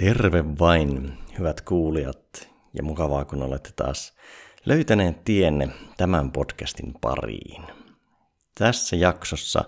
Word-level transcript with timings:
Terve 0.00 0.44
vain, 0.58 1.12
hyvät 1.38 1.60
kuulijat, 1.60 2.48
ja 2.74 2.82
mukavaa 2.82 3.24
kun 3.24 3.42
olette 3.42 3.70
taas 3.76 4.12
löytäneet 4.66 5.24
tienne 5.24 5.68
tämän 5.96 6.32
podcastin 6.32 6.94
pariin. 7.00 7.62
Tässä 8.58 8.96
jaksossa 8.96 9.64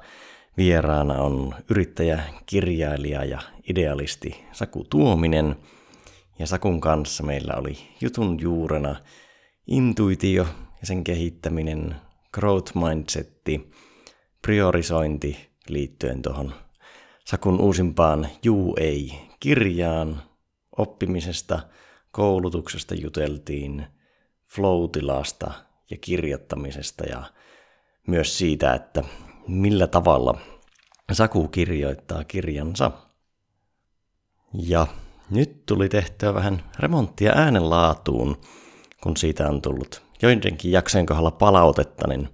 vieraana 0.57 1.15
on 1.15 1.55
yrittäjä, 1.71 2.23
kirjailija 2.47 3.25
ja 3.25 3.41
idealisti 3.71 4.45
Saku 4.53 4.85
Tuominen, 4.91 5.57
ja 6.39 6.47
Sakun 6.47 6.81
kanssa 6.81 7.23
meillä 7.23 7.55
oli 7.57 7.79
jutun 8.01 8.41
juurena 8.41 8.97
intuitio 9.67 10.47
ja 10.81 10.87
sen 10.87 11.05
kehittäminen, 11.05 11.97
growth 12.35 12.73
mindsetti, 12.77 13.71
priorisointi 14.43 15.49
liittyen 15.69 16.23
tuohon 16.23 16.55
Sakun 17.25 17.61
uusimpaan 17.61 18.29
Juu 18.43 18.77
ei-kirjaan. 19.43 20.23
Oppimisesta, 20.79 21.61
koulutuksesta 22.11 22.95
juteltiin, 22.95 23.87
flow-tilasta 24.49 25.53
ja 25.91 25.97
kirjoittamisesta 26.01 27.05
ja 27.05 27.23
myös 28.07 28.39
siitä, 28.39 28.75
että 28.75 29.05
millä 29.49 29.87
tavalla 29.87 30.39
Saku 31.13 31.49
kirjoittaa 31.49 32.25
kirjansa. 32.25 32.91
Ja 34.55 34.87
nyt 35.31 35.67
tuli 35.67 35.89
tehtyä 35.89 36.35
vähän 36.35 36.63
remonttia 36.79 37.33
äänenlaatuun, 37.35 38.41
kun 39.03 39.17
siitä 39.17 39.49
on 39.49 39.63
tullut 39.63 40.03
joidenkin 40.23 40.73
jaksojen 40.73 41.07
kohdalla 41.07 41.31
palautetta, 41.31 42.09
niin 42.09 42.29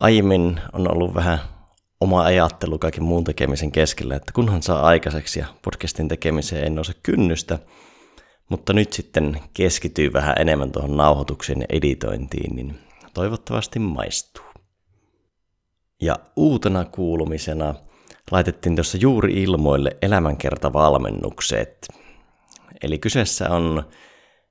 aiemmin 0.00 0.60
on 0.72 0.92
ollut 0.92 1.14
vähän 1.14 1.38
oma 2.00 2.22
ajattelu 2.22 2.78
kaiken 2.78 3.04
muun 3.04 3.24
tekemisen 3.24 3.72
keskellä, 3.72 4.16
että 4.16 4.32
kunhan 4.32 4.62
saa 4.62 4.86
aikaiseksi 4.86 5.40
ja 5.40 5.46
podcastin 5.62 6.08
tekemiseen 6.08 6.64
ei 6.64 6.70
nouse 6.70 6.92
kynnystä, 7.02 7.58
mutta 8.48 8.72
nyt 8.72 8.92
sitten 8.92 9.40
keskityy 9.52 10.12
vähän 10.12 10.34
enemmän 10.38 10.72
tuohon 10.72 10.96
nauhoitukseen 10.96 11.60
ja 11.60 11.66
editointiin, 11.68 12.56
niin 12.56 12.78
toivottavasti 13.14 13.78
maistuu. 13.78 14.44
Ja 16.02 16.16
uutena 16.36 16.84
kuulumisena 16.84 17.74
laitettiin 18.30 18.76
tuossa 18.76 18.98
juuri 18.98 19.42
ilmoille 19.42 19.96
elämänkertavalmennukset. 20.02 21.88
Eli 22.82 22.98
kyseessä 22.98 23.50
on 23.50 23.82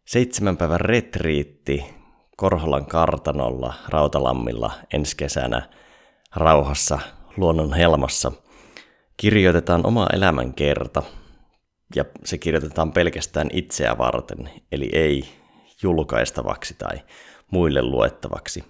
seitsemän 0.06 0.58
päivän 0.58 0.82
retriitti 0.82 1.86
Korholan 2.38 2.86
kartanolla 2.86 3.74
Rautalammilla 3.88 4.72
ensi 4.94 5.18
kesänä 5.18 5.70
rauhassa 6.36 7.00
luonnon 7.40 7.74
helmassa 7.74 8.32
kirjoitetaan 9.18 9.86
oma 9.86 10.08
elämänkerta, 10.14 11.04
ja 11.96 12.06
se 12.26 12.38
kirjoitetaan 12.38 12.92
pelkästään 12.92 13.50
itseä 13.54 13.98
varten, 13.98 14.50
eli 14.72 14.90
ei 14.94 15.26
julkaistavaksi 15.84 16.76
tai 16.78 17.02
muille 17.52 17.82
luettavaksi. 17.82 18.64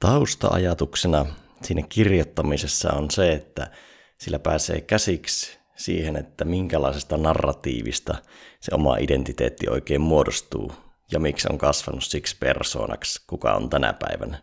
Tausta-ajatuksena 0.00 1.26
siinä 1.62 1.82
kirjoittamisessa 1.88 2.92
on 2.92 3.10
se, 3.10 3.32
että 3.32 3.70
sillä 4.18 4.38
pääsee 4.38 4.80
käsiksi 4.80 5.58
siihen, 5.76 6.16
että 6.16 6.44
minkälaisesta 6.44 7.16
narratiivista 7.16 8.14
se 8.60 8.74
oma 8.74 8.96
identiteetti 8.96 9.68
oikein 9.68 10.00
muodostuu 10.00 10.72
ja 11.12 11.20
miksi 11.20 11.48
on 11.50 11.58
kasvanut 11.58 12.04
siksi 12.04 12.36
persoonaksi, 12.38 13.22
kuka 13.26 13.54
on 13.54 13.70
tänä 13.70 13.92
päivänä 13.92 14.42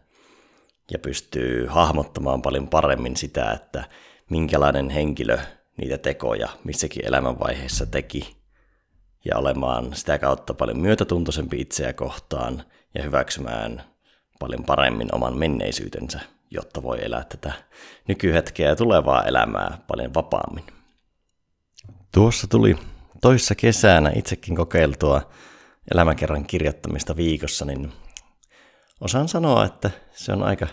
ja 0.91 0.99
pystyy 0.99 1.65
hahmottamaan 1.65 2.41
paljon 2.41 2.67
paremmin 2.67 3.17
sitä, 3.17 3.51
että 3.51 3.83
minkälainen 4.29 4.89
henkilö 4.89 5.37
niitä 5.77 5.97
tekoja 5.97 6.49
missäkin 6.63 7.05
elämänvaiheessa 7.05 7.85
teki 7.85 8.35
ja 9.25 9.37
olemaan 9.37 9.93
sitä 9.93 10.19
kautta 10.19 10.53
paljon 10.53 10.79
myötätuntoisempi 10.79 11.61
itseä 11.61 11.93
kohtaan 11.93 12.63
ja 12.95 13.03
hyväksymään 13.03 13.83
paljon 14.39 14.63
paremmin 14.63 15.15
oman 15.15 15.37
menneisyytensä, 15.37 16.19
jotta 16.51 16.83
voi 16.83 17.05
elää 17.05 17.23
tätä 17.23 17.53
nykyhetkeä 18.07 18.69
ja 18.69 18.75
tulevaa 18.75 19.23
elämää 19.23 19.77
paljon 19.87 20.13
vapaammin. 20.13 20.63
Tuossa 22.11 22.47
tuli 22.47 22.75
toissa 23.21 23.55
kesänä 23.55 24.11
itsekin 24.15 24.55
kokeiltua 24.55 25.31
elämäkerran 25.93 26.45
kirjoittamista 26.45 27.15
viikossa, 27.15 27.65
niin 27.65 27.93
osaan 29.03 29.27
sanoa, 29.27 29.65
että 29.65 29.91
se 30.11 30.31
on 30.31 30.43
aika 30.43 30.67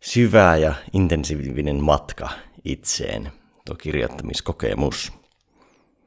syvä 0.00 0.56
ja 0.56 0.74
intensiivinen 0.92 1.84
matka 1.84 2.28
itseen, 2.64 3.32
tuo 3.64 3.76
kirjoittamiskokemus. 3.76 5.12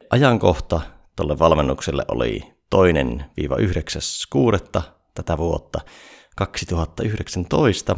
Ajankohta 0.09 0.81
tuolle 1.15 1.39
valmennukselle 1.39 2.05
oli 2.07 2.43
toinen 2.69 3.25
9.6. 3.41 4.81
tätä 5.15 5.37
vuotta 5.37 5.81
2019. 6.35 7.95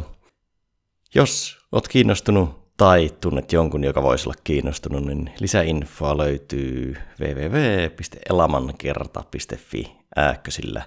Jos 1.14 1.58
olet 1.72 1.88
kiinnostunut 1.88 2.76
tai 2.76 3.10
tunnet 3.20 3.52
jonkun, 3.52 3.84
joka 3.84 4.02
voisi 4.02 4.28
olla 4.28 4.40
kiinnostunut, 4.44 5.04
niin 5.04 5.30
lisäinfoa 5.40 6.18
löytyy 6.18 6.96
www.elamankerta.fi 7.20 9.96
ääkkösillä 10.16 10.82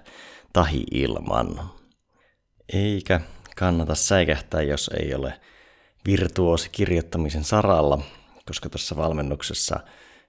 tahi 0.52 0.84
ilman. 0.90 1.70
Eikä 2.72 3.20
kannata 3.56 3.94
säikähtää, 3.94 4.62
jos 4.62 4.90
ei 5.00 5.14
ole 5.14 5.40
virtuosi 6.06 6.70
kirjoittamisen 6.70 7.44
saralla, 7.44 7.98
koska 8.46 8.68
tässä 8.68 8.96
valmennuksessa 8.96 9.80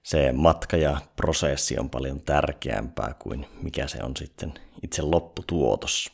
se 0.02 0.32
matka 0.32 0.76
ja 0.76 1.00
prosessi 1.16 1.78
on 1.78 1.90
paljon 1.90 2.20
tärkeämpää 2.20 3.14
kuin 3.18 3.46
mikä 3.62 3.88
se 3.88 3.98
on 4.02 4.16
sitten 4.16 4.54
itse 4.82 5.02
lopputuotos. 5.02 6.12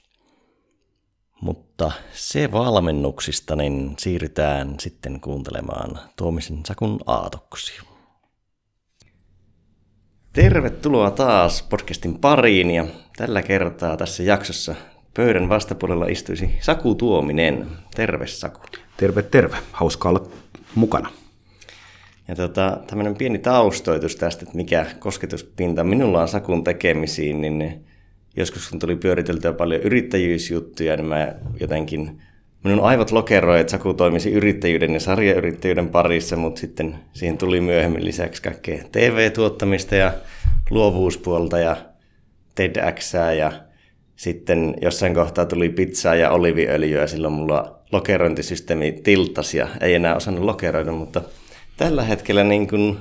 Mutta 1.41 1.93
se 2.13 2.53
valmennuksista, 2.53 3.57
niin 3.57 3.95
siirrytään 3.99 4.81
sitten 4.81 5.21
kuuntelemaan 5.21 6.01
Tuomisen 6.17 6.61
Sakun 6.67 7.01
aatoksia. 7.07 7.83
Tervetuloa 10.33 11.11
taas 11.11 11.63
podcastin 11.63 12.19
pariin 12.19 12.71
ja 12.71 12.87
tällä 13.17 13.43
kertaa 13.43 13.97
tässä 13.97 14.23
jaksossa 14.23 14.75
Pöydän 15.17 15.49
vastapuolella 15.49 16.07
istuisi 16.07 16.51
Saku 16.61 16.95
Tuominen. 16.95 17.67
Terve 17.97 18.27
Saku. 18.27 18.61
Terve, 18.97 19.23
terve. 19.23 19.57
Hauska 19.73 20.09
olla 20.09 20.29
mukana. 20.75 21.11
Ja 22.29 22.35
tota, 22.35 22.79
tämmöinen 22.87 23.17
pieni 23.17 23.39
taustoitus 23.39 24.17
tästä, 24.17 24.43
että 24.43 24.57
mikä 24.57 24.87
kosketuspinta 24.99 25.85
minulla 25.85 26.23
on 26.23 26.29
Sakun 26.29 26.65
tekemisiin, 26.65 27.41
niin 27.41 27.85
joskus 28.37 28.69
kun 28.69 28.79
tuli 28.79 28.97
pyöriteltyä 28.97 29.53
paljon 29.53 29.81
yrittäjyysjuttuja, 29.81 30.97
niin 30.97 31.07
mä 31.07 31.35
jotenkin, 31.61 32.23
minun 32.65 32.85
aivot 32.85 33.11
lokeroi, 33.11 33.61
että 33.61 33.71
Saku 33.71 33.95
toimisi 33.95 34.33
yrittäjyyden 34.33 34.95
ja 34.95 35.01
sarjayrittäjyyden 35.01 35.89
parissa, 35.89 36.37
mutta 36.37 36.61
sitten 36.61 36.95
siihen 37.13 37.39
tuli 37.39 37.61
myöhemmin 37.61 38.05
lisäksi 38.05 38.43
kaikkea 38.43 38.85
TV-tuottamista 38.93 39.95
ja 39.95 40.13
luovuuspuolta 40.71 41.59
ja 41.59 41.77
TEDxää 42.55 43.33
ja 43.33 43.53
sitten 44.25 44.75
jossain 44.83 45.15
kohtaa 45.15 45.47
tuli 45.47 45.69
pizzaa 45.69 46.15
ja 46.15 46.31
oliviöljyä, 46.31 47.07
silloin 47.07 47.35
mulla 47.35 47.79
lokerointisysteemi 47.93 48.93
tiltasi 48.93 49.59
ja 49.59 49.69
ei 49.81 49.95
enää 49.95 50.17
osannut 50.17 50.45
lokeroida, 50.45 50.93
mutta 50.93 51.23
tällä 51.77 52.03
hetkellä 52.03 52.45
niin 52.45 52.69
kun 52.69 52.99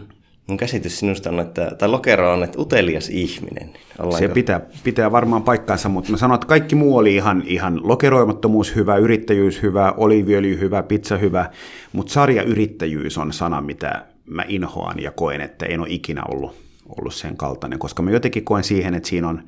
mun 0.47 0.57
käsitys 0.57 0.99
sinusta 0.99 1.29
on, 1.29 1.39
että, 1.39 1.71
tai 1.77 1.89
lokero 1.89 2.33
on, 2.33 2.43
että 2.43 2.61
utelias 2.61 3.09
ihminen. 3.09 3.69
Ollaanko? 3.99 4.27
Se 4.27 4.27
pitää, 4.27 4.61
pitää 4.83 5.11
varmaan 5.11 5.43
paikkaansa, 5.43 5.89
mutta 5.89 6.11
mä 6.11 6.17
sanon, 6.17 6.35
että 6.35 6.47
kaikki 6.47 6.75
muu 6.75 6.97
oli 6.97 7.15
ihan, 7.15 7.43
ihan 7.45 7.87
lokeroimattomuus 7.87 8.75
hyvä, 8.75 8.97
yrittäjyys 8.97 9.61
hyvä, 9.61 9.93
oliviöljy 9.97 10.59
hyvä, 10.59 10.83
pizza 10.83 11.17
hyvä, 11.17 11.49
mutta 11.93 12.13
sarjayrittäjyys 12.13 13.17
on 13.17 13.33
sana, 13.33 13.61
mitä 13.61 14.05
mä 14.25 14.43
inhoan 14.47 14.99
ja 14.99 15.11
koen, 15.11 15.41
että 15.41 15.65
en 15.65 15.79
ole 15.79 15.89
ikinä 15.89 16.23
ollut, 16.31 16.55
ollut 16.97 17.13
sen 17.13 17.37
kaltainen, 17.37 17.79
koska 17.79 18.01
mä 18.01 18.11
jotenkin 18.11 18.43
koen 18.43 18.63
siihen, 18.63 18.93
että 18.93 19.09
siinä 19.09 19.27
on 19.27 19.43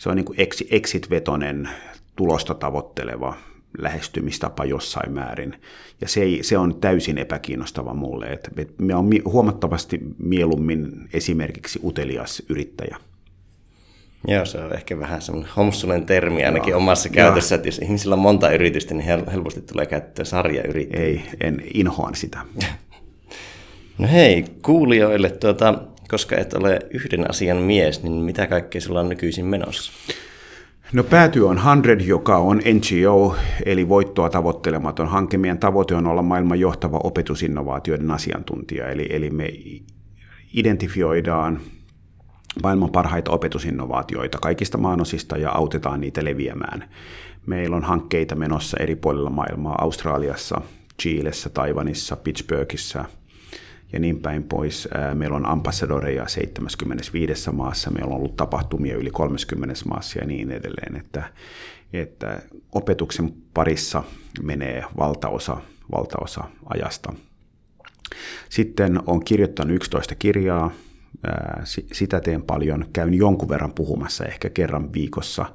se 0.00 0.08
on 0.08 0.16
niin 0.16 0.24
kuin 0.24 0.40
exit-vetonen, 0.70 1.68
tulosta 2.16 2.54
tavoitteleva 2.54 3.36
lähestymistapa 3.78 4.64
jossain 4.64 5.12
määrin. 5.12 5.56
Ja 6.00 6.08
se, 6.08 6.22
ei, 6.22 6.42
se 6.42 6.58
on 6.58 6.80
täysin 6.80 7.18
epäkiinnostava 7.18 7.94
mulle. 7.94 8.38
Me 8.78 8.94
on 8.94 9.10
huomattavasti 9.24 10.00
mieluummin 10.18 11.08
esimerkiksi 11.12 11.80
utelias 11.84 12.42
yrittäjä. 12.48 12.96
Joo, 14.28 14.44
se 14.44 14.58
on 14.58 14.74
ehkä 14.74 14.98
vähän 14.98 15.22
semmoinen 15.22 15.52
homsunen 15.56 16.06
termi 16.06 16.44
ainakin 16.44 16.70
Joo. 16.70 16.78
omassa 16.78 17.08
käytössä, 17.08 17.54
että 17.54 17.68
jos 17.68 17.78
ihmisillä 17.78 18.14
on 18.14 18.18
monta 18.18 18.50
yritystä, 18.50 18.94
niin 18.94 19.26
helposti 19.32 19.60
tulee 19.60 19.86
käyttöön 19.86 20.26
sarjayrittäjä. 20.26 21.04
Ei, 21.04 21.22
en 21.40 21.62
inhoan 21.74 22.14
sitä. 22.14 22.38
No 23.98 24.08
hei, 24.12 24.44
kuulijoille, 24.62 25.30
tuota, 25.30 25.74
koska 26.10 26.36
et 26.36 26.54
ole 26.54 26.78
yhden 26.90 27.30
asian 27.30 27.56
mies, 27.56 28.02
niin 28.02 28.12
mitä 28.12 28.46
kaikkea 28.46 28.80
sulla 28.80 29.00
on 29.00 29.08
nykyisin 29.08 29.46
menossa? 29.46 29.92
No 30.92 31.04
pääty 31.04 31.40
on 31.40 31.58
100, 31.58 32.04
joka 32.04 32.36
on 32.36 32.58
NGO, 32.58 33.36
eli 33.66 33.88
voittoa 33.88 34.30
tavoittelematon 34.30 35.08
hanke. 35.08 35.38
Meidän 35.38 35.58
tavoite 35.58 35.94
on 35.94 36.06
olla 36.06 36.22
maailman 36.22 36.60
johtava 36.60 37.00
opetusinnovaatioiden 37.04 38.10
asiantuntija, 38.10 38.88
eli, 38.88 39.06
eli 39.10 39.30
me 39.30 39.48
identifioidaan 40.54 41.60
maailman 42.62 42.90
parhaita 42.90 43.30
opetusinnovaatioita 43.30 44.38
kaikista 44.38 44.78
maanosista 44.78 45.36
ja 45.36 45.50
autetaan 45.50 46.00
niitä 46.00 46.24
leviämään. 46.24 46.84
Meillä 47.46 47.76
on 47.76 47.84
hankkeita 47.84 48.34
menossa 48.34 48.76
eri 48.80 48.96
puolilla 48.96 49.30
maailmaa, 49.30 49.82
Australiassa, 49.82 50.60
Chiilessä, 51.02 51.50
Taivanissa, 51.50 52.16
Pittsburghissa 52.16 53.04
ja 53.92 54.00
niin 54.00 54.20
päin 54.20 54.42
pois. 54.42 54.88
Meillä 55.14 55.36
on 55.36 55.46
ambassadoreja 55.46 56.28
75 56.28 57.50
maassa, 57.52 57.90
meillä 57.90 58.10
on 58.10 58.16
ollut 58.16 58.36
tapahtumia 58.36 58.96
yli 58.96 59.10
30 59.10 59.74
maassa 59.88 60.18
ja 60.18 60.26
niin 60.26 60.50
edelleen, 60.50 60.96
että, 60.96 61.32
että 61.92 62.42
opetuksen 62.72 63.32
parissa 63.54 64.02
menee 64.42 64.84
valtaosa, 64.98 65.56
valtaosa 65.92 66.44
ajasta. 66.74 67.12
Sitten 68.48 69.00
olen 69.06 69.24
kirjoittanut 69.24 69.76
11 69.76 70.14
kirjaa, 70.14 70.70
sitä 71.92 72.20
teen 72.20 72.42
paljon, 72.42 72.84
käyn 72.92 73.14
jonkun 73.14 73.48
verran 73.48 73.72
puhumassa, 73.72 74.24
ehkä 74.24 74.50
kerran 74.50 74.92
viikossa, 74.92 75.46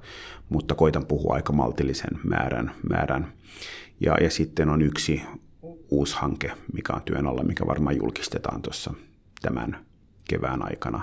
mutta 0.50 0.76
koitan 0.76 1.06
puhua 1.06 1.36
aika 1.36 1.54
maltillisen 1.54 2.20
määrän. 2.24 2.72
määrän. 2.90 3.34
Ja, 4.00 4.18
ja 4.22 4.30
sitten 4.30 4.70
on 4.70 4.82
yksi 4.82 5.22
uusi 5.98 6.16
hanke, 6.16 6.52
mikä 6.74 6.94
on 6.94 7.02
työn 7.06 7.28
alla, 7.28 7.44
mikä 7.44 7.68
varmaan 7.68 7.98
julkistetaan 7.98 8.62
tuossa 8.62 8.94
tämän 9.42 9.86
kevään 10.30 10.66
aikana. 10.66 11.02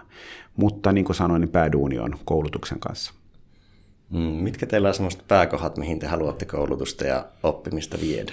Mutta 0.57 0.93
niin 0.93 1.05
kuin 1.05 1.17
sanoin, 1.17 1.41
niin 1.41 1.49
pääduuni 1.49 1.99
on 1.99 2.19
koulutuksen 2.25 2.81
kanssa. 2.81 3.13
Mm, 4.11 4.19
mitkä 4.19 4.67
teillä 4.67 4.89
on 4.89 4.95
sellaiset 4.95 5.29
pääkohdat, 5.29 5.79
mihin 5.79 5.99
te 5.99 6.07
haluatte 6.07 6.45
koulutusta 6.45 7.05
ja 7.05 7.25
oppimista 7.43 7.99
viedä? 8.01 8.33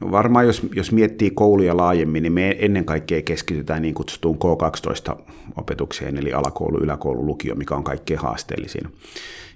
No 0.00 0.10
varmaan 0.10 0.46
jos, 0.46 0.62
jos 0.74 0.92
miettii 0.92 1.30
kouluja 1.30 1.76
laajemmin, 1.76 2.22
niin 2.22 2.32
me 2.32 2.56
ennen 2.58 2.84
kaikkea 2.84 3.22
keskitytään 3.22 3.82
niin 3.82 3.94
kutsutuun 3.94 4.38
K12-opetukseen, 4.38 6.18
eli 6.18 6.32
alakoulu, 6.32 6.78
yläkoulu, 6.78 7.26
lukio, 7.26 7.54
mikä 7.54 7.74
on 7.74 7.84
kaikkein 7.84 8.20
haasteellisin. 8.20 8.92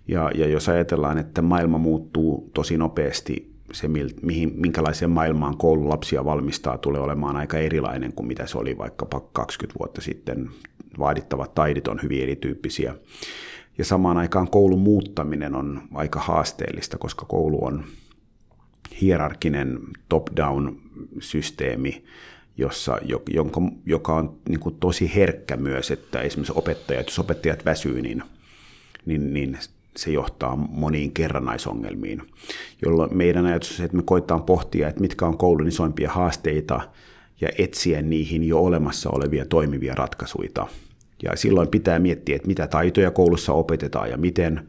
Ja, 0.08 0.30
ja 0.34 0.48
jos 0.48 0.68
ajatellaan, 0.68 1.18
että 1.18 1.42
maailma 1.42 1.78
muuttuu 1.78 2.50
tosi 2.54 2.76
nopeasti, 2.76 3.57
se 3.72 3.88
mihin, 4.22 4.52
minkälaiseen 4.54 5.10
maailmaan 5.10 5.56
koululapsia 5.56 6.24
valmistaa 6.24 6.78
tulee 6.78 7.00
olemaan 7.00 7.36
aika 7.36 7.58
erilainen 7.58 8.12
kuin 8.12 8.26
mitä 8.26 8.46
se 8.46 8.58
oli 8.58 8.78
vaikkapa 8.78 9.20
20 9.32 9.78
vuotta 9.78 10.00
sitten. 10.00 10.50
Vaadittavat 10.98 11.54
taidit 11.54 11.88
on 11.88 12.00
hyvin 12.02 12.22
erityyppisiä. 12.22 12.94
Ja 13.78 13.84
samaan 13.84 14.16
aikaan 14.16 14.50
koulun 14.50 14.80
muuttaminen 14.80 15.54
on 15.54 15.82
aika 15.94 16.20
haasteellista, 16.20 16.98
koska 16.98 17.26
koulu 17.26 17.64
on 17.64 17.84
hierarkinen 19.00 19.78
top-down 20.08 20.76
systeemi, 21.20 22.04
jossa, 22.56 22.98
jonka, 23.26 23.60
joka 23.86 24.16
on 24.16 24.36
niin 24.48 24.60
kuin 24.60 24.74
tosi 24.74 25.14
herkkä 25.14 25.56
myös, 25.56 25.90
että 25.90 26.20
esimerkiksi 26.20 26.52
opettajat, 26.56 27.06
jos 27.06 27.18
opettajat 27.18 27.64
väsyy, 27.64 28.02
niin, 28.02 28.22
niin, 29.06 29.34
niin 29.34 29.58
se 29.98 30.10
johtaa 30.10 30.56
moniin 30.56 31.12
kerrannaisongelmiin, 31.12 32.22
jolloin 32.84 33.16
meidän 33.16 33.46
ajatus 33.46 33.70
on 33.70 33.76
se, 33.76 33.84
että 33.84 33.96
me 33.96 34.02
koetaan 34.02 34.42
pohtia, 34.42 34.88
että 34.88 35.00
mitkä 35.00 35.26
on 35.26 35.38
koulun 35.38 35.68
isoimpia 35.68 36.10
haasteita 36.10 36.80
ja 37.40 37.48
etsiä 37.58 38.02
niihin 38.02 38.44
jo 38.44 38.58
olemassa 38.58 39.10
olevia 39.10 39.46
toimivia 39.46 39.94
ratkaisuja. 39.94 40.66
Ja 41.22 41.36
silloin 41.36 41.68
pitää 41.68 41.98
miettiä, 41.98 42.36
että 42.36 42.48
mitä 42.48 42.66
taitoja 42.66 43.10
koulussa 43.10 43.52
opetetaan 43.52 44.10
ja 44.10 44.16
miten. 44.16 44.68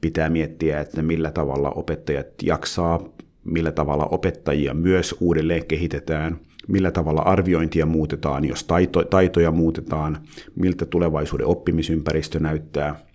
Pitää 0.00 0.30
miettiä, 0.30 0.80
että 0.80 1.02
millä 1.02 1.30
tavalla 1.30 1.70
opettajat 1.70 2.26
jaksaa 2.42 3.00
millä 3.44 3.72
tavalla 3.72 4.04
opettajia 4.04 4.74
myös 4.74 5.14
uudelleen 5.20 5.66
kehitetään, 5.66 6.38
millä 6.68 6.90
tavalla 6.90 7.22
arviointia 7.22 7.86
muutetaan, 7.86 8.44
jos 8.44 8.64
taito, 8.64 9.04
taitoja 9.04 9.50
muutetaan, 9.50 10.18
miltä 10.54 10.86
tulevaisuuden 10.86 11.46
oppimisympäristö 11.46 12.40
näyttää, 12.40 12.86
ää, 12.86 13.11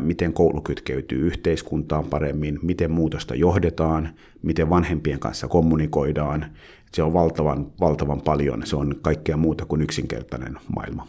miten 0.00 0.32
koulu 0.32 0.60
kytkeytyy 0.60 1.26
yhteiskuntaan 1.26 2.04
paremmin, 2.04 2.58
miten 2.62 2.90
muutosta 2.90 3.34
johdetaan, 3.34 4.08
miten 4.42 4.70
vanhempien 4.70 5.18
kanssa 5.18 5.48
kommunikoidaan. 5.48 6.46
Se 6.92 7.02
on 7.02 7.12
valtavan, 7.12 7.66
valtavan 7.80 8.20
paljon, 8.20 8.66
se 8.66 8.76
on 8.76 8.94
kaikkea 9.02 9.36
muuta 9.36 9.64
kuin 9.64 9.82
yksinkertainen 9.82 10.58
maailma. 10.76 11.08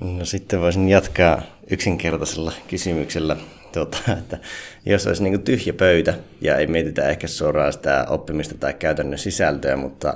No 0.00 0.24
sitten 0.24 0.60
voisin 0.60 0.88
jatkaa 0.88 1.42
yksinkertaisella 1.70 2.52
kysymyksellä 2.68 3.36
tota, 3.72 3.98
että 4.18 4.38
jos 4.86 5.06
olisi 5.06 5.22
niin 5.22 5.42
tyhjä 5.42 5.72
pöytä 5.72 6.14
ja 6.40 6.56
ei 6.56 6.66
mietitä 6.66 7.08
ehkä 7.08 7.26
suoraan 7.26 7.72
sitä 7.72 8.06
oppimista 8.08 8.54
tai 8.54 8.74
käytännön 8.74 9.18
sisältöä, 9.18 9.76
mutta 9.76 10.14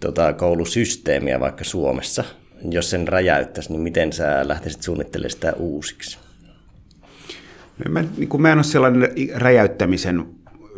tota, 0.00 0.32
koulusysteemiä 0.32 1.40
vaikka 1.40 1.64
Suomessa, 1.64 2.24
jos 2.70 2.90
sen 2.90 3.08
räjäyttäisi, 3.08 3.72
niin 3.72 3.80
miten 3.80 4.12
sä 4.12 4.48
lähtisit 4.48 4.82
suunnittelemaan 4.82 5.30
sitä 5.30 5.52
uusiksi? 5.52 6.18
Mä, 7.88 8.04
niin 8.16 8.28
kuin 8.28 8.42
mä 8.42 8.52
en 8.52 8.58
ole 8.58 8.64
sellainen 8.64 9.10
räjäyttämisen 9.34 10.26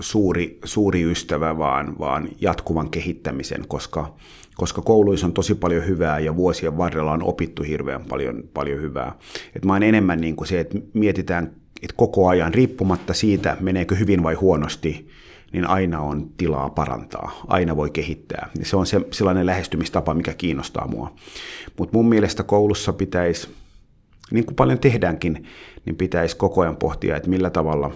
suuri, 0.00 0.58
suuri 0.64 1.02
ystävä, 1.02 1.58
vaan, 1.58 1.98
vaan 1.98 2.28
jatkuvan 2.40 2.90
kehittämisen, 2.90 3.64
koska, 3.68 4.14
koska 4.56 4.82
kouluissa 4.82 5.26
on 5.26 5.32
tosi 5.32 5.54
paljon 5.54 5.86
hyvää 5.86 6.18
ja 6.18 6.36
vuosien 6.36 6.78
varrella 6.78 7.12
on 7.12 7.22
opittu 7.22 7.62
hirveän 7.62 8.04
paljon, 8.04 8.42
paljon 8.54 8.82
hyvää. 8.82 9.12
Et 9.56 9.64
mä 9.64 9.72
oon 9.72 9.82
enemmän 9.82 10.20
niin 10.20 10.36
kuin 10.36 10.48
se, 10.48 10.60
että 10.60 10.78
mietitään 10.92 11.60
että 11.82 11.94
koko 11.96 12.28
ajan, 12.28 12.54
riippumatta 12.54 13.14
siitä, 13.14 13.56
meneekö 13.60 13.94
hyvin 13.94 14.22
vai 14.22 14.34
huonosti, 14.34 15.08
niin 15.52 15.66
aina 15.66 16.00
on 16.00 16.30
tilaa 16.36 16.70
parantaa, 16.70 17.40
aina 17.46 17.76
voi 17.76 17.90
kehittää. 17.90 18.50
Se 18.62 18.76
on 18.76 18.86
se, 18.86 19.00
sellainen 19.10 19.46
lähestymistapa, 19.46 20.14
mikä 20.14 20.34
kiinnostaa 20.34 20.86
mua. 20.86 21.12
Mutta 21.78 21.96
mun 21.96 22.08
mielestä 22.08 22.42
koulussa 22.42 22.92
pitäisi, 22.92 23.48
niin 24.30 24.46
kuin 24.46 24.56
paljon 24.56 24.78
tehdäänkin, 24.78 25.46
niin 25.86 25.96
pitäisi 25.96 26.36
koko 26.36 26.60
ajan 26.60 26.76
pohtia, 26.76 27.16
että 27.16 27.30
millä 27.30 27.50
tavalla 27.50 27.90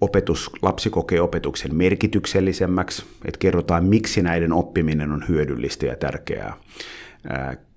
opetus, 0.00 0.50
lapsi 0.62 0.90
kokee 0.90 1.20
opetuksen 1.20 1.74
merkityksellisemmäksi, 1.74 3.04
että 3.24 3.38
kerrotaan, 3.38 3.84
miksi 3.84 4.22
näiden 4.22 4.52
oppiminen 4.52 5.12
on 5.12 5.24
hyödyllistä 5.28 5.86
ja 5.86 5.96
tärkeää. 5.96 6.56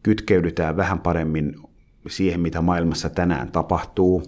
Kytkeydytään 0.03 0.77
vähän 0.77 0.99
paremmin 0.99 1.55
siihen, 2.07 2.39
mitä 2.39 2.61
maailmassa 2.61 3.09
tänään 3.09 3.51
tapahtuu, 3.51 4.24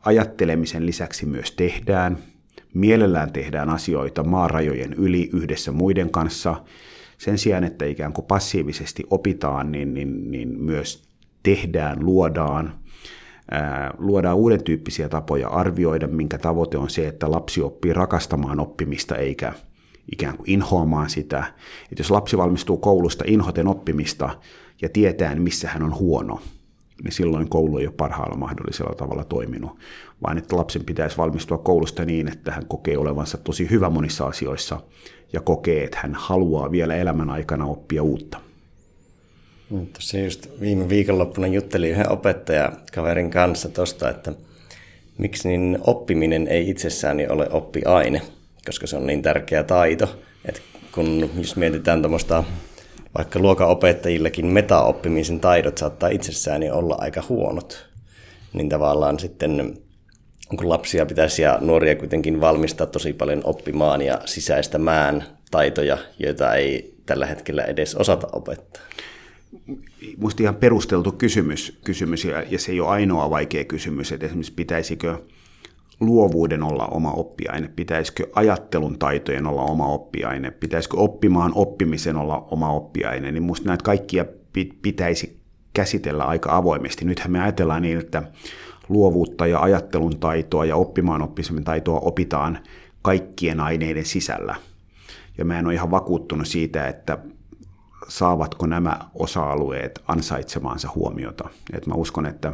ajattelemisen 0.00 0.86
lisäksi 0.86 1.26
myös 1.26 1.52
tehdään. 1.52 2.18
Mielellään 2.74 3.32
tehdään 3.32 3.70
asioita 3.70 4.24
maarajojen 4.24 4.92
yli 4.92 5.30
yhdessä 5.32 5.72
muiden 5.72 6.10
kanssa. 6.10 6.64
Sen 7.18 7.38
sijaan, 7.38 7.64
että 7.64 7.84
ikään 7.84 8.12
kuin 8.12 8.24
passiivisesti 8.24 9.04
opitaan, 9.10 9.72
niin, 9.72 9.94
niin, 9.94 10.30
niin 10.30 10.60
myös 10.60 11.05
tehdään, 11.46 12.06
luodaan, 12.06 12.74
luodaan 13.98 14.36
uuden 14.36 14.64
tyyppisiä 14.64 15.08
tapoja 15.08 15.48
arvioida, 15.48 16.06
minkä 16.06 16.38
tavoite 16.38 16.78
on 16.78 16.90
se, 16.90 17.08
että 17.08 17.30
lapsi 17.30 17.62
oppii 17.62 17.92
rakastamaan 17.92 18.60
oppimista 18.60 19.16
eikä 19.16 19.52
ikään 20.12 20.36
kuin 20.36 20.50
inhoamaan 20.50 21.10
sitä. 21.10 21.44
Että 21.82 22.00
jos 22.00 22.10
lapsi 22.10 22.36
valmistuu 22.36 22.76
koulusta 22.76 23.24
inhoten 23.26 23.68
oppimista 23.68 24.38
ja 24.82 24.88
tietää, 24.88 25.34
missä 25.34 25.68
hän 25.68 25.82
on 25.82 25.98
huono, 25.98 26.40
niin 27.04 27.12
silloin 27.12 27.48
koulu 27.48 27.78
ei 27.78 27.86
ole 27.86 27.94
parhaalla 27.96 28.36
mahdollisella 28.36 28.94
tavalla 28.94 29.24
toiminut, 29.24 29.78
vaan 30.22 30.38
että 30.38 30.56
lapsen 30.56 30.84
pitäisi 30.84 31.16
valmistua 31.16 31.58
koulusta 31.58 32.04
niin, 32.04 32.28
että 32.28 32.52
hän 32.52 32.66
kokee 32.66 32.98
olevansa 32.98 33.38
tosi 33.38 33.70
hyvä 33.70 33.90
monissa 33.90 34.26
asioissa 34.26 34.80
ja 35.32 35.40
kokee, 35.40 35.84
että 35.84 35.98
hän 36.02 36.14
haluaa 36.14 36.70
vielä 36.70 36.94
elämän 36.94 37.30
aikana 37.30 37.64
oppia 37.64 38.02
uutta. 38.02 38.45
Tuossa 39.68 40.18
just 40.18 40.46
viime 40.60 40.88
viikonloppuna 40.88 41.46
juttelin 41.46 41.90
yhden 41.90 42.12
opettaja-kaverin 42.12 43.30
kanssa 43.30 43.68
tuosta, 43.68 44.10
että 44.10 44.32
miksi 45.18 45.48
niin 45.48 45.78
oppiminen 45.86 46.48
ei 46.48 46.70
itsessään 46.70 47.18
ole 47.28 47.48
oppiaine, 47.50 48.22
koska 48.66 48.86
se 48.86 48.96
on 48.96 49.06
niin 49.06 49.22
tärkeä 49.22 49.62
taito, 49.62 50.18
että 50.44 50.60
kun 50.92 51.30
jos 51.38 51.56
mietitään 51.56 52.02
tuommoista 52.02 52.44
vaikka 53.18 53.38
luokanopettajillakin 53.38 54.46
metaoppimisen 54.46 55.40
taidot 55.40 55.78
saattaa 55.78 56.08
itsessään 56.08 56.62
olla 56.72 56.96
aika 56.98 57.22
huonot, 57.28 57.86
niin 58.52 58.68
tavallaan 58.68 59.18
sitten 59.18 59.78
kun 60.56 60.68
lapsia 60.68 61.06
pitäisi 61.06 61.42
ja 61.42 61.58
nuoria 61.60 61.96
kuitenkin 61.96 62.40
valmistaa 62.40 62.86
tosi 62.86 63.12
paljon 63.12 63.40
oppimaan 63.44 64.02
ja 64.02 64.20
sisäistämään 64.24 65.24
taitoja, 65.50 65.98
joita 66.18 66.54
ei 66.54 66.94
tällä 67.06 67.26
hetkellä 67.26 67.62
edes 67.62 67.94
osata 67.94 68.28
opettaa. 68.32 68.82
Minusta 70.16 70.42
ihan 70.42 70.54
perusteltu 70.54 71.12
kysymys, 71.12 71.78
kysymys 71.84 72.24
ja, 72.24 72.42
ja 72.42 72.58
se 72.58 72.72
ei 72.72 72.80
ole 72.80 72.88
ainoa 72.88 73.30
vaikea 73.30 73.64
kysymys, 73.64 74.12
että 74.12 74.26
esimerkiksi 74.26 74.52
pitäisikö 74.52 75.18
luovuuden 76.00 76.62
olla 76.62 76.86
oma 76.86 77.12
oppiaine? 77.12 77.70
Pitäisikö 77.76 78.26
ajattelun 78.34 78.98
taitojen 78.98 79.46
olla 79.46 79.62
oma 79.62 79.86
oppiaine? 79.86 80.50
Pitäisikö 80.50 80.96
oppimaan 80.96 81.52
oppimisen 81.54 82.16
olla 82.16 82.46
oma 82.50 82.70
oppiaine? 82.70 83.32
Niin 83.32 83.42
minusta 83.42 83.68
näitä 83.68 83.84
kaikkia 83.84 84.24
pitäisi 84.82 85.40
käsitellä 85.74 86.24
aika 86.24 86.56
avoimesti. 86.56 87.04
Nythän 87.04 87.30
me 87.30 87.42
ajatellaan 87.42 87.82
niin, 87.82 87.98
että 87.98 88.22
luovuutta 88.88 89.46
ja 89.46 89.60
ajattelun 89.60 90.18
taitoa 90.20 90.64
ja 90.64 90.76
oppimaan 90.76 91.22
oppimisen 91.22 91.64
taitoa 91.64 92.00
opitaan 92.00 92.58
kaikkien 93.02 93.60
aineiden 93.60 94.04
sisällä. 94.04 94.54
Ja 95.38 95.44
mä 95.44 95.58
en 95.58 95.66
ole 95.66 95.74
ihan 95.74 95.90
vakuuttunut 95.90 96.46
siitä, 96.48 96.88
että 96.88 97.18
saavatko 98.08 98.66
nämä 98.66 98.98
osa-alueet 99.14 100.02
ansaitsemaansa 100.08 100.88
huomiota. 100.94 101.48
Et 101.72 101.86
mä 101.86 101.94
uskon, 101.94 102.26
että, 102.26 102.52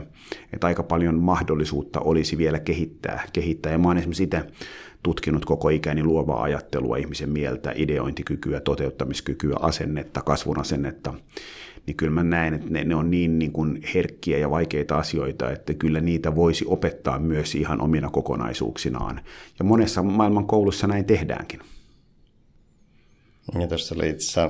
että 0.52 0.66
aika 0.66 0.82
paljon 0.82 1.14
mahdollisuutta 1.18 2.00
olisi 2.00 2.38
vielä 2.38 2.58
kehittää. 2.58 3.22
kehittää. 3.32 3.72
Ja 3.72 3.78
mä 3.78 3.88
oon 3.88 3.98
esimerkiksi 3.98 4.22
itse 4.22 4.44
tutkinut 5.02 5.44
koko 5.44 5.68
ikäni 5.68 6.04
luovaa 6.04 6.42
ajattelua, 6.42 6.96
ihmisen 6.96 7.30
mieltä, 7.30 7.72
ideointikykyä, 7.76 8.60
toteuttamiskykyä, 8.60 9.56
asennetta, 9.60 10.22
kasvun 10.22 10.58
asennetta, 10.58 11.14
niin 11.86 11.96
kyllä 11.96 12.12
mä 12.12 12.22
näen, 12.22 12.54
että 12.54 12.70
ne, 12.70 12.84
ne 12.84 12.94
on 12.94 13.10
niin, 13.10 13.38
niin 13.38 13.52
kuin 13.52 13.82
herkkiä 13.94 14.38
ja 14.38 14.50
vaikeita 14.50 14.96
asioita, 14.96 15.50
että 15.50 15.74
kyllä 15.74 16.00
niitä 16.00 16.34
voisi 16.34 16.64
opettaa 16.68 17.18
myös 17.18 17.54
ihan 17.54 17.80
omina 17.80 18.10
kokonaisuuksinaan. 18.10 19.20
Ja 19.58 19.64
monessa 19.64 20.02
maailman 20.02 20.46
koulussa 20.46 20.86
näin 20.86 21.04
tehdäänkin. 21.04 21.60
Ja 23.60 23.66
tuossa 23.66 23.94
oli 23.94 24.08
itse 24.08 24.40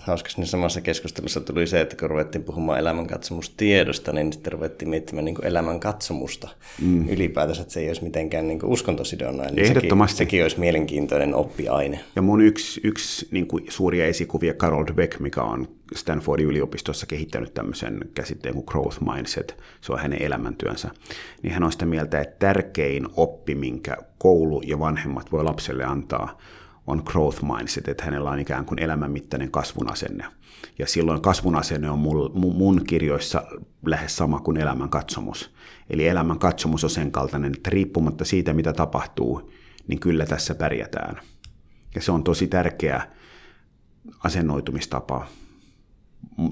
hauska 0.00 0.30
siinä 0.30 0.46
samassa 0.46 0.80
keskustelussa 0.80 1.40
tuli 1.40 1.66
se, 1.66 1.80
että 1.80 1.96
kun 1.96 2.10
ruvettiin 2.10 2.44
puhumaan 2.44 2.78
elämänkatsamustiedosta, 2.78 4.12
niin 4.12 4.32
sitten 4.32 4.52
ruvettiin 4.52 4.88
miettimään 4.88 5.24
niin 5.24 5.44
elämänkatsomusta 5.44 6.48
mm. 6.82 7.08
ylipäätänsä, 7.08 7.62
että 7.62 7.74
se 7.74 7.80
ei 7.80 7.88
olisi 7.88 8.04
mitenkään 8.04 8.48
niin 8.48 8.64
uskontosidonnainen. 8.64 9.54
Niin 9.54 9.66
Ehdottomasti. 9.66 10.16
Sekin, 10.16 10.26
sekin 10.26 10.42
olisi 10.42 10.60
mielenkiintoinen 10.60 11.34
oppiaine. 11.34 12.00
Ja 12.16 12.22
mun 12.22 12.40
yksi, 12.40 12.80
yksi 12.84 13.28
niin 13.30 13.46
kuin 13.46 13.66
suuria 13.68 14.06
esikuvia, 14.06 14.54
Carol 14.54 14.84
Dweck, 14.86 15.20
mikä 15.20 15.42
on 15.42 15.68
Stanfordin 15.94 16.46
yliopistossa 16.46 17.06
kehittänyt 17.06 17.54
tämmöisen 17.54 18.00
käsitteen 18.14 18.54
kuin 18.54 18.64
growth 18.66 18.98
mindset, 19.12 19.56
se 19.80 19.92
on 19.92 19.98
hänen 19.98 20.22
elämäntyönsä, 20.22 20.90
niin 21.42 21.52
hän 21.52 21.64
on 21.64 21.72
sitä 21.72 21.86
mieltä, 21.86 22.20
että 22.20 22.36
tärkein 22.38 23.06
oppi, 23.16 23.54
minkä 23.54 23.96
koulu 24.18 24.62
ja 24.66 24.78
vanhemmat 24.78 25.32
voi 25.32 25.44
lapselle 25.44 25.84
antaa, 25.84 26.38
on 26.88 27.02
growth 27.04 27.42
mindset, 27.42 27.88
että 27.88 28.04
hänellä 28.04 28.30
on 28.30 28.38
ikään 28.38 28.64
kuin 28.64 28.82
elämänmittainen 28.82 29.50
kasvun 29.50 29.92
asenne. 29.92 30.24
Ja 30.78 30.86
silloin 30.86 31.22
kasvun 31.22 31.56
asenne 31.56 31.90
on 31.90 31.98
mun, 31.98 32.30
mun 32.34 32.84
kirjoissa 32.86 33.44
lähes 33.86 34.16
sama 34.16 34.40
kuin 34.40 34.56
elämän 34.56 34.88
katsomus. 34.88 35.54
Eli 35.90 36.08
elämän 36.08 36.38
katsomus 36.38 36.84
on 36.84 36.90
sen 36.90 37.12
kaltainen, 37.12 37.52
että 37.56 37.70
riippumatta 37.70 38.24
siitä, 38.24 38.52
mitä 38.52 38.72
tapahtuu, 38.72 39.50
niin 39.88 40.00
kyllä 40.00 40.26
tässä 40.26 40.54
pärjätään. 40.54 41.20
Ja 41.94 42.02
se 42.02 42.12
on 42.12 42.24
tosi 42.24 42.46
tärkeä 42.46 43.08
asennoitumistapa 44.24 45.26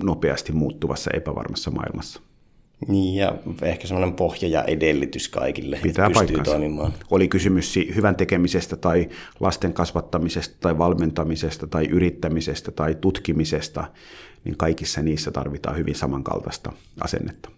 nopeasti 0.02 0.52
muuttuvassa 0.52 1.10
epävarmassa 1.14 1.70
maailmassa. 1.70 2.20
Niin, 2.88 3.14
ja 3.14 3.36
ehkä 3.62 3.86
semmoinen 3.86 4.16
pohja 4.16 4.48
ja 4.48 4.64
edellytys 4.64 5.28
kaikille, 5.28 5.78
Pitää 5.82 6.06
että 6.06 6.20
pystyy 6.20 6.42
toimimaan. 6.44 6.92
Oli 7.10 7.28
kysymys 7.28 7.76
hyvän 7.94 8.16
tekemisestä 8.16 8.76
tai 8.76 9.08
lasten 9.40 9.72
kasvattamisesta 9.72 10.56
tai 10.60 10.78
valmentamisesta 10.78 11.66
tai 11.66 11.86
yrittämisestä 11.86 12.70
tai 12.70 12.94
tutkimisesta, 13.00 13.84
niin 14.44 14.56
kaikissa 14.56 15.02
niissä 15.02 15.30
tarvitaan 15.30 15.76
hyvin 15.76 15.94
samankaltaista 15.94 16.72
asennetta. 17.00 17.50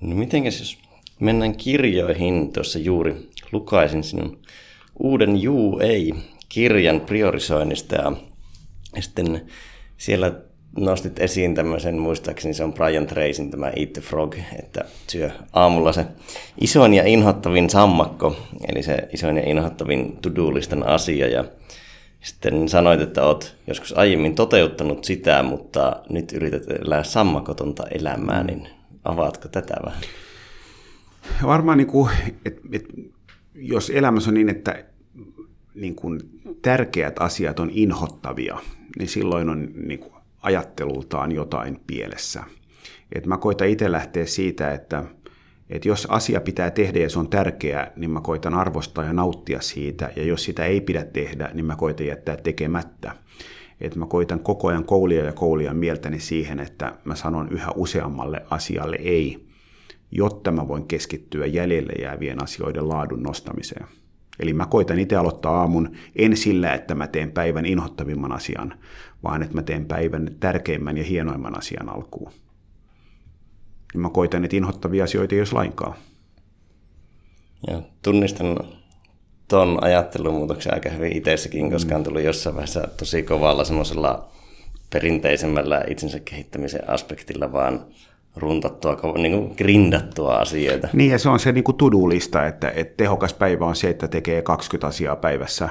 No 0.00 0.16
mitenkäs 0.16 0.58
jos 0.58 0.78
mennään 1.20 1.56
kirjoihin, 1.56 2.52
tuossa 2.52 2.78
juuri 2.78 3.30
lukaisin 3.52 4.04
sinun 4.04 4.38
uuden 4.98 5.42
Juu 5.42 5.78
ei-kirjan 5.78 7.00
priorisoinnista 7.00 7.94
ja 7.94 8.12
sitten 9.00 9.40
siellä 9.96 10.47
nostit 10.76 11.18
esiin 11.18 11.54
tämmöisen, 11.54 11.98
muistaakseni 11.98 12.54
se 12.54 12.64
on 12.64 12.72
Brian 12.72 13.06
Tracyn 13.06 13.50
tämä 13.50 13.66
Eat 13.66 13.92
the 13.92 14.02
Frog, 14.02 14.34
että 14.58 14.84
syö 15.08 15.30
aamulla 15.52 15.92
se 15.92 16.06
isoin 16.60 16.94
ja 16.94 17.04
inhottavin 17.06 17.70
sammakko, 17.70 18.36
eli 18.72 18.82
se 18.82 19.08
isoin 19.12 19.36
ja 19.36 19.42
inhottavin 19.48 20.16
to-do-listan 20.22 20.86
asia, 20.86 21.28
ja 21.28 21.44
sitten 22.20 22.68
sanoit, 22.68 23.00
että 23.00 23.24
olet 23.24 23.56
joskus 23.66 23.98
aiemmin 23.98 24.34
toteuttanut 24.34 25.04
sitä, 25.04 25.42
mutta 25.42 26.02
nyt 26.10 26.32
yrität 26.32 26.62
elää 26.70 27.02
sammakotonta 27.02 27.86
elämää, 27.90 28.44
niin 28.44 28.68
avaatko 29.04 29.48
tätä 29.48 29.74
vähän? 29.86 30.02
Varmaan, 31.46 31.78
niin 31.78 31.88
kuin, 31.88 32.10
että, 32.44 32.60
että 32.72 32.94
jos 33.54 33.90
elämässä 33.90 34.30
on 34.30 34.34
niin, 34.34 34.48
että 34.48 34.84
niin 35.74 35.94
kuin 35.94 36.20
tärkeät 36.62 37.18
asiat 37.18 37.60
on 37.60 37.70
inhottavia, 37.72 38.58
niin 38.98 39.08
silloin 39.08 39.48
on 39.48 39.68
niin 39.74 40.00
kuin 40.00 40.17
ajattelultaan 40.42 41.32
jotain 41.32 41.80
pielessä. 41.86 42.44
Et 43.12 43.26
mä 43.26 43.36
koitan 43.36 43.68
itse 43.68 43.92
lähteä 43.92 44.26
siitä, 44.26 44.72
että, 44.72 45.04
että 45.70 45.88
jos 45.88 46.06
asia 46.10 46.40
pitää 46.40 46.70
tehdä 46.70 46.98
ja 46.98 47.10
se 47.10 47.18
on 47.18 47.30
tärkeää, 47.30 47.92
niin 47.96 48.10
mä 48.10 48.20
koitan 48.20 48.54
arvostaa 48.54 49.04
ja 49.04 49.12
nauttia 49.12 49.60
siitä, 49.60 50.10
ja 50.16 50.24
jos 50.24 50.44
sitä 50.44 50.64
ei 50.64 50.80
pidä 50.80 51.04
tehdä, 51.04 51.50
niin 51.54 51.64
mä 51.64 51.76
koitan 51.76 52.06
jättää 52.06 52.36
tekemättä. 52.36 53.12
Et 53.80 53.96
mä 53.96 54.06
koitan 54.06 54.40
koko 54.40 54.68
ajan 54.68 54.84
koulia 54.84 55.24
ja 55.24 55.32
koulia 55.32 55.74
mieltäni 55.74 56.20
siihen, 56.20 56.60
että 56.60 56.92
mä 57.04 57.14
sanon 57.14 57.48
yhä 57.48 57.70
useammalle 57.76 58.42
asialle 58.50 58.96
ei, 59.00 59.48
jotta 60.10 60.52
mä 60.52 60.68
voin 60.68 60.86
keskittyä 60.86 61.46
jäljelle 61.46 61.92
jäävien 61.92 62.42
asioiden 62.42 62.88
laadun 62.88 63.22
nostamiseen. 63.22 63.86
Eli 64.40 64.52
mä 64.52 64.66
koitan 64.66 64.98
itse 64.98 65.16
aloittaa 65.16 65.60
aamun 65.60 65.90
en 66.16 66.36
sillä, 66.36 66.74
että 66.74 66.94
mä 66.94 67.06
teen 67.06 67.32
päivän 67.32 67.66
inhottavimman 67.66 68.32
asian, 68.32 68.74
vaan 69.24 69.42
että 69.42 69.54
mä 69.54 69.62
teen 69.62 69.86
päivän 69.86 70.30
tärkeimmän 70.40 70.96
ja 70.96 71.04
hienoimman 71.04 71.58
asian 71.58 71.88
alkuun. 71.88 72.32
Ja 73.94 74.00
mä 74.00 74.10
koitan, 74.10 74.44
että 74.44 74.56
inhottavia 74.56 75.04
asioita 75.04 75.34
ei 75.34 75.40
olisi 75.40 75.54
lainkaan. 75.54 75.94
Ja 77.66 77.82
tunnistan 78.02 78.56
tuon 79.48 79.84
ajattelumuutoksen 79.84 80.74
aika 80.74 80.90
hyvin 80.90 81.16
itsessäkin, 81.16 81.70
koska 81.70 81.96
on 81.96 82.04
tullut 82.04 82.22
jossain 82.22 82.56
vaiheessa 82.56 82.88
tosi 82.96 83.22
kovalla 83.22 83.64
semmoisella 83.64 84.28
perinteisemmällä 84.90 85.84
itsensä 85.88 86.20
kehittämisen 86.20 86.90
aspektilla, 86.90 87.52
vaan 87.52 87.86
runtattua, 88.36 88.96
niin 89.18 89.32
kuin 89.32 89.54
grindattua 89.56 90.36
asioita. 90.36 90.88
Niin, 90.92 91.10
ja 91.10 91.18
se 91.18 91.28
on 91.28 91.40
se 91.40 91.52
niin 91.52 91.64
kuin 91.64 91.76
to-do-lista, 91.76 92.46
että, 92.46 92.70
että 92.70 92.94
tehokas 92.96 93.34
päivä 93.34 93.66
on 93.66 93.76
se, 93.76 93.90
että 93.90 94.08
tekee 94.08 94.42
20 94.42 94.86
asiaa 94.86 95.16
päivässä 95.16 95.68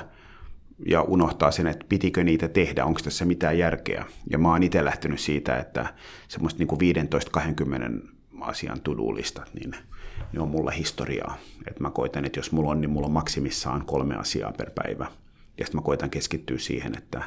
ja 0.86 1.02
unohtaa 1.02 1.52
sen, 1.52 1.68
että 1.68 1.86
pitikö 1.90 2.24
niitä 2.24 2.48
tehdä, 2.48 2.86
onko 2.86 3.00
tässä 3.04 3.26
mitään 3.26 3.58
järkeä. 3.58 4.06
Ja 4.30 4.38
mä 4.38 4.50
oon 4.52 4.64
itse 4.64 4.86
lähtenyt 4.86 5.20
siitä, 5.20 5.58
että 5.58 5.94
semmoista 6.28 6.64
niin 6.64 7.08
15-20 8.04 8.08
asian 8.42 8.82
to-do-listat, 8.82 9.54
niin 9.54 9.76
ne 10.34 10.40
on 10.40 10.48
mulla 10.48 10.72
historiaa. 10.72 11.38
Että 11.68 11.82
mä 11.82 11.90
koitan, 11.90 12.26
että 12.26 12.40
jos 12.40 12.52
mulla 12.52 12.72
on, 12.72 12.82
niin 12.82 12.90
mulla 12.90 13.08
on 13.08 13.14
maksimissaan 13.14 13.86
kolme 13.86 14.16
asiaa 14.16 14.54
per 14.58 14.72
päivä. 14.76 15.08
Ja 15.58 15.66
sitten 15.66 15.78
mä 15.78 15.86
koitan 15.86 16.10
keskittyä 16.10 16.58
siihen, 16.58 16.98
että 16.98 17.24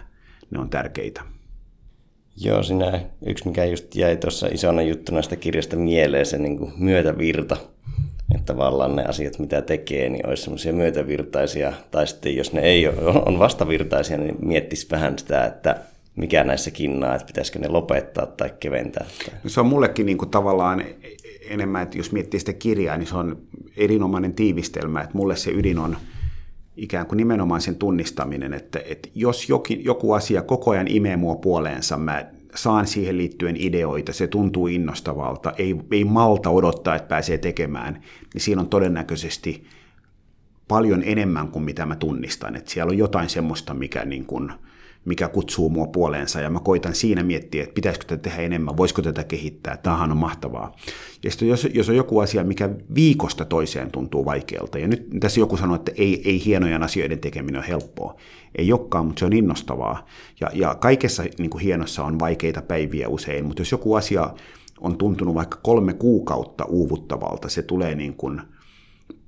ne 0.51 0.59
on 0.59 0.71
tärkeitä. 0.71 1.23
Joo, 2.37 2.63
sinä 2.63 3.01
yksi 3.27 3.49
mikä 3.49 3.65
just 3.65 3.95
jäi 3.95 4.17
tuossa 4.17 4.47
isona 4.47 4.83
juttuna 4.83 5.23
sitä 5.23 5.37
kirjasta 5.37 5.77
mieleen, 5.77 6.27
se 6.27 6.39
niin 6.39 6.73
myötävirta. 6.77 7.57
Että 8.35 8.47
tavallaan 8.47 8.97
ne 8.97 9.05
asiat, 9.05 9.39
mitä 9.39 9.63
tekee, 9.63 10.09
niin 10.09 10.29
olisi 10.29 10.43
semmoisia 10.43 10.73
myötävirtaisia. 10.73 11.73
Tai 11.91 12.07
sitten 12.07 12.37
jos 12.37 12.53
ne 12.53 12.61
ei 12.61 12.89
ole, 12.89 13.23
on 13.27 13.39
vastavirtaisia, 13.39 14.19
niin 14.19 14.37
miettisi 14.43 14.87
vähän 14.91 15.19
sitä, 15.19 15.45
että 15.45 15.77
mikä 16.17 16.45
näissä 16.45 16.71
kinnaa, 16.71 17.15
että 17.15 17.27
pitäisikö 17.27 17.59
ne 17.59 17.69
lopettaa 17.69 18.27
tai 18.27 18.51
keventää. 18.61 19.07
No 19.45 19.51
se 19.51 19.61
on 19.61 19.67
mullekin 19.67 20.07
niin 20.07 20.19
kuin 20.19 20.31
tavallaan 20.31 20.85
enemmän, 21.51 21.83
että 21.83 21.99
jos 21.99 22.13
miettii 22.13 22.41
sitä 22.41 22.53
kirjaa, 22.53 22.97
niin 22.97 23.07
se 23.07 23.17
on 23.17 23.39
erinomainen 23.77 24.35
tiivistelmä, 24.35 25.01
että 25.01 25.17
mulle 25.17 25.37
se 25.37 25.51
ydin 25.51 25.79
on 25.79 25.97
ikään 26.77 27.07
kuin 27.07 27.17
nimenomaan 27.17 27.61
sen 27.61 27.77
tunnistaminen, 27.77 28.55
että, 28.55 28.81
että 28.85 29.09
jos 29.15 29.49
jokin, 29.49 29.85
joku 29.85 30.13
asia 30.13 30.43
koko 30.43 30.71
ajan 30.71 30.89
imee 30.89 31.17
mua 31.17 31.35
puoleensa, 31.35 31.97
mä 31.97 32.25
saan 32.55 32.87
siihen 32.87 33.19
liittyen 33.19 33.57
ideoita, 33.59 34.13
se 34.13 34.27
tuntuu 34.27 34.67
innostavalta, 34.67 35.53
ei, 35.59 35.77
ei 35.91 36.05
malta 36.05 36.51
odottaa, 36.51 36.97
että 36.97 37.09
pääsee 37.09 37.39
tekemään, 37.39 38.03
niin 38.35 38.43
siinä 38.43 38.61
on 38.61 38.69
todennäköisesti 38.69 39.67
paljon 40.69 41.03
enemmän 41.05 41.49
kuin 41.49 41.65
mitä 41.65 41.87
mä 41.87 41.97
tunnistan. 41.97 42.57
Että 42.57 42.71
siellä 42.71 42.91
on 42.91 42.99
jotain 42.99 43.29
semmoista, 43.29 43.75
mikä 43.75 44.05
niin 44.05 44.25
kuin, 44.27 44.53
mikä 45.05 45.29
kutsuu 45.29 45.69
mua 45.69 45.87
puoleensa, 45.87 46.41
ja 46.41 46.51
mä 46.51 46.61
koitan 46.61 46.95
siinä 46.95 47.23
miettiä, 47.23 47.63
että 47.63 47.75
pitäisikö 47.75 48.07
tätä 48.07 48.23
tehdä 48.23 48.43
enemmän, 48.43 48.77
voisiko 48.77 49.03
tätä 49.03 49.25
kehittää, 49.25 49.77
tämähän 49.77 50.11
on 50.11 50.17
mahtavaa. 50.17 50.77
Ja 51.25 51.31
sitten 51.31 51.49
jos, 51.49 51.69
jos 51.75 51.89
on 51.89 51.97
joku 51.97 52.19
asia, 52.19 52.45
mikä 52.45 52.71
viikosta 52.95 53.45
toiseen 53.45 53.91
tuntuu 53.91 54.25
vaikealta, 54.25 54.79
ja 54.79 54.89
nyt 54.89 55.07
tässä 55.21 55.41
joku 55.41 55.57
sanoo, 55.57 55.77
että 55.77 55.93
ei, 55.97 56.23
ei 56.25 56.45
hienojen 56.45 56.83
asioiden 56.83 57.19
tekeminen 57.19 57.59
ole 57.59 57.69
helppoa. 57.69 58.17
Ei 58.55 58.73
olekaan, 58.73 59.07
mutta 59.07 59.21
se 59.21 59.25
on 59.25 59.33
innostavaa. 59.33 60.07
Ja, 60.41 60.51
ja 60.55 60.75
kaikessa 60.75 61.25
niin 61.39 61.51
kuin 61.51 61.63
hienossa 61.65 62.05
on 62.05 62.19
vaikeita 62.19 62.63
päiviä 62.63 63.09
usein, 63.09 63.45
mutta 63.45 63.61
jos 63.61 63.73
joku 63.73 63.95
asia 63.95 64.35
on 64.81 64.97
tuntunut 64.97 65.35
vaikka 65.35 65.59
kolme 65.63 65.95
kuukautta 65.95 66.65
uuvuttavalta, 66.65 67.49
se 67.49 67.63
tulee 67.63 67.95
niin 67.95 68.15
kuin 68.15 68.41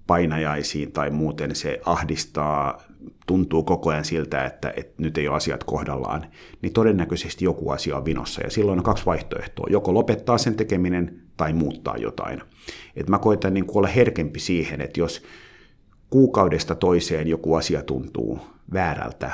painajaisiin 0.06 0.92
tai 0.92 1.10
muuten 1.10 1.54
se 1.54 1.80
ahdistaa 1.84 2.82
tuntuu 3.26 3.62
koko 3.62 3.90
ajan 3.90 4.04
siltä, 4.04 4.44
että, 4.44 4.72
että 4.76 5.02
nyt 5.02 5.18
ei 5.18 5.28
ole 5.28 5.36
asiat 5.36 5.64
kohdallaan, 5.64 6.26
niin 6.62 6.72
todennäköisesti 6.72 7.44
joku 7.44 7.70
asia 7.70 7.96
on 7.96 8.04
vinossa. 8.04 8.42
Ja 8.42 8.50
silloin 8.50 8.78
on 8.78 8.84
kaksi 8.84 9.06
vaihtoehtoa. 9.06 9.66
Joko 9.70 9.94
lopettaa 9.94 10.38
sen 10.38 10.54
tekeminen 10.54 11.22
tai 11.36 11.52
muuttaa 11.52 11.96
jotain. 11.96 12.42
Et 12.96 13.08
mä 13.08 13.18
koitan 13.18 13.54
niin 13.54 13.64
olla 13.74 13.88
herkempi 13.88 14.40
siihen, 14.40 14.80
että 14.80 15.00
jos 15.00 15.22
kuukaudesta 16.10 16.74
toiseen 16.74 17.28
joku 17.28 17.54
asia 17.54 17.82
tuntuu 17.82 18.40
väärältä, 18.72 19.30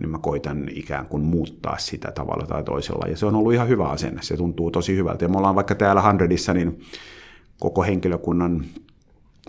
niin 0.00 0.10
mä 0.10 0.18
koitan 0.18 0.68
ikään 0.72 1.06
kuin 1.06 1.22
muuttaa 1.22 1.78
sitä 1.78 2.12
tavalla 2.12 2.46
tai 2.46 2.64
toisella. 2.64 3.08
Ja 3.08 3.16
se 3.16 3.26
on 3.26 3.34
ollut 3.34 3.52
ihan 3.52 3.68
hyvä 3.68 3.88
asenne, 3.88 4.22
se 4.22 4.36
tuntuu 4.36 4.70
tosi 4.70 4.96
hyvältä. 4.96 5.24
Ja 5.24 5.28
me 5.28 5.36
ollaan 5.36 5.54
vaikka 5.54 5.74
täällä 5.74 6.02
Hundredissa, 6.02 6.54
niin 6.54 6.80
koko 7.60 7.82
henkilökunnan 7.82 8.64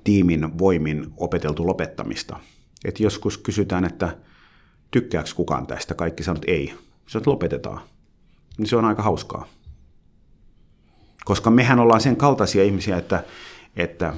tiimin 0.03 0.57
voimin 0.59 1.05
opeteltu 1.17 1.67
lopettamista. 1.67 2.39
Et 2.85 2.99
joskus 2.99 3.37
kysytään, 3.37 3.85
että 3.85 4.17
tykkääkö 4.91 5.29
kukaan 5.35 5.67
tästä, 5.67 5.93
kaikki 5.93 6.23
sanot 6.23 6.45
ei. 6.47 6.73
Se 7.07 7.21
lopetetaan. 7.25 7.81
Niin 8.57 8.67
se 8.67 8.75
on 8.75 8.85
aika 8.85 9.03
hauskaa. 9.03 9.47
Koska 11.25 11.49
mehän 11.49 11.79
ollaan 11.79 12.01
sen 12.01 12.15
kaltaisia 12.15 12.63
ihmisiä, 12.63 12.97
että, 12.97 13.23
että 13.75 14.13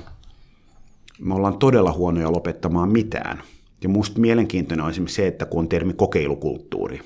me 1.20 1.36
ollaan 1.36 1.58
todella 1.58 1.94
huonoja 1.94 2.32
lopettamaan 2.32 2.91
mitään. 2.91 3.44
Ja 3.84 3.89
musta 3.89 4.20
mielenkiintoinen 4.20 4.84
on 4.84 4.91
esimerkiksi 4.91 5.15
se, 5.15 5.27
että 5.27 5.46
kun 5.46 5.60
on 5.60 5.70
termi 5.70 5.94
kokeilukulttuuri, 5.94 7.01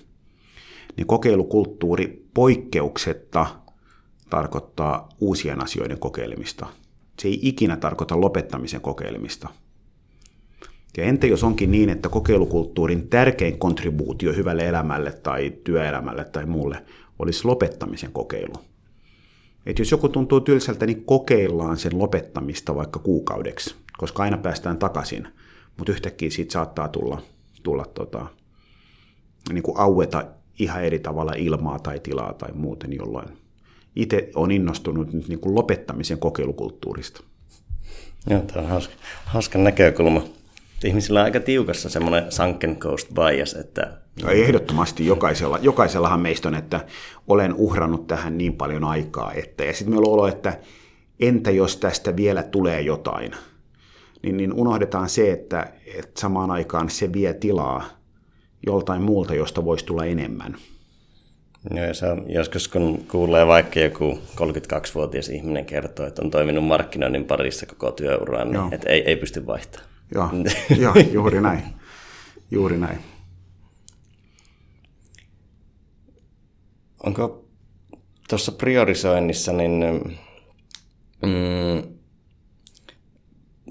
niin 0.97 1.07
kokeilukulttuuri 1.07 2.29
poikkeuksetta 2.33 3.45
tarkoittaa 4.29 5.09
uusien 5.19 5.63
asioiden 5.63 5.99
kokeilemista. 5.99 6.67
Se 7.19 7.27
ei 7.27 7.39
ikinä 7.41 7.77
tarkoita 7.77 8.21
lopettamisen 8.21 8.81
kokeilemista. 8.81 9.49
Ja 10.97 11.03
entä 11.03 11.27
jos 11.27 11.43
onkin 11.43 11.71
niin, 11.71 11.89
että 11.89 12.09
kokeilukulttuurin 12.09 13.07
tärkein 13.09 13.59
kontribuutio 13.59 14.33
hyvälle 14.33 14.67
elämälle 14.67 15.11
tai 15.11 15.53
työelämälle 15.63 16.25
tai 16.25 16.45
muulle 16.45 16.85
olisi 17.19 17.45
lopettamisen 17.45 18.11
kokeilu? 18.11 18.53
Että 19.65 19.81
jos 19.81 19.91
joku 19.91 20.09
tuntuu 20.09 20.41
tylsältä, 20.41 20.85
niin 20.85 21.05
kokeillaan 21.05 21.77
sen 21.77 21.99
lopettamista 21.99 22.75
vaikka 22.75 22.99
kuukaudeksi, 22.99 23.75
koska 23.97 24.23
aina 24.23 24.37
päästään 24.37 24.77
takaisin, 24.77 25.27
mutta 25.77 25.91
yhtäkkiä 25.91 26.29
siitä 26.29 26.53
saattaa 26.53 26.87
tulla, 26.87 27.21
tulla 27.63 27.85
tota, 27.93 28.27
niin 29.53 29.63
kuin 29.63 29.77
aueta 29.77 30.25
ihan 30.59 30.83
eri 30.83 30.99
tavalla 30.99 31.33
ilmaa 31.37 31.79
tai 31.79 31.99
tilaa 31.99 32.33
tai 32.33 32.51
muuten, 32.53 32.93
jolloin 32.93 33.27
itse 33.95 34.29
on 34.35 34.51
innostunut 34.51 35.13
nyt 35.13 35.27
niin 35.27 35.39
kuin 35.39 35.55
lopettamisen 35.55 36.17
kokeilukulttuurista. 36.17 37.23
Joo, 38.29 38.41
tämä 38.41 38.61
on 38.61 38.69
hauska, 38.69 38.93
hauska 39.25 39.59
näkökulma. 39.59 40.23
Ihmisillä 40.83 41.19
on 41.19 41.25
aika 41.25 41.39
tiukassa 41.39 41.89
semmoinen 41.89 42.31
sunken 42.31 42.75
coast 42.75 43.07
bias, 43.13 43.53
että... 43.53 43.97
No, 44.23 44.29
ehdottomasti 44.29 45.05
jokaisella, 45.05 45.59
jokaisellahan 45.61 46.19
meistä 46.19 46.47
on, 46.47 46.55
että 46.55 46.85
olen 47.27 47.53
uhrannut 47.53 48.07
tähän 48.07 48.37
niin 48.37 48.53
paljon 48.53 48.83
aikaa, 48.83 49.33
että... 49.33 49.63
Ja 49.63 49.73
sitten 49.73 49.93
meillä 49.93 50.07
on 50.07 50.13
olo, 50.13 50.27
että 50.27 50.59
entä 51.19 51.51
jos 51.51 51.77
tästä 51.77 52.15
vielä 52.15 52.43
tulee 52.43 52.81
jotain, 52.81 53.31
niin, 54.23 54.37
niin 54.37 54.53
unohdetaan 54.53 55.09
se, 55.09 55.31
että, 55.31 55.73
että 55.95 56.21
samaan 56.21 56.51
aikaan 56.51 56.89
se 56.89 57.13
vie 57.13 57.33
tilaa 57.33 57.83
joltain 58.65 59.01
muulta, 59.01 59.35
josta 59.35 59.65
voisi 59.65 59.85
tulla 59.85 60.05
enemmän. 60.05 60.55
Joo, 61.75 61.85
ja 61.85 61.93
se 61.93 62.07
on, 62.07 62.25
joskus 62.27 62.67
kun 62.67 63.05
kuulee 63.11 63.47
vaikka 63.47 63.79
joku 63.79 64.19
32-vuotias 64.35 65.29
ihminen 65.29 65.65
kertoo, 65.65 66.05
että 66.05 66.21
on 66.21 66.31
toiminut 66.31 66.65
markkinoinnin 66.65 67.25
parissa 67.25 67.65
koko 67.65 67.91
työuraan, 67.91 68.51
niin 68.51 68.73
että 68.73 68.89
ei, 68.89 69.03
ei 69.05 69.15
pysty 69.15 69.45
vaihtamaan. 69.45 69.94
Joo, 70.13 70.29
joo, 70.81 70.93
juuri 71.11 71.41
näin. 71.41 71.63
Juuri 72.51 72.77
näin. 72.77 72.99
Onko 77.03 77.45
tuossa 78.29 78.51
priorisoinnissa, 78.51 79.53
niin 79.53 79.71
mm, 81.21 81.95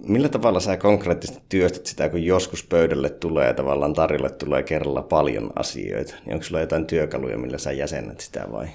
millä 0.08 0.28
tavalla 0.28 0.60
sä 0.60 0.76
konkreettisesti 0.76 1.42
työstät 1.48 1.86
sitä, 1.86 2.08
kun 2.08 2.22
joskus 2.22 2.64
pöydälle 2.64 3.10
tulee, 3.10 3.54
tavallaan 3.54 3.94
tarjolle 3.94 4.30
tulee 4.30 4.62
kerralla 4.62 5.02
paljon 5.02 5.50
asioita, 5.56 6.14
niin 6.26 6.34
onko 6.34 6.44
sulla 6.44 6.60
jotain 6.60 6.86
työkaluja, 6.86 7.38
millä 7.38 7.58
sä 7.58 7.72
jäsennät 7.72 8.20
sitä 8.20 8.46
vai? 8.52 8.68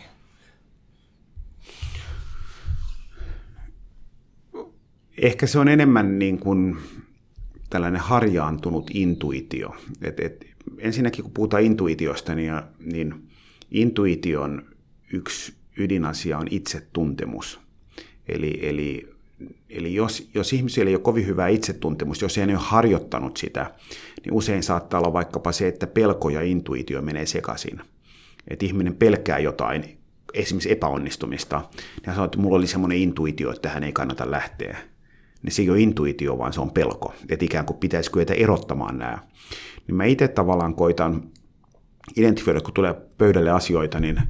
Ehkä 5.18 5.48
se 5.48 5.60
on 5.60 5.68
enemmän 5.68 6.20
niin 6.20 6.40
kuin 6.40 6.78
tällainen 7.70 8.02
harjaantunut 8.02 8.92
intuitio. 8.94 9.76
Et, 10.02 10.20
et, 10.20 10.46
ensinnäkin 10.78 11.24
kun 11.24 11.34
puhutaan 11.34 11.64
intuitiosta, 11.64 12.36
niin, 12.36 12.54
niin 12.94 13.28
intuition 13.72 14.66
yksi 15.14 15.54
ydinasia 15.78 16.38
on 16.38 16.48
itsetuntemus. 16.52 17.60
Eli, 18.28 18.60
eli, 18.62 19.10
eli 19.70 19.96
jos, 19.96 20.30
jos 20.34 20.54
ihmisillä 20.54 20.90
ei 20.90 20.96
ole 20.96 21.02
kovin 21.02 21.28
hyvää 21.28 21.48
itsetuntemusta, 21.48 22.26
jos 22.26 22.38
ei 22.38 22.44
ole 22.44 22.54
harjoittanut 22.56 23.38
sitä, 23.38 23.72
niin 24.24 24.34
usein 24.34 24.64
saattaa 24.64 25.00
olla 25.00 25.14
vaikkapa 25.14 25.52
se, 25.52 25.68
että 25.68 25.88
pelko 25.88 26.30
ja 26.30 26.42
intuitio 26.42 27.02
menee 27.02 27.26
sekaisin. 27.26 27.82
Että 28.48 28.66
ihminen 28.66 28.96
pelkää 28.96 29.40
jotain, 29.40 29.98
esimerkiksi 30.34 30.72
epäonnistumista, 30.72 31.62
ja 32.06 32.12
sanoo, 32.12 32.26
että 32.26 32.38
mulla 32.38 32.58
oli 32.58 32.68
semmoinen 32.68 32.98
intuitio, 32.98 33.52
että 33.52 33.70
hän 33.70 33.84
ei 33.84 33.92
kannata 33.92 34.32
lähteä 34.32 34.78
niin 35.44 35.52
se 35.52 35.62
ei 35.62 35.70
ole 35.70 35.82
intuitio, 35.82 36.38
vaan 36.38 36.54
se 36.54 36.62
on 36.62 36.72
pelko. 36.72 37.14
Että 37.30 37.46
ikään 37.46 37.66
kuin 37.66 37.78
pitäisi 37.78 38.12
kyetä 38.12 38.34
erottamaan 38.34 38.98
nämä. 38.98 39.18
Niin 39.88 39.96
mä 39.96 40.06
itse 40.06 40.28
tavallaan 40.28 40.76
koitan 40.76 41.32
identifioida, 42.16 42.62
kun 42.62 42.74
tulee 42.74 42.94
pöydälle 43.18 43.52
asioita, 43.52 44.00
niin, 44.00 44.22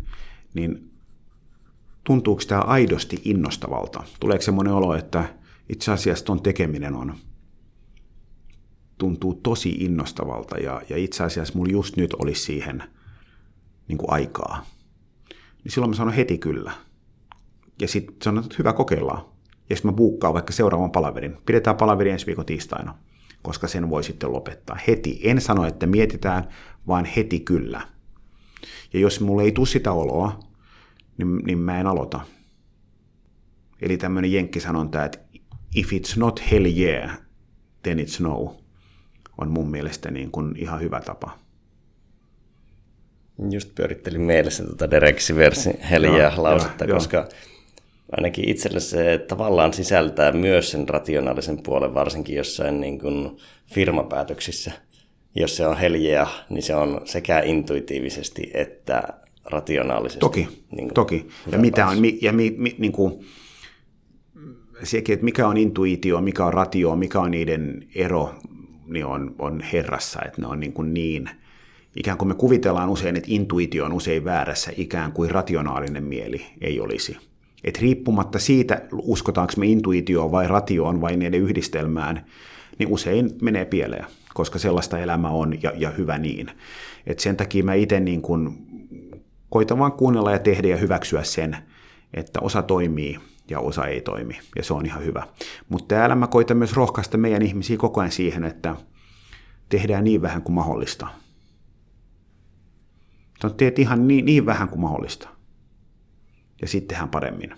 niin 0.54 0.92
tuntuuko 2.04 2.42
tämä 2.48 2.62
aidosti 2.62 3.22
innostavalta? 3.26 4.04
Tuleeko 4.20 4.42
semmoinen 4.42 4.74
olo, 4.74 4.96
että 4.96 5.24
itse 5.70 5.92
asiassa 5.92 6.26
tuon 6.26 6.42
tekeminen 6.42 6.96
on 6.96 7.16
tuntuu 9.00 9.34
tosi 9.34 9.70
innostavalta 9.70 10.58
ja, 10.58 10.82
ja 10.90 10.98
itse 10.98 11.24
asiassa 11.24 11.54
mulla 11.56 11.72
just 11.72 11.98
nyt 11.98 12.14
olisi 12.14 12.42
siihen 12.42 12.84
niin 13.88 13.98
kuin 13.98 14.12
aikaa. 14.12 14.66
Niin 15.64 15.72
silloin 15.72 15.90
mä 15.90 15.96
sanon 15.96 16.14
heti 16.14 16.38
kyllä. 16.38 16.72
Ja 17.82 17.88
sitten 17.88 18.16
sanon, 18.24 18.44
että 18.44 18.56
hyvä 18.60 18.74
kokeillaan 18.74 19.26
ja 19.70 19.76
sitten 19.76 19.92
mä 19.92 19.96
buukkaan 19.96 20.34
vaikka 20.34 20.54
seuraavan 20.54 20.92
palaverin. 20.92 21.38
Pidetään 21.46 21.76
palaveri 21.76 22.10
ensi 22.10 22.26
viikon 22.26 22.46
tiistaina, 22.46 22.96
koska 23.42 23.68
sen 23.68 23.90
voi 23.90 24.04
sitten 24.04 24.32
lopettaa 24.32 24.78
heti. 24.88 25.20
En 25.24 25.42
sano, 25.42 25.66
että 25.66 25.88
mietitään, 25.88 26.48
vaan 26.88 27.06
heti 27.06 27.40
kyllä. 27.40 27.82
Ja 28.94 29.00
jos 29.00 29.22
mulle 29.22 29.44
ei 29.44 29.52
tule 29.52 29.68
sitä 29.68 29.92
oloa, 29.92 30.40
niin, 31.18 31.38
niin 31.38 31.58
mä 31.58 31.80
en 31.80 31.88
aloita. 31.88 32.20
Eli 33.82 33.98
tämmöinen 33.98 34.34
jenkkisanonta, 34.34 35.06
että 35.06 35.20
if 35.76 35.92
it's 35.94 36.14
not 36.20 36.52
hell 36.52 36.66
yeah, 36.66 37.20
then 37.84 38.00
it's 38.00 38.24
no, 38.24 38.58
on 39.38 39.52
mun 39.52 39.72
mielestä 39.72 40.12
niin 40.12 40.32
kuin 40.32 40.56
ihan 40.58 40.82
hyvä 40.82 41.02
tapa. 41.02 41.40
Just 43.50 43.76
pyörittelin 43.76 44.22
mielessä 44.22 44.64
tuota 44.64 44.92
Derek 44.92 45.20
Siversin 45.20 45.80
hell 45.80 46.04
yeah 46.04 46.40
lausetta, 46.40 46.88
koska 46.88 47.18
jo 47.18 47.28
ainakin 48.18 48.50
itselle 48.50 48.80
se 48.80 49.26
tavallaan 49.28 49.74
sisältää 49.74 50.32
myös 50.32 50.72
sen 50.72 50.90
rationaalisen 50.90 51.64
puolen, 51.64 51.94
varsinkin 51.94 52.36
jossain 52.36 52.82
niin 52.82 53.00
kuin 53.00 53.38
firmapäätöksissä. 53.74 54.72
Jos 55.36 55.58
se 55.58 55.68
on 55.68 55.78
heljeä, 55.78 56.28
niin 56.50 56.64
se 56.64 56.76
on 56.76 57.02
sekä 57.06 57.40
intuitiivisesti 57.40 58.52
että 58.54 59.04
rationaalisesti. 59.46 60.20
Toki, 60.20 60.48
niin 60.72 60.88
kuin 60.88 60.94
toki. 60.94 61.28
Ja, 61.52 61.58
mitä 61.58 61.88
on, 61.88 61.98
ja 62.22 62.34
mi, 62.34 62.56
mi, 62.58 62.76
niin 62.78 62.92
kuin, 62.92 63.26
sekin, 64.84 65.14
että 65.14 65.26
mikä 65.26 65.48
on 65.48 65.58
intuitio, 65.58 66.22
mikä 66.22 66.46
on 66.46 66.54
ratio, 66.54 66.96
mikä 66.96 67.20
on 67.20 67.32
niiden 67.32 67.88
ero, 67.96 68.36
niin 68.86 69.06
on, 69.06 69.36
on 69.40 69.62
herrassa, 69.62 70.20
että 70.26 70.42
ne 70.42 70.48
on 70.48 70.60
niin, 70.60 70.74
kuin 70.74 70.94
niin 70.94 71.30
ikään 71.96 72.18
kuin 72.18 72.28
me 72.28 72.36
kuvitellaan 72.36 72.90
usein, 72.90 73.16
että 73.16 73.30
intuitio 73.32 73.86
on 73.86 73.94
usein 73.94 74.26
väärässä, 74.26 74.72
ikään 74.78 75.12
kuin 75.12 75.32
rationaalinen 75.32 76.04
mieli 76.04 76.46
ei 76.62 76.80
olisi. 76.80 77.18
Et 77.64 77.78
riippumatta 77.78 78.40
siitä, 78.40 78.82
uskotaanko 78.92 79.54
me 79.58 79.66
intuitioon 79.66 80.32
vai 80.32 80.48
ratioon 80.48 81.02
vai 81.02 81.18
niiden 81.18 81.42
yhdistelmään, 81.42 82.26
niin 82.80 82.90
usein 82.90 83.32
menee 83.42 83.66
pieleen, 83.66 84.06
koska 84.34 84.60
sellaista 84.60 85.00
elämä 85.00 85.30
on 85.30 85.64
ja, 85.64 85.74
ja 85.76 85.90
hyvä 85.90 86.18
niin. 86.18 86.52
Et 87.08 87.20
sen 87.20 87.38
takia 87.38 87.64
mä 87.64 87.74
itse 87.74 88.00
niin 88.00 88.22
kun 88.22 88.58
koitan 89.50 89.80
vaan 89.80 89.92
kuunnella 89.92 90.32
ja 90.32 90.40
tehdä 90.40 90.68
ja 90.68 90.78
hyväksyä 90.78 91.24
sen, 91.24 91.58
että 92.14 92.40
osa 92.42 92.62
toimii 92.62 93.20
ja 93.50 93.60
osa 93.60 93.86
ei 93.86 94.02
toimi, 94.02 94.40
ja 94.56 94.64
se 94.64 94.74
on 94.74 94.86
ihan 94.86 95.06
hyvä. 95.06 95.28
Mutta 95.70 95.96
täällä 95.96 96.16
mä 96.16 96.28
koitan 96.28 96.58
myös 96.58 96.74
rohkaista 96.74 97.18
meidän 97.18 97.42
ihmisiä 97.42 97.78
koko 97.78 98.02
ajan 98.02 98.12
siihen, 98.12 98.44
että 98.44 98.76
tehdään 99.70 100.04
niin 100.04 100.22
vähän 100.22 100.42
kuin 100.42 100.56
mahdollista. 100.56 101.08
Teet 103.58 103.80
ihan 103.80 104.08
niin, 104.08 104.26
niin 104.26 104.46
vähän 104.46 104.70
kuin 104.70 104.82
mahdollista 104.82 105.39
ja 106.62 106.68
sitten 106.68 106.88
tehdään 106.88 107.10
paremmin. 107.10 107.56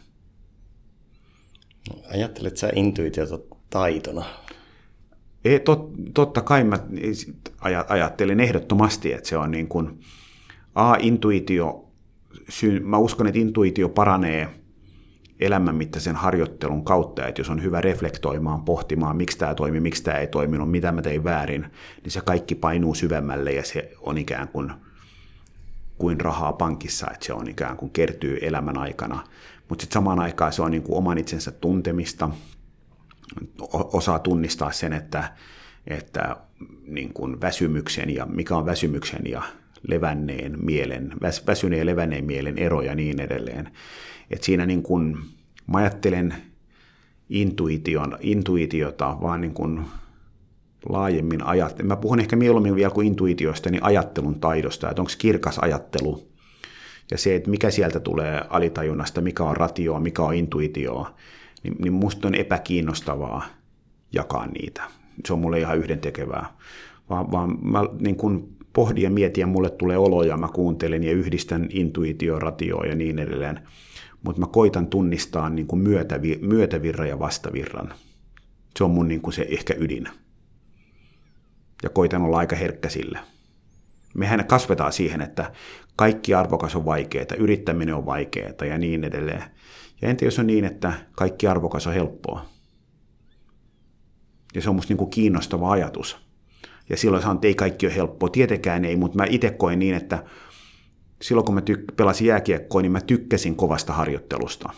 Ajattelet 2.14 2.58
sä 2.58 2.70
intuitiota 2.76 3.40
taitona? 3.70 4.26
Ei, 5.46 5.60
tot, 5.60 5.92
totta 6.14 6.42
kai 6.42 6.64
mä 6.64 6.80
ajattelin 7.88 8.40
ehdottomasti, 8.40 9.14
että 9.14 9.30
se 9.30 9.38
on 9.38 9.52
niin 9.52 9.68
kuin, 9.68 10.00
A, 10.76 10.96
intuitio, 11.00 11.92
mä 12.84 12.98
uskon, 12.98 13.28
että 13.28 13.40
intuitio 13.40 13.90
paranee 13.90 14.50
elämänmittaisen 15.40 16.16
harjoittelun 16.16 16.86
kautta, 16.86 17.28
että 17.28 17.42
jos 17.42 17.50
on 17.50 17.64
hyvä 17.64 17.82
reflektoimaan, 17.82 18.66
pohtimaan, 18.66 19.18
miksi 19.18 19.38
tämä 19.38 19.56
toimi, 19.56 19.80
miksi 19.80 20.04
tämä 20.04 20.18
ei 20.18 20.28
toiminut, 20.28 20.72
mitä 20.72 20.92
mä 20.92 21.02
tein 21.02 21.24
väärin, 21.24 21.66
niin 22.04 22.12
se 22.12 22.22
kaikki 22.22 22.56
painuu 22.56 22.96
syvemmälle 22.96 23.52
ja 23.52 23.64
se 23.64 23.92
on 24.00 24.18
ikään 24.18 24.48
kuin, 24.48 24.72
kuin 26.02 26.22
rahaa 26.22 26.54
pankissa, 26.54 27.08
että 27.14 27.26
se 27.26 27.34
on 27.34 27.50
ikään 27.50 27.78
kuin 27.78 27.92
kertyy 27.92 28.38
elämän 28.42 28.78
aikana. 28.78 29.24
Mutta 29.70 29.82
sitten 29.82 29.94
samaan 29.94 30.20
aikaan 30.20 30.54
se 30.54 30.62
on 30.62 30.72
niin 30.72 30.84
kuin 30.84 30.98
oman 30.98 31.18
itsensä 31.18 31.52
tuntemista, 31.52 32.30
osaa 33.72 34.20
tunnistaa 34.20 34.72
sen, 34.72 34.94
että, 34.94 35.34
että 35.88 36.36
niin 36.88 37.14
kuin 37.14 37.42
väsymyksen 37.42 38.16
ja 38.16 38.26
mikä 38.26 38.56
on 38.56 38.66
väsymyksen 38.66 39.22
ja 39.26 39.42
levänneen 39.88 40.66
mielen, 40.66 41.14
väs, 41.22 41.48
väsyneen 41.48 41.80
ja 41.80 41.86
levänneen 41.86 42.26
mielen 42.26 42.58
ero 42.58 42.82
ja 42.82 42.96
niin 42.96 43.20
edelleen. 43.20 43.72
Et 44.32 44.44
siinä 44.44 44.66
niin 44.66 44.84
kuin, 44.84 45.18
mä 45.68 45.78
ajattelen 45.78 46.36
intuition, 47.30 48.18
intuitiota 48.22 49.18
vaan 49.22 49.42
niin 49.42 49.54
kuin 49.54 49.86
laajemmin 50.90 51.44
ajat. 51.44 51.84
Mä 51.84 51.96
puhun 51.96 52.20
ehkä 52.20 52.36
mieluummin 52.36 52.76
vielä 52.76 52.92
kuin 52.92 53.08
intuitiosta, 53.08 53.70
niin 53.70 53.84
ajattelun 53.84 54.40
taidosta, 54.40 54.90
että 54.90 55.02
onko 55.02 55.12
kirkas 55.18 55.60
ajattelu 55.60 56.32
ja 57.12 57.18
se, 57.18 57.36
että 57.36 57.50
mikä 57.50 57.72
sieltä 57.72 58.00
tulee 58.00 58.42
alitajunnasta, 58.50 59.22
mikä 59.22 59.44
on 59.44 59.58
ratioa, 59.58 60.00
mikä 60.00 60.22
on 60.22 60.34
intuitioa, 60.34 61.16
niin, 61.64 61.76
niin 61.80 61.94
musta 61.94 62.28
on 62.28 62.36
epäkiinnostavaa 62.36 63.46
jakaa 64.14 64.48
niitä. 64.48 64.84
Se 65.26 65.34
on 65.34 65.40
mulle 65.40 65.60
ihan 65.60 65.78
yhdentekevää. 65.78 66.46
Vaan, 67.10 67.32
vaan 67.32 67.58
mä 67.62 67.84
niin 68.00 68.16
kun 68.16 68.56
pohdin 68.74 69.04
ja 69.04 69.10
mietin 69.10 69.42
ja 69.42 69.48
mulle 69.48 69.70
tulee 69.70 69.98
oloja, 69.98 70.38
mä 70.38 70.48
kuuntelen 70.48 71.04
ja 71.04 71.12
yhdistän 71.12 71.68
intuitio, 71.70 72.40
ratioa 72.40 72.86
ja 72.86 72.96
niin 72.96 73.20
edelleen. 73.20 73.60
Mutta 74.24 74.40
mä 74.40 74.48
koitan 74.48 74.88
tunnistaa 74.88 75.50
niin 75.50 75.68
kuin 75.68 75.82
myötävi, 75.82 76.40
myötävirran 76.42 77.10
ja 77.10 77.20
vastavirran. 77.20 77.94
Se 78.78 78.84
on 78.84 78.92
mun 78.92 79.08
niin 79.08 79.22
kuin 79.22 79.34
se 79.34 79.48
ehkä 79.50 79.76
ydin. 79.78 80.08
Ja 81.84 81.90
koitan 81.90 82.22
olla 82.22 82.38
aika 82.38 82.56
herkkä 82.56 82.90
sille. 82.90 83.20
Mehän 84.14 84.46
kasvetaan 84.48 84.94
siihen, 84.94 85.22
että 85.22 85.52
kaikki 85.96 86.34
arvokas 86.34 86.76
on 86.76 86.86
vaikeaa, 86.86 87.26
yrittäminen 87.38 87.96
on 87.96 88.06
vaikeaa 88.06 88.66
ja 88.70 88.78
niin 88.78 89.04
edelleen. 89.04 89.44
Ja 90.02 90.10
entä 90.10 90.26
jos 90.26 90.40
on 90.40 90.48
niin, 90.48 90.66
että 90.66 90.94
kaikki 91.12 91.48
arvokas 91.48 91.88
on 91.88 91.94
helppoa? 91.94 92.46
Ja 94.56 94.62
se 94.62 94.70
on 94.70 94.76
musta 94.76 94.92
niin 94.92 94.98
kuin 94.98 95.10
kiinnostava 95.10 95.72
ajatus. 95.72 96.18
Ja 96.90 96.98
silloin 96.98 97.24
sanon, 97.24 97.36
että 97.38 97.48
ei 97.48 97.56
kaikki 97.56 97.86
ole 97.86 97.96
helppoa. 97.96 98.30
Tietenkään 98.30 98.86
ei, 98.86 98.96
mutta 98.96 99.18
mä 99.18 99.26
itse 99.30 99.52
koen 99.52 99.80
niin, 99.80 99.96
että 99.96 100.24
silloin 101.22 101.46
kun 101.46 101.56
mä 101.56 101.62
tyk- 101.62 101.96
pelasin 101.96 102.28
jääkiekkoa, 102.28 102.82
niin 102.82 102.92
mä 102.92 103.02
tykkäsin 103.02 103.56
kovasta 103.56 103.94
harjoittelusta. 103.94 104.70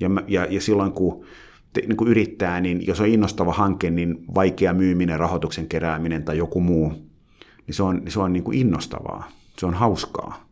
Ja, 0.00 0.08
mä, 0.08 0.22
ja, 0.28 0.46
ja 0.50 0.60
silloin 0.60 0.92
kun, 0.92 1.26
te, 1.72 1.80
niin 1.80 1.96
kun 1.96 2.08
yrittää, 2.08 2.60
niin 2.60 2.86
jos 2.86 3.00
on 3.00 3.06
innostava 3.06 3.52
hanke, 3.52 3.90
niin 3.90 4.24
vaikea 4.34 4.74
myyminen, 4.74 5.20
rahoituksen 5.20 5.68
kerääminen 5.68 6.22
tai 6.22 6.38
joku 6.38 6.60
muu, 6.60 6.88
niin 7.66 7.74
se 7.74 7.82
on, 7.82 7.96
niin 7.96 8.12
se 8.12 8.20
on 8.20 8.32
niin 8.32 8.44
kuin 8.44 8.58
innostavaa. 8.58 9.28
Se 9.58 9.66
on 9.66 9.74
hauskaa. 9.74 10.46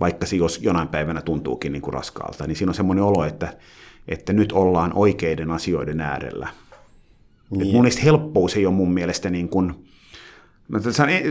Vaikka 0.00 0.26
se 0.26 0.36
jos 0.36 0.62
jonain 0.62 0.88
päivänä 0.88 1.22
tuntuukin 1.22 1.72
niin 1.72 1.82
kuin 1.82 1.94
raskaalta, 1.94 2.46
niin 2.46 2.56
siinä 2.56 2.70
on 2.70 2.74
semmoinen 2.74 3.04
olo, 3.04 3.24
että, 3.24 3.56
että 4.08 4.32
nyt 4.32 4.52
ollaan 4.52 4.92
oikeiden 4.94 5.50
asioiden 5.50 6.00
äärellä. 6.00 6.48
Niin. 7.50 7.72
mun 7.72 7.82
mielestä 7.82 8.02
helppous 8.02 8.56
ei 8.56 8.66
ole 8.66 8.74
mun 8.74 8.92
mielestä 8.92 9.30
niin 9.30 9.48
kuin, 9.48 9.86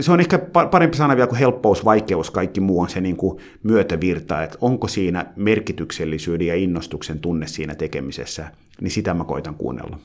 se 0.00 0.12
on 0.12 0.20
ehkä 0.20 0.38
parempi 0.70 0.96
sana 0.96 1.16
vielä 1.16 1.26
kuin 1.26 1.38
helppous, 1.38 1.84
vaikeus, 1.84 2.30
kaikki 2.30 2.60
muu 2.60 2.80
on 2.80 2.88
se 2.88 3.00
niin 3.00 3.16
kuin 3.16 3.38
myötävirta, 3.62 4.42
että 4.42 4.58
onko 4.60 4.88
siinä 4.88 5.26
merkityksellisyyden 5.36 6.46
ja 6.46 6.54
innostuksen 6.54 7.20
tunne 7.20 7.46
siinä 7.46 7.74
tekemisessä, 7.74 8.48
niin 8.80 8.90
sitä 8.90 9.14
mä 9.14 9.24
koitan 9.24 9.54
kuunnella. 9.54 9.98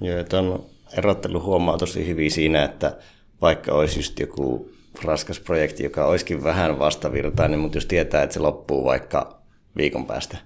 Joo, 0.00 0.24
tuon 0.24 0.64
erottelu 0.92 1.40
huomaa 1.40 1.78
tosi 1.78 2.06
hyvin 2.06 2.30
siinä, 2.30 2.64
että 2.64 2.96
vaikka 3.42 3.72
olisi 3.72 3.98
just 3.98 4.20
joku 4.20 4.70
raskas 5.04 5.40
projekti, 5.40 5.84
joka 5.84 6.06
olisikin 6.06 6.44
vähän 6.44 6.78
vastavirtainen, 6.78 7.58
mutta 7.58 7.76
jos 7.76 7.86
tietää, 7.86 8.22
että 8.22 8.34
se 8.34 8.40
loppuu 8.40 8.84
vaikka 8.84 9.38
viikon 9.76 10.06
päästä, 10.06 10.38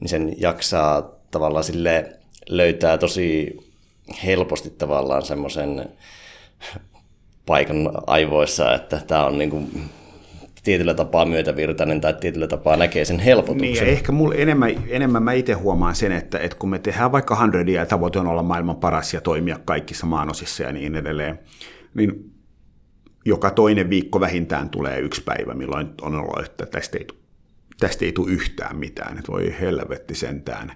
niin 0.00 0.08
sen 0.08 0.34
jaksaa 0.36 1.10
tavallaan 1.30 1.64
sille 1.64 2.12
löytää 2.48 2.98
tosi 2.98 3.56
helposti 4.24 4.70
tavallaan 4.70 5.22
semmoisen 5.22 5.88
paikan 7.46 7.90
aivoissa, 8.06 8.74
että 8.74 9.00
tämä 9.06 9.26
on 9.26 9.38
niin 9.38 9.50
kuin 9.50 9.90
tietyllä 10.64 10.94
tapaa 10.94 11.24
myötävirtainen 11.24 12.00
tai 12.00 12.14
tietyllä 12.14 12.46
tapaa 12.46 12.76
näkee 12.76 13.04
sen 13.04 13.18
helpotuksen. 13.18 13.68
Niin, 13.68 13.76
ja 13.76 13.92
ehkä 13.92 14.12
mulle 14.12 14.34
enemmän, 14.38 14.70
enemmän 14.88 15.22
mä 15.22 15.32
itse 15.32 15.52
huomaan 15.52 15.94
sen, 15.94 16.12
että, 16.12 16.38
että 16.38 16.58
kun 16.58 16.70
me 16.70 16.78
tehdään 16.78 17.12
vaikka 17.12 17.40
hundredia 17.40 17.80
ja 17.80 17.86
tavoite 17.86 18.18
on 18.18 18.26
olla 18.26 18.42
maailman 18.42 18.76
paras 18.76 19.14
ja 19.14 19.20
toimia 19.20 19.58
kaikissa 19.64 20.06
maanosissa 20.06 20.62
ja 20.62 20.72
niin 20.72 20.96
edelleen, 20.96 21.38
niin 21.94 22.30
joka 23.24 23.50
toinen 23.50 23.90
viikko 23.90 24.20
vähintään 24.20 24.70
tulee 24.70 25.00
yksi 25.00 25.22
päivä, 25.22 25.54
milloin 25.54 25.88
on 26.02 26.14
ollut, 26.14 26.46
että 26.46 26.66
tästä 26.66 26.98
ei, 26.98 27.06
tästä 27.80 28.04
ei 28.04 28.12
tule 28.12 28.30
yhtään 28.30 28.76
mitään, 28.76 29.18
että 29.18 29.32
voi 29.32 29.54
helvetti 29.60 30.14
sentään. 30.14 30.72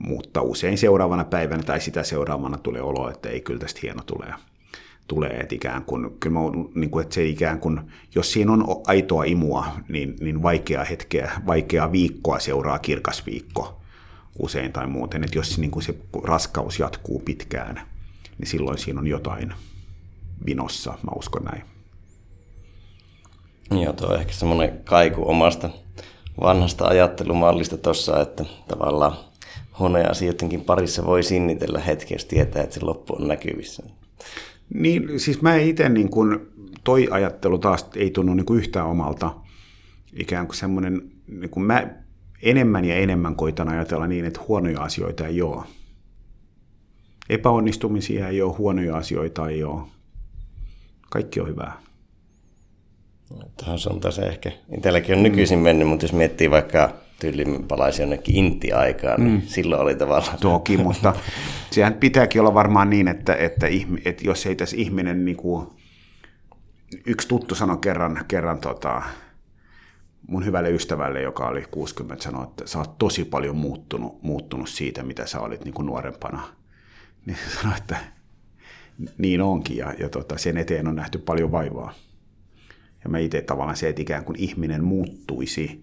Mutta 0.00 0.42
usein 0.42 0.78
seuraavana 0.78 1.24
päivänä 1.24 1.62
tai 1.62 1.80
sitä 1.80 2.02
seuraavana 2.02 2.58
tulee 2.58 2.82
olo, 2.82 3.10
että 3.10 3.28
ei 3.28 3.40
kyllä 3.40 3.60
tästä 3.60 3.80
hieno 3.82 4.02
tulee 4.06 4.32
tulee, 5.06 5.30
että 5.30 5.54
ikään 5.54 5.84
kuin, 5.84 6.16
kyllä 6.20 6.34
mä, 6.34 6.40
niin 6.74 6.90
kuin, 6.90 7.02
että 7.02 7.14
se 7.14 7.24
ikään 7.24 7.60
kuin, 7.60 7.80
jos 8.14 8.32
siinä 8.32 8.52
on 8.52 8.64
aitoa 8.86 9.24
imua, 9.24 9.66
niin, 9.88 10.16
niin 10.20 10.42
vaikea 10.42 10.84
hetkeä, 10.84 11.32
vaikea 11.46 11.92
viikkoa 11.92 12.38
seuraa 12.38 12.78
kirkas 12.78 13.26
viikko 13.26 13.80
usein 14.38 14.72
tai 14.72 14.86
muuten, 14.86 15.24
että 15.24 15.38
jos 15.38 15.58
niin 15.58 15.70
kuin 15.70 15.82
se 15.82 15.94
raskaus 16.22 16.78
jatkuu 16.78 17.22
pitkään, 17.24 17.80
niin 18.38 18.46
silloin 18.46 18.78
siinä 18.78 19.00
on 19.00 19.06
jotain 19.06 19.52
vinossa, 20.46 20.90
mä 20.90 21.12
uskon 21.16 21.44
näin. 21.44 21.62
Joo, 23.70 23.92
tuo 23.92 24.08
on 24.08 24.20
ehkä 24.20 24.32
semmoinen 24.32 24.80
kaiku 24.84 25.28
omasta 25.28 25.70
vanhasta 26.40 26.84
ajattelumallista 26.86 27.76
tuossa, 27.76 28.20
että 28.20 28.44
tavallaan 28.68 29.16
huonoja 29.78 30.10
asioidenkin 30.10 30.64
parissa 30.64 31.06
voi 31.06 31.22
sinnitellä 31.22 31.80
hetkessä 31.80 32.28
tietää, 32.28 32.62
että 32.62 32.74
se 32.74 32.84
loppu 32.84 33.16
on 33.18 33.28
näkyvissä. 33.28 33.82
Niin, 34.74 35.20
siis 35.20 35.42
mä 35.42 35.56
itse 35.56 35.88
niin 35.88 36.10
kuin, 36.10 36.38
toi 36.84 37.08
ajattelu 37.10 37.58
taas 37.58 37.86
ei 37.96 38.10
tunnu 38.10 38.34
niin 38.34 38.46
kuin 38.46 38.58
yhtään 38.58 38.86
omalta. 38.86 39.34
Ikään 40.12 40.46
kuin 40.46 40.56
semmoinen, 40.56 41.02
niin 41.26 41.50
kuin 41.50 41.66
mä 41.66 41.94
enemmän 42.42 42.84
ja 42.84 42.96
enemmän 42.96 43.36
koitan 43.36 43.68
ajatella 43.68 44.06
niin, 44.06 44.24
että 44.24 44.40
huonoja 44.48 44.80
asioita 44.80 45.26
ei 45.26 45.42
ole. 45.42 45.62
Epäonnistumisia 47.28 48.28
ei 48.28 48.42
ole, 48.42 48.54
huonoja 48.58 48.96
asioita 48.96 49.48
ei 49.48 49.64
ole. 49.64 49.82
Kaikki 51.10 51.40
on 51.40 51.48
hyvää. 51.48 51.78
Tähän 53.56 53.78
on 53.90 54.00
tässä 54.00 54.22
ehkä 54.22 54.52
itselläkin 54.76 55.16
on 55.16 55.22
nykyisin 55.22 55.58
mennyt, 55.58 55.88
mutta 55.88 56.04
jos 56.04 56.12
miettii 56.12 56.50
vaikka 56.50 57.05
tyyliin 57.20 57.64
palaisi 57.68 58.02
jonnekin 58.02 58.36
inti-aikaan, 58.36 59.24
niin 59.24 59.34
mm. 59.34 59.46
silloin 59.46 59.82
oli 59.82 59.94
tavallaan... 59.94 60.38
Toki, 60.38 60.76
mutta 60.76 61.14
sehän 61.70 61.94
pitääkin 61.94 62.40
olla 62.40 62.54
varmaan 62.54 62.90
niin, 62.90 63.08
että, 63.08 63.34
että, 63.34 63.66
että 64.04 64.24
jos 64.24 64.46
ei 64.46 64.56
tässä 64.56 64.76
ihminen 64.76 65.24
niin 65.24 65.36
kuin, 65.36 65.66
yksi 67.06 67.28
tuttu 67.28 67.54
sanoi 67.54 67.78
kerran, 67.78 68.24
kerran 68.28 68.58
tota, 68.58 69.02
mun 70.28 70.44
hyvälle 70.44 70.70
ystävälle, 70.70 71.22
joka 71.22 71.48
oli 71.48 71.64
60, 71.70 72.24
sanoi, 72.24 72.44
että 72.44 72.66
sä 72.66 72.78
oot 72.78 72.98
tosi 72.98 73.24
paljon 73.24 73.56
muuttunut, 73.56 74.22
muuttunut 74.22 74.68
siitä, 74.68 75.02
mitä 75.02 75.26
sä 75.26 75.40
olit 75.40 75.64
niin 75.64 75.74
kuin 75.74 75.86
nuorempana. 75.86 76.42
Niin 77.26 77.38
sanoi, 77.62 77.76
että 77.76 77.96
niin 79.18 79.42
onkin, 79.42 79.76
ja, 79.76 79.94
ja 79.98 80.08
tota, 80.08 80.38
sen 80.38 80.56
eteen 80.56 80.88
on 80.88 80.96
nähty 80.96 81.18
paljon 81.18 81.52
vaivaa. 81.52 81.94
Ja 83.04 83.10
mä 83.10 83.18
itse 83.18 83.42
tavallaan 83.42 83.76
se, 83.76 83.88
että 83.88 84.02
ikään 84.02 84.24
kuin 84.24 84.40
ihminen 84.40 84.84
muuttuisi, 84.84 85.82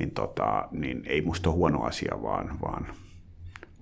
niin, 0.00 0.10
tota, 0.10 0.68
niin 0.70 1.02
ei 1.06 1.22
musta 1.22 1.50
ole 1.50 1.56
huono 1.56 1.82
asia, 1.82 2.22
vaan, 2.22 2.58
vaan, 2.62 2.86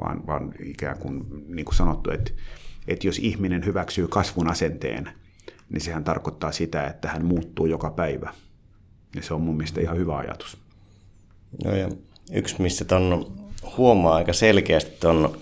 vaan, 0.00 0.26
vaan 0.26 0.52
ikään 0.64 0.98
kuin, 0.98 1.24
niin 1.48 1.64
kuin 1.64 1.74
sanottu, 1.74 2.10
että, 2.10 2.30
että 2.88 3.06
jos 3.06 3.18
ihminen 3.18 3.64
hyväksyy 3.64 4.08
kasvun 4.08 4.50
asenteen, 4.50 5.08
niin 5.70 5.80
sehän 5.80 6.04
tarkoittaa 6.04 6.52
sitä, 6.52 6.86
että 6.86 7.08
hän 7.08 7.24
muuttuu 7.24 7.66
joka 7.66 7.90
päivä. 7.90 8.34
Ja 9.16 9.22
se 9.22 9.34
on 9.34 9.40
mun 9.40 9.56
mielestä 9.56 9.80
ihan 9.80 9.96
hyvä 9.96 10.16
ajatus. 10.16 10.58
No 11.64 11.74
ja 11.74 11.88
yksi, 12.32 12.62
missä 12.62 12.84
ton 12.84 13.32
huomaa 13.76 14.14
aika 14.14 14.32
selkeästi 14.32 14.90
ton 15.00 15.38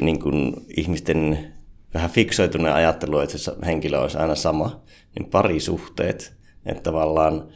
niin 0.00 0.20
kuin 0.20 0.66
ihmisten 0.76 1.52
vähän 1.94 2.10
fiksoituneen 2.10 2.74
ajattelu, 2.74 3.18
että 3.18 3.38
se 3.38 3.52
henkilö 3.66 4.00
olisi 4.00 4.18
aina 4.18 4.34
sama, 4.34 4.82
niin 5.18 5.30
parisuhteet, 5.30 6.34
että 6.66 6.82
tavallaan 6.82 7.48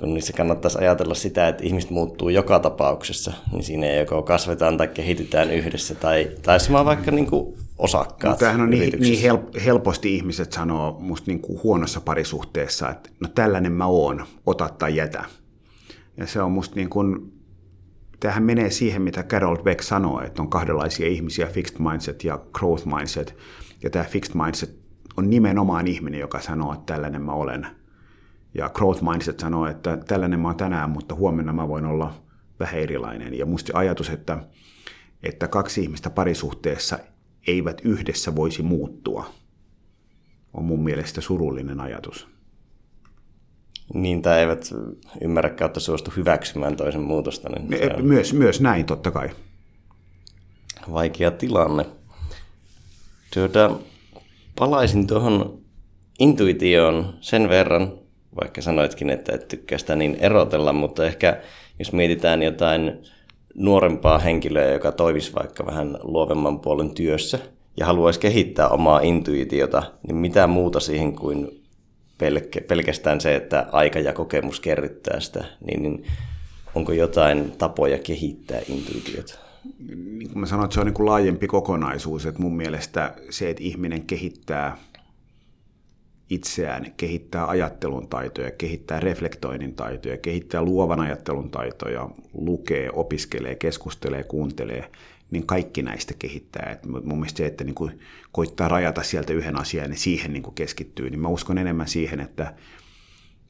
kun 0.00 0.14
niissä 0.14 0.32
kannattaisi 0.32 0.78
ajatella 0.78 1.14
sitä, 1.14 1.48
että 1.48 1.64
ihmiset 1.64 1.90
muuttuu 1.90 2.28
joka 2.28 2.58
tapauksessa, 2.58 3.32
niin 3.52 3.62
siinä 3.62 3.86
joko 3.86 4.22
kasvetaan 4.22 4.76
tai 4.76 4.88
kehitytään 4.88 5.50
yhdessä, 5.50 5.94
tai, 5.94 6.30
tai 6.42 6.60
sama 6.60 6.84
vaikka 6.84 7.10
niin 7.10 7.26
kuin 7.26 7.56
osakkaat. 7.78 8.34
No, 8.34 8.38
tämähän 8.38 8.60
on 8.60 8.70
niin, 8.70 9.00
niin 9.00 9.20
help, 9.20 9.42
helposti 9.64 10.14
ihmiset 10.14 10.52
sanoo 10.52 10.96
musta 11.00 11.30
niin 11.30 11.40
kuin 11.40 11.62
huonossa 11.62 12.00
parisuhteessa, 12.00 12.90
että 12.90 13.10
no 13.20 13.28
tällainen 13.34 13.72
mä 13.72 13.86
oon, 13.86 14.24
ota 14.46 14.68
tai 14.68 14.96
jätä. 14.96 15.24
Ja 16.16 16.26
se 16.26 16.42
on 16.42 16.52
musta 16.52 16.76
niin 16.76 16.90
kuin, 16.90 17.32
tämähän 18.20 18.42
menee 18.42 18.70
siihen, 18.70 19.02
mitä 19.02 19.22
Carol 19.22 19.62
Beck 19.62 19.82
sanoo, 19.82 20.22
että 20.22 20.42
on 20.42 20.50
kahdenlaisia 20.50 21.06
ihmisiä, 21.06 21.46
fixed 21.46 21.76
mindset 21.78 22.24
ja 22.24 22.40
growth 22.52 22.86
mindset. 22.86 23.36
Ja 23.82 23.90
tämä 23.90 24.04
fixed 24.04 24.34
mindset 24.44 24.78
on 25.16 25.30
nimenomaan 25.30 25.86
ihminen, 25.86 26.20
joka 26.20 26.40
sanoo, 26.40 26.72
että 26.72 26.94
tällainen 26.94 27.22
mä 27.22 27.32
olen. 27.32 27.79
Ja 28.54 28.68
growth 28.68 29.02
mindset 29.02 29.40
sanoo, 29.40 29.66
että 29.66 29.96
tällainen 29.96 30.40
mä 30.40 30.48
oon 30.48 30.56
tänään, 30.56 30.90
mutta 30.90 31.14
huomenna 31.14 31.52
mä 31.52 31.68
voin 31.68 31.86
olla 31.86 32.14
vähän 32.60 32.80
erilainen. 32.80 33.38
Ja 33.38 33.46
musta 33.46 33.78
ajatus, 33.78 34.10
että, 34.10 34.38
että 35.22 35.48
kaksi 35.48 35.82
ihmistä 35.82 36.10
parisuhteessa 36.10 36.98
eivät 37.46 37.80
yhdessä 37.84 38.36
voisi 38.36 38.62
muuttua, 38.62 39.30
on 40.54 40.64
mun 40.64 40.84
mielestä 40.84 41.20
surullinen 41.20 41.80
ajatus. 41.80 42.28
Niin, 43.94 44.22
tai 44.22 44.40
eivät 44.40 44.70
ymmärrä 45.20 45.50
kautta 45.50 45.80
suostu 45.80 46.12
hyväksymään 46.16 46.76
toisen 46.76 47.00
muutosta. 47.00 47.48
Niin 47.48 47.96
on 47.96 48.04
myös, 48.04 48.32
myös 48.32 48.60
näin, 48.60 48.86
totta 48.86 49.10
kai. 49.10 49.30
Vaikea 50.92 51.30
tilanne. 51.30 51.86
Tuota, 53.34 53.70
palaisin 54.58 55.06
tuohon 55.06 55.58
intuitioon 56.18 57.14
sen 57.20 57.48
verran, 57.48 57.92
vaikka 58.40 58.62
sanoitkin, 58.62 59.10
että 59.10 59.34
et 59.34 59.48
tykkää 59.48 59.78
sitä 59.78 59.96
niin 59.96 60.16
erotella, 60.20 60.72
mutta 60.72 61.06
ehkä 61.06 61.40
jos 61.78 61.92
mietitään 61.92 62.42
jotain 62.42 63.02
nuorempaa 63.54 64.18
henkilöä, 64.18 64.72
joka 64.72 64.92
toimisi 64.92 65.32
vaikka 65.34 65.66
vähän 65.66 65.98
luovemman 66.02 66.60
puolen 66.60 66.90
työssä 66.90 67.38
ja 67.76 67.86
haluaisi 67.86 68.20
kehittää 68.20 68.68
omaa 68.68 69.00
intuitiota, 69.00 69.82
niin 70.06 70.16
mitä 70.16 70.46
muuta 70.46 70.80
siihen 70.80 71.16
kuin 71.16 71.62
pelk- 72.18 72.66
pelkästään 72.68 73.20
se, 73.20 73.36
että 73.36 73.66
aika 73.72 73.98
ja 73.98 74.12
kokemus 74.12 74.60
kerryttää 74.60 75.20
sitä, 75.20 75.44
niin, 75.66 75.82
niin 75.82 76.04
onko 76.74 76.92
jotain 76.92 77.52
tapoja 77.58 77.98
kehittää 77.98 78.60
intuitiota? 78.68 79.34
Niin 79.88 80.28
kuin 80.28 80.38
mä 80.38 80.46
sanoin, 80.46 80.64
että 80.64 80.74
se 80.74 80.80
on 80.80 80.86
niin 80.86 80.94
kuin 80.94 81.06
laajempi 81.06 81.46
kokonaisuus, 81.46 82.26
että 82.26 82.42
mun 82.42 82.56
mielestä 82.56 83.14
se, 83.30 83.50
että 83.50 83.62
ihminen 83.62 84.02
kehittää 84.02 84.76
itseään, 86.30 86.92
kehittää 86.96 87.48
ajattelun 87.48 88.08
taitoja, 88.08 88.50
kehittää 88.50 89.00
reflektoinnin 89.00 89.74
taitoja, 89.74 90.16
kehittää 90.16 90.62
luovan 90.62 91.00
ajattelun 91.00 91.50
taitoja, 91.50 92.08
lukee, 92.32 92.90
opiskelee, 92.92 93.54
keskustelee, 93.54 94.22
kuuntelee, 94.22 94.90
niin 95.30 95.46
kaikki 95.46 95.82
näistä 95.82 96.14
kehittää. 96.18 96.70
Et 96.72 96.86
mun 96.86 97.18
mielestä 97.18 97.38
se, 97.38 97.46
että 97.46 97.64
niin 97.64 97.74
kuin 97.74 98.00
koittaa 98.32 98.68
rajata 98.68 99.02
sieltä 99.02 99.32
yhden 99.32 99.56
asian 99.56 99.90
ja 99.90 99.96
siihen 99.96 100.32
niin 100.32 100.42
kuin 100.42 100.54
keskittyy, 100.54 101.10
niin 101.10 101.20
mä 101.20 101.28
uskon 101.28 101.58
enemmän 101.58 101.88
siihen, 101.88 102.20
että 102.20 102.54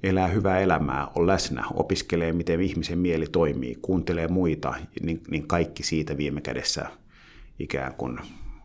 elää 0.02 0.28
hyvää 0.28 0.58
elämää, 0.58 1.08
on 1.14 1.26
läsnä, 1.26 1.64
opiskelee, 1.74 2.32
miten 2.32 2.60
ihmisen 2.60 2.98
mieli 2.98 3.26
toimii, 3.26 3.78
kuuntelee 3.82 4.28
muita, 4.28 4.74
niin, 5.02 5.22
niin 5.30 5.46
kaikki 5.46 5.82
siitä 5.82 6.16
viime 6.16 6.40
kädessä 6.40 6.86
ikään 7.58 7.94
kuin 7.94 8.18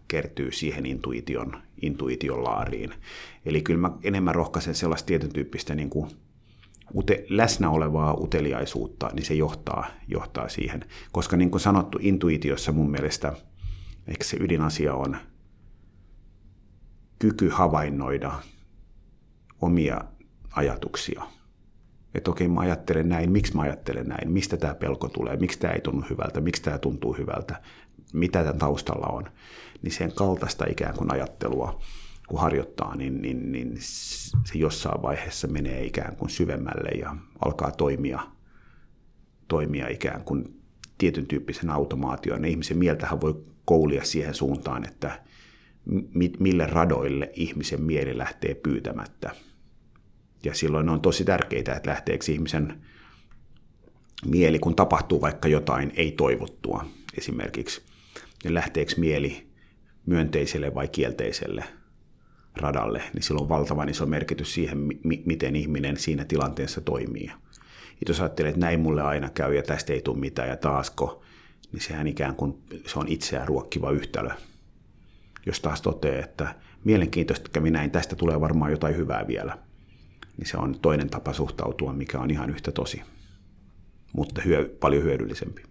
kertyy 0.08 0.51
siihen 0.51 0.86
intuition, 0.86 1.58
intuition 1.82 2.43
laariin. 2.43 2.93
Eli 3.45 3.62
kyllä 3.62 3.79
mä 3.79 3.91
enemmän 4.03 4.36
rohkaisen 4.36 4.75
sellaista 4.75 5.08
tietyn 5.08 5.34
tyyppistä 5.34 5.75
niin 5.75 5.89
kuin 5.89 6.10
ute, 6.93 7.25
läsnä 7.29 7.69
olevaa 7.69 8.13
uteliaisuutta, 8.13 9.10
niin 9.13 9.25
se 9.25 9.34
johtaa, 9.34 9.86
johtaa 10.08 10.49
siihen. 10.49 10.86
Koska 11.12 11.38
niin 11.38 11.51
kuin 11.51 11.62
sanottu, 11.62 11.99
intuitiossa 12.01 12.71
mun 12.71 12.91
mielestä 12.91 13.34
ehkä 14.08 14.23
se 14.23 14.38
ydinasia 14.39 14.93
on 14.93 15.17
kyky 17.19 17.49
havainnoida 17.49 18.31
omia 19.62 20.01
ajatuksia. 20.51 21.23
Että 22.15 22.31
okei, 22.31 22.47
mä 22.47 22.62
ajattelen 22.62 23.10
näin, 23.10 23.31
miksi 23.31 23.55
mä 23.55 23.62
ajattelen 23.62 24.08
näin, 24.08 24.31
mistä 24.31 24.58
tämä 24.58 24.75
pelko 24.75 25.10
tulee, 25.10 25.38
miksi 25.38 25.60
tämä 25.60 25.73
ei 25.73 25.81
tunnu 25.81 26.05
hyvältä, 26.10 26.41
miksi 26.41 26.63
tämä 26.63 26.77
tuntuu 26.77 27.13
hyvältä, 27.13 27.62
mitä 28.13 28.43
tämän 28.43 28.60
taustalla 28.60 29.08
on. 29.08 29.29
Niin 29.81 29.91
sen 29.91 30.12
kaltaista 30.12 30.65
ikään 30.69 30.95
kuin 30.97 31.13
ajattelua, 31.13 31.79
kun 32.28 32.42
harjoittaa, 32.42 32.96
niin, 32.96 33.22
niin, 33.22 33.52
niin 33.52 33.76
se 34.46 34.58
jossain 34.58 35.02
vaiheessa 35.02 35.48
menee 35.48 35.86
ikään 35.86 36.16
kuin 36.16 36.30
syvemmälle 36.30 36.90
ja 36.90 37.16
alkaa 37.46 37.72
toimia, 37.72 38.20
toimia 39.48 39.88
ikään 39.88 40.24
kuin 40.24 40.62
tietyn 40.98 41.28
tyyppisen 41.28 41.70
automaation. 41.70 42.44
Ja 42.44 42.50
ihmisen 42.50 42.78
mieltähän 42.78 43.22
voi 43.22 43.44
koulia 43.66 44.04
siihen 44.04 44.34
suuntaan, 44.34 44.88
että 44.88 45.22
mille 46.40 46.68
radoille 46.68 47.32
ihmisen 47.34 47.82
mieli 47.82 48.18
lähtee 48.18 48.56
pyytämättä. 48.56 49.36
Ja 50.44 50.54
silloin 50.54 50.90
on 50.90 51.02
tosi 51.02 51.26
tärkeää, 51.26 51.60
että 51.60 51.90
lähteekö 51.90 52.32
ihmisen 52.32 52.82
mieli, 54.26 54.60
kun 54.60 54.76
tapahtuu 54.76 55.22
vaikka 55.22 55.48
jotain 55.48 55.92
ei-toivottua 55.96 56.86
esimerkiksi, 57.18 57.82
niin 58.44 58.54
lähteekö 58.54 58.94
mieli 58.98 59.48
myönteiselle 60.06 60.76
vai 60.76 60.88
kielteiselle 60.88 61.64
radalle, 62.58 63.04
niin 63.13 63.24
sillä 63.24 63.41
on 63.41 63.50
valtavan 63.50 63.89
iso 63.89 64.06
merkitys 64.06 64.54
siihen, 64.54 64.78
mi- 64.78 65.24
miten 65.26 65.56
ihminen 65.56 65.98
siinä 65.98 66.26
tilanteessa 66.26 66.82
toimii. 66.82 67.26
Ja 67.26 68.06
jos 68.08 68.20
ajattelee, 68.20 68.50
että 68.50 68.62
näin 68.62 68.80
mulle 68.80 69.02
aina 69.02 69.30
käy 69.30 69.56
ja 69.56 69.63
tästä 69.63 69.94
ei 69.94 70.02
tule 70.02 70.18
mitään 70.18 70.50
ja 70.50 70.58
taasko, 70.58 71.24
niin 71.72 71.82
sehän 71.82 72.08
ikään 72.08 72.36
kuin 72.36 72.58
se 72.88 73.00
on 73.00 73.08
itseään 73.08 73.48
ruokkiva 73.48 73.91
yhtälö. 73.91 74.30
Jos 75.46 75.60
taas 75.60 75.82
toteaa, 75.82 76.24
että 76.24 76.56
mielenkiintoista 76.84 77.50
kävi 77.54 77.72
näin, 77.72 77.91
tästä 77.91 78.15
tulee 78.15 78.41
varmaan 78.41 78.72
jotain 78.72 78.98
hyvää 78.98 79.28
vielä, 79.28 79.58
niin 80.38 80.48
se 80.48 80.58
on 80.58 80.80
toinen 80.80 81.10
tapa 81.10 81.34
suhtautua, 81.34 81.94
mikä 81.94 82.20
on 82.20 82.32
ihan 82.32 82.50
yhtä 82.50 82.72
tosi, 82.72 83.02
mutta 84.13 84.41
hyö, 84.41 84.76
paljon 84.80 85.04
hyödyllisempi. 85.04 85.63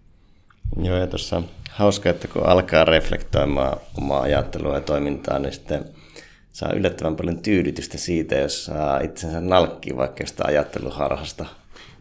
Joo, 0.82 0.96
ja 0.96 1.06
tuossa 1.06 1.42
hauska, 1.70 2.10
että 2.10 2.28
kun 2.28 2.46
alkaa 2.46 2.84
reflektoimaan 2.84 3.78
omaa 3.98 4.22
ajattelua 4.22 4.74
ja 4.74 4.80
toimintaa, 4.80 5.38
niin 5.38 5.52
sitten 5.52 5.84
saa 6.54 6.72
yllättävän 6.72 7.16
paljon 7.16 7.38
tyydytystä 7.38 7.98
siitä, 7.98 8.34
jos 8.34 8.64
saa 8.64 9.00
itsensä 9.00 9.40
nalkkiin 9.40 9.96
vaikka 9.96 10.22
jostain 10.22 10.48
ajatteluharhasta. 10.50 11.46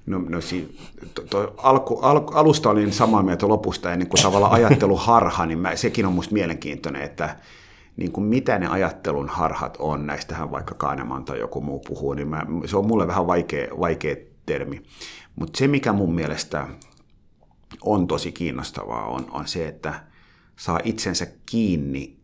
No, 0.06 0.20
no 0.30 0.42
si, 0.42 0.78
to, 1.14 1.22
to, 1.22 1.54
alku, 1.58 2.00
al, 2.00 2.22
alusta 2.34 2.70
olin 2.70 2.94
samaa 2.94 3.24
mieltä 3.24 3.48
lopusta, 3.48 3.94
ennen 3.94 4.08
kuin 4.08 4.22
tavallaan 4.22 4.52
ajatteluharha, 4.52 5.46
niin 5.46 5.60
mä, 5.60 5.76
sekin 5.76 6.06
on 6.06 6.14
musta 6.14 6.34
mielenkiintoinen, 6.34 7.02
että 7.02 7.38
niin 7.98 8.12
kuin 8.12 8.26
mitä 8.26 8.60
ne 8.60 8.68
ajattelun 8.68 9.30
harhat 9.30 9.78
on, 9.80 10.08
näistähän 10.08 10.52
vaikka 10.52 10.76
Kahneman 10.76 11.26
tai 11.26 11.40
joku 11.40 11.62
muu 11.62 11.80
puhuu, 11.80 12.14
niin 12.14 12.28
mä, 12.28 12.46
se 12.66 12.78
on 12.78 12.88
mulle 12.88 13.08
vähän 13.08 13.28
vaikea, 13.28 13.68
vaikea 13.80 14.16
termi. 14.46 14.82
Mutta 15.36 15.58
se, 15.58 15.68
mikä 15.68 15.94
mun 15.94 16.16
mielestä 16.16 16.68
on 17.82 18.08
tosi 18.08 18.32
kiinnostavaa, 18.32 19.06
on, 19.06 19.28
on 19.32 19.48
se, 19.48 19.68
että 19.68 19.94
saa 20.56 20.80
itsensä 20.84 21.28
kiinni 21.46 22.18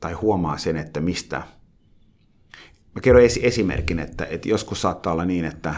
tai 0.00 0.12
huomaa 0.12 0.58
sen, 0.58 0.76
että 0.76 1.00
mistä... 1.00 1.42
Mä 2.96 3.00
kerron 3.00 3.22
esimerkin, 3.42 3.98
että, 3.98 4.24
että 4.24 4.48
joskus 4.48 4.82
saattaa 4.82 5.12
olla 5.12 5.24
niin, 5.24 5.44
että, 5.44 5.74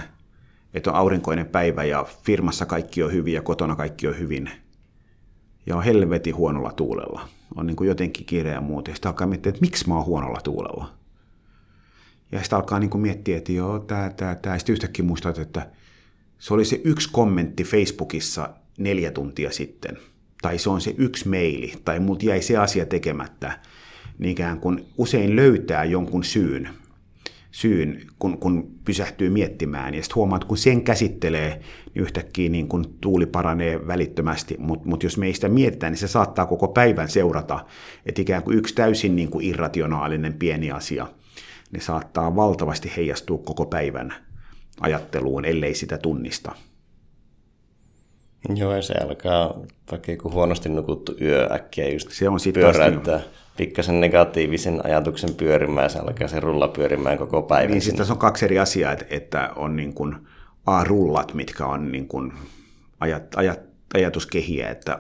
että 0.75 0.91
on 0.91 0.97
aurinkoinen 0.97 1.47
päivä 1.47 1.85
ja 1.85 2.07
firmassa 2.23 2.67
kaikki 2.67 3.03
on 3.03 3.13
hyvin 3.13 3.35
ja 3.35 3.43
kotona 3.43 3.77
kaikki 3.77 4.07
on 4.07 4.19
hyvin. 4.19 4.51
Ja 5.67 5.77
on 5.77 5.83
helvetin 5.83 6.37
huonolla 6.37 6.73
tuulella. 6.73 7.29
On 7.57 7.67
niin 7.67 7.77
kuin 7.77 7.89
jotenkin 7.89 8.27
kiire 8.27 8.51
ja 8.51 8.61
muuta. 8.61 8.91
Ja 8.91 8.95
sitten 8.95 9.09
alkaa 9.09 9.27
miettiä, 9.27 9.51
että 9.51 9.61
miksi 9.61 9.89
mä 9.89 9.95
oon 9.95 10.05
huonolla 10.07 10.41
tuulella. 10.41 10.95
Ja 12.33 12.39
sitten 12.39 12.57
alkaa 12.57 12.79
niin 12.79 12.91
kuin 12.91 13.03
miettiä, 13.03 13.37
että 13.37 13.53
joo, 13.53 13.79
tämä, 13.79 14.11
tämä, 14.17 14.35
tämä. 14.35 14.59
Sitten 14.59 14.73
yhtäkkiä 14.73 15.05
muistat, 15.05 15.39
että 15.39 15.71
se 16.39 16.55
oli 16.55 16.65
se 16.65 16.81
yksi 16.85 17.09
kommentti 17.13 17.65
Facebookissa 17.65 18.51
neljä 18.79 19.11
tuntia 19.11 19.51
sitten. 19.51 19.99
Tai 20.43 20.59
se 20.59 20.71
on 20.71 20.81
se 20.81 20.95
yksi 20.99 21.29
maili. 21.29 21.73
Tai 21.85 22.01
multa 22.01 22.27
jäi 22.27 22.43
se 22.43 22.57
asia 22.57 22.87
tekemättä 22.87 23.61
niin 24.19 24.31
ikään 24.33 24.61
kuin 24.61 24.87
usein 24.99 25.37
löytää 25.37 25.85
jonkun 25.85 26.25
syyn, 26.25 26.69
syyn 27.51 28.03
kun, 28.19 28.39
kun 28.39 28.71
pysähtyy 28.85 29.31
miettimään. 29.31 29.95
Ja 29.95 30.03
sitten 30.03 30.17
huomaat, 30.17 30.43
että 30.43 30.49
kun 30.49 30.59
sen 30.59 30.85
käsittelee, 30.85 31.61
niin 31.95 32.03
yhtäkkiä 32.03 32.49
niin 32.49 32.69
kun 32.69 32.95
tuuli 33.01 33.27
paranee 33.27 33.87
välittömästi. 33.87 34.57
Mutta 34.59 34.89
mut 34.89 35.03
jos 35.03 35.17
meistä 35.19 35.49
mietitään, 35.49 35.93
niin 35.93 36.01
se 36.01 36.09
saattaa 36.09 36.47
koko 36.47 36.69
päivän 36.69 37.09
seurata. 37.09 37.65
Että 38.07 38.23
ikään 38.23 38.43
kuin 38.43 38.59
yksi 38.59 38.75
täysin 38.75 39.17
niin 39.17 39.31
kuin 39.31 39.45
irrationaalinen 39.45 40.35
pieni 40.35 40.71
asia, 40.71 41.07
niin 41.73 41.83
saattaa 41.83 42.37
valtavasti 42.37 42.93
heijastua 42.97 43.39
koko 43.39 43.67
päivän 43.67 44.15
ajatteluun, 44.81 45.45
ellei 45.45 45.75
sitä 45.75 45.99
tunnista. 45.99 46.53
Joo, 48.55 48.75
ja 48.75 48.83
se 48.83 48.95
alkaa 48.95 49.61
vaikka 49.91 50.13
joku 50.13 50.31
huonosti 50.31 50.69
nukuttu 50.69 51.17
yö 51.21 51.49
äkkiä 51.53 51.89
just 51.89 52.11
se 52.11 52.29
on 52.29 52.39
pyöräyttää 52.55 53.21
pikkasen 53.59 54.01
negatiivisen 54.01 54.87
ajatuksen 54.87 55.35
pyörimään 55.35 55.91
se 55.91 55.99
alkaa 55.99 56.29
se 56.29 56.41
rulla 56.41 56.69
pyörimään 56.69 57.19
koko 57.19 57.43
päivän. 57.43 57.71
Niin, 57.71 57.83
sitten 57.83 58.11
on 58.11 58.19
kaksi 58.19 58.45
eri 58.45 58.59
asiaa, 58.59 58.93
että, 58.93 59.07
että 59.11 59.51
on 59.57 59.77
niin 59.77 59.95
kuin 59.95 60.17
A-rullat, 60.67 61.35
mitkä 61.35 61.67
on 61.67 61.93
niin 61.93 62.09
kuin 62.09 62.33
ajat, 63.01 63.35
ajat, 63.37 63.61
ajatuskehiä, 63.95 64.71
että 64.71 64.99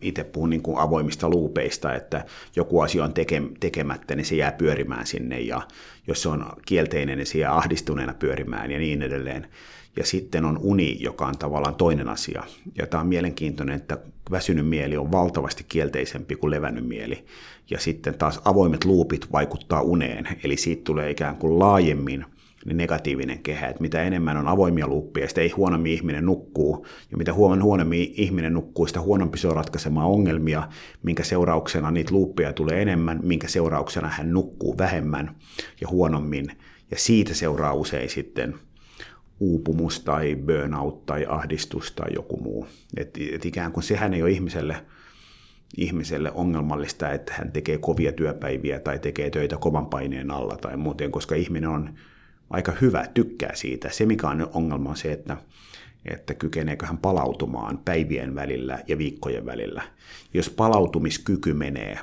itse 0.00 0.24
puhun 0.24 0.50
niin 0.50 0.62
kuin 0.62 0.78
avoimista 0.78 1.28
luupeista, 1.28 1.94
että 1.94 2.24
joku 2.56 2.80
asia 2.80 3.04
on 3.04 3.12
teke, 3.12 3.42
tekemättä, 3.60 4.14
niin 4.14 4.24
se 4.24 4.36
jää 4.36 4.52
pyörimään 4.52 5.06
sinne, 5.06 5.40
ja 5.40 5.62
jos 6.06 6.22
se 6.22 6.28
on 6.28 6.46
kielteinen, 6.66 7.18
niin 7.18 7.26
se 7.26 7.38
jää 7.38 7.56
ahdistuneena 7.56 8.14
pyörimään 8.14 8.70
ja 8.70 8.78
niin 8.78 9.02
edelleen. 9.02 9.46
ja 9.96 10.04
sitten 10.04 10.44
on 10.44 10.58
uni, 10.62 10.96
joka 11.00 11.26
on 11.26 11.38
tavallaan 11.38 11.74
toinen 11.74 12.08
asia. 12.08 12.42
Ja 12.76 12.86
tämä 12.86 13.00
on 13.00 13.06
mielenkiintoinen, 13.06 13.76
että 13.76 13.98
väsynyt 14.30 14.68
mieli 14.68 14.96
on 14.96 15.12
valtavasti 15.12 15.64
kielteisempi 15.68 16.36
kuin 16.36 16.50
levännyt 16.50 16.86
mieli. 16.86 17.24
Ja 17.70 17.78
sitten 17.78 18.18
taas 18.18 18.40
avoimet 18.44 18.84
luupit 18.84 19.32
vaikuttaa 19.32 19.82
uneen, 19.82 20.28
eli 20.44 20.56
siitä 20.56 20.82
tulee 20.84 21.10
ikään 21.10 21.36
kuin 21.36 21.58
laajemmin 21.58 22.24
negatiivinen 22.66 23.42
kehä, 23.42 23.66
että 23.66 23.82
mitä 23.82 24.02
enemmän 24.02 24.36
on 24.36 24.48
avoimia 24.48 24.86
luuppeja, 24.86 25.28
sitä 25.28 25.40
ei 25.40 25.48
huonommin 25.48 25.92
ihminen 25.92 26.26
nukkuu, 26.26 26.86
ja 27.10 27.16
mitä 27.16 27.32
huonommin 27.32 28.12
ihminen 28.16 28.54
nukkuu, 28.54 28.86
sitä 28.86 29.00
huonompi 29.00 29.38
se 29.38 29.48
on 29.48 29.56
ratkaisemaan 29.56 30.06
ongelmia, 30.06 30.68
minkä 31.02 31.22
seurauksena 31.24 31.90
niitä 31.90 32.14
luuppeja 32.14 32.52
tulee 32.52 32.82
enemmän, 32.82 33.20
minkä 33.22 33.48
seurauksena 33.48 34.08
hän 34.08 34.32
nukkuu 34.32 34.78
vähemmän 34.78 35.36
ja 35.80 35.88
huonommin, 35.88 36.52
ja 36.90 36.98
siitä 36.98 37.34
seuraa 37.34 37.74
usein 37.74 38.10
sitten 38.10 38.54
uupumus 39.40 40.00
tai 40.00 40.36
burnout 40.36 41.06
tai 41.06 41.26
ahdistus 41.28 41.92
tai 41.92 42.08
joku 42.14 42.42
muu. 42.42 42.66
Et, 42.96 43.18
et 43.32 43.44
ikään 43.44 43.72
kuin 43.72 43.84
sehän 43.84 44.14
ei 44.14 44.22
ole 44.22 44.30
ihmiselle, 44.30 44.76
ihmiselle 45.76 46.32
ongelmallista, 46.34 47.10
että 47.10 47.34
hän 47.34 47.52
tekee 47.52 47.78
kovia 47.78 48.12
työpäiviä 48.12 48.80
tai 48.80 48.98
tekee 48.98 49.30
töitä 49.30 49.56
kovan 49.56 49.86
paineen 49.86 50.30
alla 50.30 50.56
tai 50.56 50.76
muuten, 50.76 51.12
koska 51.12 51.34
ihminen 51.34 51.70
on 51.70 51.94
aika 52.50 52.72
hyvä, 52.80 53.06
tykkää 53.14 53.54
siitä. 53.54 53.90
Se, 53.90 54.06
mikä 54.06 54.28
on 54.28 54.50
ongelma, 54.54 54.90
on 54.90 54.96
se, 54.96 55.12
että, 55.12 55.36
että 56.04 56.34
kykeneekö 56.34 56.86
hän 56.86 56.98
palautumaan 56.98 57.78
päivien 57.78 58.34
välillä 58.34 58.78
ja 58.88 58.98
viikkojen 58.98 59.46
välillä. 59.46 59.82
Jos 60.34 60.50
palautumiskyky 60.50 61.54
menee, 61.54 61.98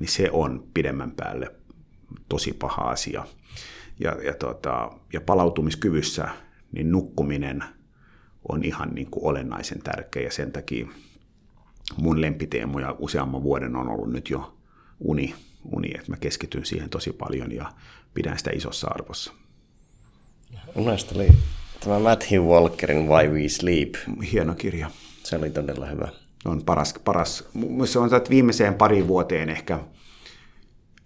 niin 0.00 0.08
se 0.08 0.30
on 0.32 0.64
pidemmän 0.74 1.10
päälle 1.10 1.54
tosi 2.28 2.52
paha 2.52 2.82
asia. 2.82 3.26
Ja, 4.00 4.16
ja, 4.24 4.34
tota, 4.34 4.90
ja 5.12 5.20
palautumiskyvyssä 5.20 6.28
niin 6.72 6.92
nukkuminen 6.92 7.64
on 8.48 8.64
ihan 8.64 8.94
niin 8.94 9.10
kuin 9.10 9.24
olennaisen 9.24 9.82
tärkeä 9.82 10.22
ja 10.22 10.32
sen 10.32 10.52
takia 10.52 10.86
mun 11.96 12.20
lempiteemoja 12.20 12.96
useamman 12.98 13.42
vuoden 13.42 13.76
on 13.76 13.88
ollut 13.88 14.12
nyt 14.12 14.30
jo 14.30 14.56
uni, 15.00 15.34
uni, 15.64 15.90
että 15.94 16.10
mä 16.12 16.16
keskityn 16.16 16.64
siihen 16.64 16.90
tosi 16.90 17.12
paljon 17.12 17.52
ja 17.52 17.72
pidän 18.14 18.38
sitä 18.38 18.50
isossa 18.50 18.88
arvossa. 18.90 19.32
Unesta 20.74 21.14
oli 21.14 21.28
tämä 21.84 21.98
Matthew 21.98 22.42
Walkerin 22.42 23.08
Why 23.08 23.28
We 23.28 23.48
Sleep. 23.48 23.94
Hieno 24.32 24.54
kirja. 24.54 24.90
Se 25.22 25.36
oli 25.36 25.50
todella 25.50 25.86
hyvä. 25.86 26.08
On 26.44 26.62
paras, 26.64 26.94
paras. 27.04 27.48
se 27.84 27.98
on 27.98 28.10
viimeiseen 28.30 28.74
pari 28.74 29.08
vuoteen 29.08 29.48
ehkä 29.48 29.80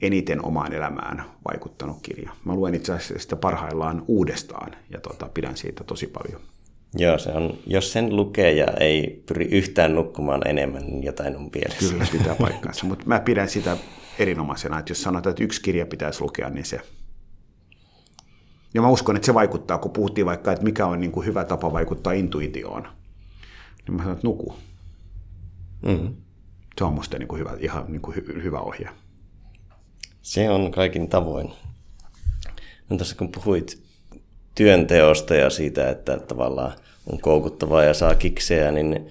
eniten 0.03 0.45
omaan 0.45 0.73
elämään 0.73 1.25
vaikuttanut 1.49 1.99
kirja. 2.03 2.31
Mä 2.45 2.55
luen 2.55 2.75
itse 2.75 2.93
asiassa 2.93 3.19
sitä 3.19 3.37
parhaillaan 3.37 4.03
uudestaan 4.09 4.73
ja 4.91 5.01
tota, 5.01 5.29
pidän 5.35 5.57
siitä 5.57 5.85
tosi 5.85 6.07
paljon. 6.07 6.41
Joo, 6.97 7.19
se 7.19 7.31
on, 7.31 7.59
jos 7.67 7.93
sen 7.93 8.17
lukee 8.17 8.53
ja 8.53 8.67
ei 8.81 9.23
pyri 9.27 9.45
yhtään 9.45 9.95
nukkumaan 9.95 10.49
enemmän, 10.49 10.83
niin 10.83 11.05
jotain 11.05 11.37
on 11.37 11.51
pielessä. 11.51 11.93
Kyllä, 11.93 12.07
pitää 12.13 12.35
paikkansa, 12.35 12.87
mutta 12.87 13.05
mä 13.07 13.21
pidän 13.21 13.49
sitä 13.49 13.77
erinomaisena, 14.19 14.79
että 14.79 14.91
jos 14.91 15.03
sanotaan, 15.03 15.31
että 15.31 15.45
yksi 15.45 15.63
kirja 15.63 15.87
pitäisi 15.87 16.21
lukea, 16.21 16.51
niin 16.51 16.65
se. 16.65 16.81
Ja 18.75 18.83
mä 18.83 18.89
uskon, 18.89 19.17
että 19.17 19.27
se 19.27 19.35
vaikuttaa, 19.35 19.79
kun 19.79 19.91
puhuttiin 19.91 20.27
vaikka, 20.27 20.53
että 20.53 20.65
mikä 20.65 20.87
on 20.87 21.01
niin 21.01 21.13
kuin 21.13 21.27
hyvä 21.27 21.45
tapa 21.45 21.73
vaikuttaa 21.73 22.13
intuitioon. 22.13 22.83
Niin 23.87 23.97
mä 23.97 23.99
sanon, 23.99 24.13
että 24.13 24.27
nuku. 24.27 24.55
Mm-hmm. 25.83 26.15
Se 26.79 26.85
on 26.85 26.93
musta 26.93 27.19
niin 27.19 27.29
kuin 27.29 27.39
hyvä, 27.39 27.57
ihan 27.59 27.85
niin 27.89 28.03
kuin 28.03 28.17
hy- 28.17 28.43
hyvä 28.43 28.61
ohje. 28.61 28.91
Se 30.25 30.51
on 30.51 30.71
kaikin 30.71 31.09
tavoin. 31.09 31.53
No 32.91 32.97
tässä 32.97 33.17
kun 33.17 33.33
puhuit 33.33 33.83
työnteosta 34.55 35.35
ja 35.35 35.51
siitä, 35.51 35.91
että 35.91 36.19
tavallaan 36.19 36.73
on 37.13 37.21
koukuttavaa 37.21 37.85
ja 37.85 37.95
saa 37.95 38.15
kikseä, 38.15 38.73
niin 38.73 39.11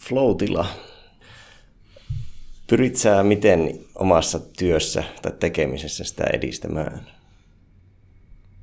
floatilla 0.00 0.66
pyrit 2.66 2.96
sä 2.96 3.22
miten 3.22 3.80
omassa 3.94 4.40
työssä 4.40 5.04
tai 5.22 5.32
tekemisessä 5.40 6.04
sitä 6.04 6.24
edistämään? 6.32 7.06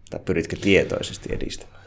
Tai 0.09 0.19
pyritkö 0.25 0.55
tietoisesti 0.55 1.33
edistämään? 1.33 1.85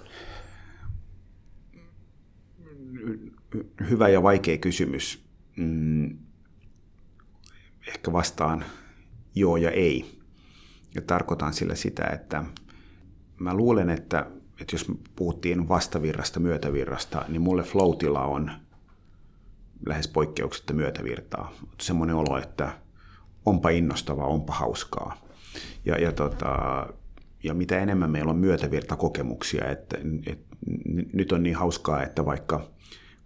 Hyvä 3.90 4.08
ja 4.08 4.22
vaikea 4.22 4.58
kysymys. 4.58 5.24
Mm, 5.56 6.18
ehkä 7.88 8.12
vastaan 8.12 8.64
joo 9.34 9.56
ja 9.56 9.70
ei. 9.70 10.18
Ja 10.94 11.02
tarkoitan 11.02 11.52
sillä 11.52 11.74
sitä, 11.74 12.04
että 12.04 12.44
mä 13.38 13.54
luulen, 13.54 13.90
että, 13.90 14.26
että 14.60 14.74
jos 14.74 14.92
puhuttiin 15.16 15.68
vastavirrasta, 15.68 16.40
myötävirrasta, 16.40 17.24
niin 17.28 17.42
mulle 17.42 17.62
floatilla 17.62 18.24
on 18.24 18.50
lähes 19.86 20.08
poikkeuksetta 20.08 20.74
myötävirtaa. 20.74 21.52
Semmoinen 21.80 22.16
olo, 22.16 22.38
että 22.38 22.72
onpa 23.46 23.70
innostavaa, 23.70 24.26
onpa 24.26 24.52
hauskaa. 24.52 25.16
Ja, 25.84 25.98
ja, 25.98 26.12
tota, 26.12 26.86
ja 27.42 27.54
mitä 27.54 27.78
enemmän 27.78 28.10
meillä 28.10 28.30
on 28.30 28.38
myötävirtakokemuksia, 28.38 29.70
että, 29.70 29.98
että 30.26 30.56
nyt 31.12 31.32
on 31.32 31.42
niin 31.42 31.56
hauskaa, 31.56 32.02
että 32.02 32.24
vaikka 32.24 32.70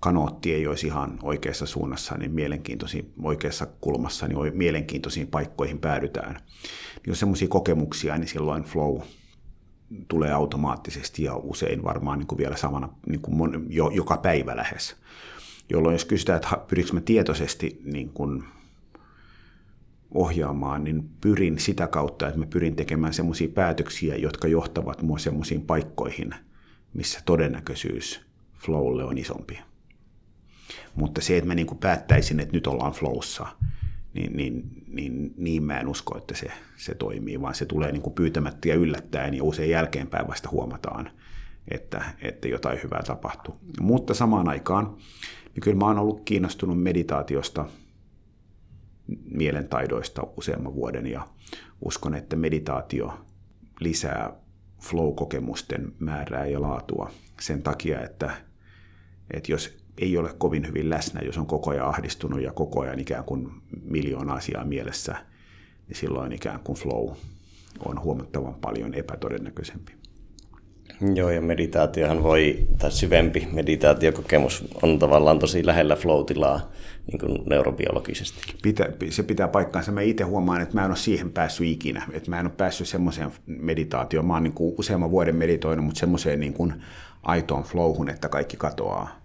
kanootti 0.01 0.55
ei 0.55 0.67
olisi 0.67 0.87
ihan 0.87 1.19
oikeassa 1.23 1.67
suunnassa, 1.67 2.15
niin 2.19 2.31
mielenkiintoisiin, 2.31 3.13
oikeassa 3.23 3.67
kulmassa, 3.81 4.29
niin 4.29 4.57
mielenkiintoisiin 4.57 5.27
paikkoihin 5.27 5.79
päädytään. 5.79 6.41
Jos 7.07 7.21
semmoisia 7.21 7.49
kokemuksia, 7.49 8.19
niin 8.19 8.29
silloin 8.29 8.65
flow 8.65 9.01
tulee 10.09 10.33
automaattisesti 10.33 11.23
ja 11.23 11.37
usein 11.37 11.85
varmaan 11.85 12.19
niin 12.19 12.27
kuin 12.27 12.39
vielä 12.39 12.57
samana, 12.57 12.89
niin 13.07 13.21
kuin 13.21 13.37
mon, 13.37 13.67
jo, 13.69 13.91
joka 13.91 14.17
päivä 14.17 14.57
lähes. 14.57 14.97
Jolloin 15.71 15.93
jos 15.93 16.05
kysytään, 16.05 16.37
että 16.37 16.59
pyrinkö 16.69 16.93
mä 16.93 17.01
tietoisesti 17.01 17.81
niin 17.85 18.11
kuin 18.11 18.45
ohjaamaan, 20.15 20.85
niin 20.85 21.11
pyrin 21.21 21.59
sitä 21.59 21.87
kautta, 21.87 22.29
että 22.29 22.41
mä 22.41 22.47
pyrin 22.47 22.77
tekemään 22.77 23.13
semmoisia 23.13 23.49
päätöksiä, 23.49 24.17
jotka 24.17 24.49
johtavat 24.49 25.03
mua 25.03 25.19
semmoisiin 25.19 25.63
paikkoihin, 25.63 26.35
missä 26.95 27.21
todennäköisyys 27.25 28.21
flowlle 28.55 29.05
on 29.05 29.19
isompi. 29.19 29.59
Mutta 30.95 31.21
se, 31.21 31.37
että 31.37 31.49
mä 31.49 31.55
niin 31.55 31.67
kuin 31.67 31.79
päättäisin, 31.79 32.41
että 32.41 32.57
nyt 32.57 32.67
ollaan 32.67 32.93
flowssa, 32.93 33.47
niin, 34.15 34.37
niin, 34.37 34.85
niin, 34.89 35.35
niin 35.37 35.63
mä 35.63 35.81
en 35.81 35.89
usko, 35.89 36.19
että 36.19 36.35
se, 36.35 36.47
se 36.77 36.95
toimii, 36.95 37.41
vaan 37.41 37.55
se 37.55 37.67
tulee 37.67 37.93
niin 37.93 38.03
kuin 38.03 38.15
pyytämättä 38.15 38.69
ja 38.69 38.75
yllättäen 38.75 39.35
ja 39.35 39.45
usein 39.45 39.71
jälkeenpäin 39.71 40.29
vasta 40.29 40.49
huomataan, 40.51 41.11
että, 41.69 42.05
että 42.23 42.49
jotain 42.49 42.81
hyvää 42.83 43.03
tapahtuu. 43.03 43.57
Mutta 43.81 44.15
samaan 44.15 44.49
aikaan, 44.49 44.97
niin 45.55 45.61
kyllä 45.63 45.77
mä 45.77 45.87
oon 45.87 45.99
ollut 45.99 46.23
kiinnostunut 46.25 46.83
meditaatiosta, 46.83 47.67
mielentaidoista 49.31 50.23
useamman 50.37 50.75
vuoden 50.75 51.07
ja 51.07 51.29
uskon, 51.85 52.15
että 52.15 52.37
meditaatio 52.37 53.27
lisää 53.81 54.33
flow-kokemusten 54.81 55.93
määrää 55.99 56.47
ja 56.47 56.63
laatua 56.63 57.11
sen 57.41 57.63
takia, 57.63 58.01
että, 58.05 58.31
että 59.35 59.53
jos 59.53 59.79
ei 59.99 60.19
ole 60.19 60.31
kovin 60.39 60.67
hyvin 60.67 60.91
läsnä, 60.91 61.21
jos 61.25 61.39
on 61.39 61.47
koko 61.47 61.71
ajan 61.71 61.87
ahdistunut 61.87 62.43
ja 62.43 62.53
koko 62.53 62.81
ajan 62.81 63.01
ikään 63.01 63.25
kuin 63.25 63.51
miljoona 63.85 64.33
asiaa 64.33 64.65
mielessä, 64.65 65.17
niin 65.89 65.97
silloin 65.97 66.33
ikään 66.33 66.61
kuin 66.65 66.79
flow 66.79 67.11
on 67.85 68.01
huomattavan 68.01 68.55
paljon 68.55 68.95
epätodennäköisempi. 68.95 69.93
Joo, 71.15 71.31
ja 71.31 71.41
meditaatiohan 71.41 72.23
voi, 72.23 72.67
tai 72.79 72.91
syvempi 72.91 73.49
meditaatiokokemus 73.53 74.65
on 74.83 74.99
tavallaan 74.99 75.39
tosi 75.39 75.67
lähellä 75.67 75.97
flow-tilaa 75.97 76.71
niin 77.07 77.19
kuin 77.19 77.39
neurobiologisesti. 77.51 78.39
Pitä, 78.63 78.89
se 79.11 79.23
pitää 79.23 79.49
paikkaansa. 79.49 79.93
Mä 79.93 80.01
itse 80.01 80.25
huomaan, 80.25 80.61
että 80.61 80.75
mä 80.75 80.85
en 80.85 80.91
ole 80.91 80.97
siihen 80.97 81.31
päässyt 81.31 81.67
ikinä. 81.67 82.03
Että 82.13 82.31
mä 82.31 82.41
en 82.41 82.47
ole 82.47 82.55
päässyt 82.57 82.89
semmoiseen 82.89 83.33
meditaatioon. 83.47 84.27
Mä 84.27 84.33
oon 84.33 84.43
niin 84.43 84.53
kuin 84.53 84.75
useamman 84.79 85.11
vuoden 85.11 85.37
meditoinut, 85.37 85.85
mutta 85.85 86.01
semmoiseen 86.01 86.41
niin 86.41 86.53
kuin 86.53 86.75
aitoon 87.23 87.63
flowhun, 87.63 88.09
että 88.09 88.29
kaikki 88.29 88.57
katoaa 88.57 89.21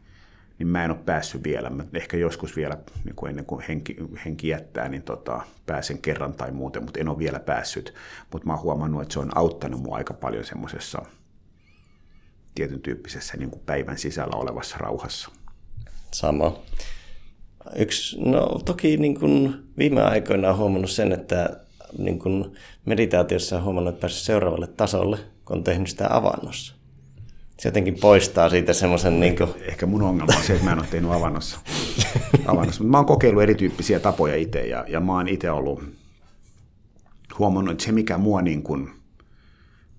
niin 0.60 0.68
mä 0.68 0.86
en 0.86 0.92
ole 0.92 1.00
päässyt 1.06 1.44
vielä. 1.44 1.70
Mä 1.70 1.86
ehkä 1.94 2.18
joskus 2.18 2.56
vielä 2.56 2.78
niin 3.04 3.16
kuin 3.16 3.30
ennen 3.30 3.46
kuin 3.46 3.66
henki, 3.68 3.96
henki 4.26 4.48
jättää, 4.48 4.90
niin 4.90 5.04
tota, 5.04 5.42
pääsen 5.66 5.98
kerran 5.98 6.34
tai 6.34 6.52
muuten, 6.52 6.84
mutta 6.84 7.00
en 7.00 7.10
ole 7.10 7.18
vielä 7.18 7.40
päässyt. 7.40 7.94
Mutta 8.32 8.48
mä 8.48 8.54
oon 8.54 8.64
huomannut, 8.64 9.02
että 9.02 9.14
se 9.14 9.20
on 9.20 9.38
auttanut 9.38 9.82
mua 9.82 9.98
aika 9.98 10.14
paljon 10.14 10.46
semmoisessa 10.46 11.02
tietyn 12.56 12.82
tyyppisessä 12.82 13.38
niin 13.38 13.50
kuin 13.50 13.62
päivän 13.66 13.98
sisällä 13.98 14.36
olevassa 14.36 14.78
rauhassa. 14.80 15.32
Sama. 16.12 16.60
Yksi, 17.76 18.22
no 18.22 18.60
toki 18.66 18.98
niin 18.98 19.20
kuin 19.20 19.64
viime 19.78 20.02
aikoina 20.02 20.48
olen 20.48 20.58
huomannut 20.58 20.92
sen, 20.92 21.12
että 21.12 21.60
niin 21.98 22.20
kuin 22.20 22.56
meditaatiossa 22.86 23.58
on 23.58 23.64
huomannut, 23.64 23.94
että 23.94 24.02
päässyt 24.02 24.26
seuraavalle 24.26 24.68
tasolle, 24.68 25.18
kun 25.46 25.58
on 25.58 25.64
tehnyt 25.64 25.88
sitä 25.88 26.08
avannossa 26.10 26.83
se 27.60 27.70
jotenkin 27.70 27.98
poistaa 28.02 28.50
siitä 28.50 28.74
semmoisen... 28.74 29.20
Niin 29.20 29.38
kuin... 29.38 29.50
Ehkä 29.62 29.86
mun 29.86 30.02
ongelma 30.02 30.34
on 30.38 30.44
se, 30.44 30.54
että 30.54 30.66
mä 30.66 30.72
en 30.72 30.80
ole 30.80 30.88
tehnyt 30.92 31.12
avannossa. 31.12 31.60
avannossa. 32.48 32.84
Mutta 32.84 32.92
mä 32.92 32.98
oon 32.98 33.06
kokeillut 33.06 33.44
erityyppisiä 33.44 34.00
tapoja 34.00 34.36
itse 34.36 34.68
ja, 34.68 34.86
ja 34.88 35.00
mä 35.00 35.14
oon 35.14 35.28
itse 35.28 35.52
ollut 35.52 35.84
huomannut, 37.40 37.72
että 37.72 37.84
se 37.84 37.92
mikä 37.92 38.18
mua 38.18 38.42
niin 38.42 38.64
kuin 38.64 38.90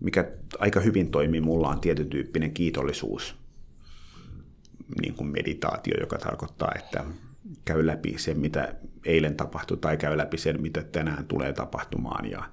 mikä 0.05 0.31
aika 0.59 0.81
hyvin 0.81 1.11
toimii 1.11 1.41
mulla 1.41 1.69
on 1.69 1.81
tietyn 1.81 2.09
tyyppinen 2.09 2.53
kiitollisuus, 2.53 3.37
niin 5.01 5.15
kuin 5.15 5.29
meditaatio, 5.29 5.95
joka 6.01 6.19
tarkoittaa, 6.19 6.73
että 6.77 7.05
käy 7.65 7.87
läpi 7.87 8.15
sen, 8.19 8.39
mitä 8.39 8.75
eilen 9.05 9.37
tapahtui, 9.37 9.77
tai 9.77 9.97
käy 9.97 10.17
läpi 10.17 10.39
sen, 10.39 10.63
mitä 10.63 10.83
tänään 10.83 11.25
tulee 11.27 11.53
tapahtumaan, 11.53 12.31
ja 12.31 12.51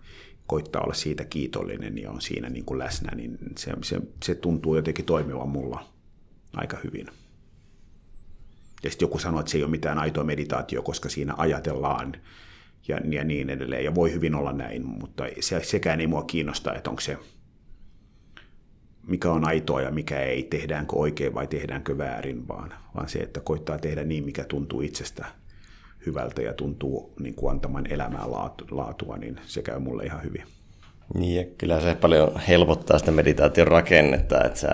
koittaa 0.51 0.83
olla 0.83 0.93
siitä 0.93 1.25
kiitollinen 1.25 1.97
ja 1.97 2.11
on 2.11 2.21
siinä 2.21 2.49
niin 2.49 2.65
kuin 2.65 2.79
läsnä, 2.79 3.11
niin 3.15 3.37
se, 3.57 3.71
se, 3.83 4.01
se 4.23 4.35
tuntuu 4.35 4.75
jotenkin 4.75 5.05
toimivan 5.05 5.49
mulla 5.49 5.87
aika 6.53 6.77
hyvin. 6.83 7.07
Ja 8.83 8.89
sitten 8.89 9.05
joku 9.05 9.19
sanoo, 9.19 9.39
että 9.39 9.51
se 9.51 9.57
ei 9.57 9.63
ole 9.63 9.71
mitään 9.71 9.99
aitoa 9.99 10.23
meditaatio, 10.23 10.81
koska 10.81 11.09
siinä 11.09 11.33
ajatellaan 11.37 12.13
ja, 12.87 12.97
ja 13.09 13.23
niin 13.23 13.49
edelleen. 13.49 13.83
Ja 13.83 13.95
voi 13.95 14.13
hyvin 14.13 14.35
olla 14.35 14.53
näin, 14.53 14.85
mutta 14.85 15.23
se, 15.39 15.63
sekään 15.63 16.01
ei 16.01 16.07
mua 16.07 16.23
kiinnosta, 16.23 16.73
että 16.73 16.89
onko 16.89 17.01
se, 17.01 17.17
mikä 19.07 19.31
on 19.31 19.47
aitoa 19.47 19.81
ja 19.81 19.91
mikä 19.91 20.19
ei, 20.19 20.43
tehdäänkö 20.43 20.95
oikein 20.95 21.33
vai 21.33 21.47
tehdäänkö 21.47 21.97
väärin, 21.97 22.47
vaan, 22.47 22.73
vaan 22.95 23.09
se, 23.09 23.19
että 23.19 23.39
koittaa 23.39 23.77
tehdä 23.77 24.03
niin, 24.03 24.25
mikä 24.25 24.43
tuntuu 24.43 24.81
itsestä 24.81 25.25
hyvältä 26.05 26.41
ja 26.41 26.53
tuntuu 26.53 27.13
niin 27.19 27.35
kuin 27.35 27.51
antamaan 27.51 27.91
elämää 27.91 28.31
laatua, 28.71 29.17
niin 29.17 29.39
se 29.45 29.61
käy 29.61 29.79
mulle 29.79 30.03
ihan 30.03 30.23
hyvin. 30.23 30.43
Niin, 31.13 31.35
ja 31.35 31.45
kyllä 31.57 31.81
se 31.81 31.95
paljon 31.95 32.39
helpottaa 32.47 32.99
sitä 32.99 33.11
meditaation 33.11 33.67
rakennetta, 33.67 34.43
että 34.43 34.59
sä 34.59 34.71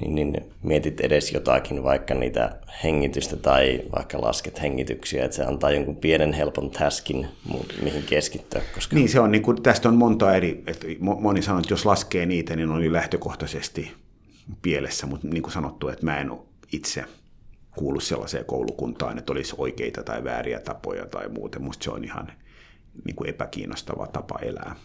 niin, 0.00 0.14
niin 0.14 0.52
mietit 0.62 1.00
edes 1.00 1.32
jotakin, 1.32 1.82
vaikka 1.82 2.14
niitä 2.14 2.56
hengitystä 2.84 3.36
tai 3.36 3.82
vaikka 3.96 4.20
lasket 4.20 4.62
hengityksiä, 4.62 5.24
että 5.24 5.36
se 5.36 5.44
antaa 5.44 5.70
jonkun 5.70 5.96
pienen 5.96 6.32
helpon 6.32 6.70
taskin, 6.70 7.28
mihin 7.82 8.02
keskittyä. 8.02 8.62
Koska... 8.74 8.96
Niin, 8.96 9.08
se 9.08 9.20
on, 9.20 9.32
niin 9.32 9.42
kuin, 9.42 9.62
tästä 9.62 9.88
on 9.88 9.96
monta 9.96 10.36
eri, 10.36 10.62
että 10.66 10.86
moni 11.00 11.42
sanoo, 11.42 11.58
että 11.60 11.72
jos 11.72 11.86
laskee 11.86 12.26
niitä, 12.26 12.56
niin 12.56 12.70
on 12.70 12.84
jo 12.84 12.92
lähtökohtaisesti 12.92 13.92
pielessä, 14.62 15.06
mutta 15.06 15.28
niin 15.28 15.42
kuin 15.42 15.52
sanottu, 15.52 15.88
että 15.88 16.04
mä 16.04 16.20
en 16.20 16.30
itse 16.72 17.04
kuulu 17.76 18.00
sellaiseen 18.00 18.44
koulukuntaan, 18.44 19.18
että 19.18 19.32
olisi 19.32 19.54
oikeita 19.58 20.02
tai 20.02 20.24
vääriä 20.24 20.60
tapoja 20.60 21.06
tai 21.06 21.28
muuten. 21.28 21.62
Musta 21.62 21.84
se 21.84 21.90
on 21.90 22.04
ihan 22.04 22.32
niin 23.04 23.16
kuin 23.16 23.30
epäkiinnostava 23.30 24.06
tapa 24.06 24.38
elää. 24.42 24.76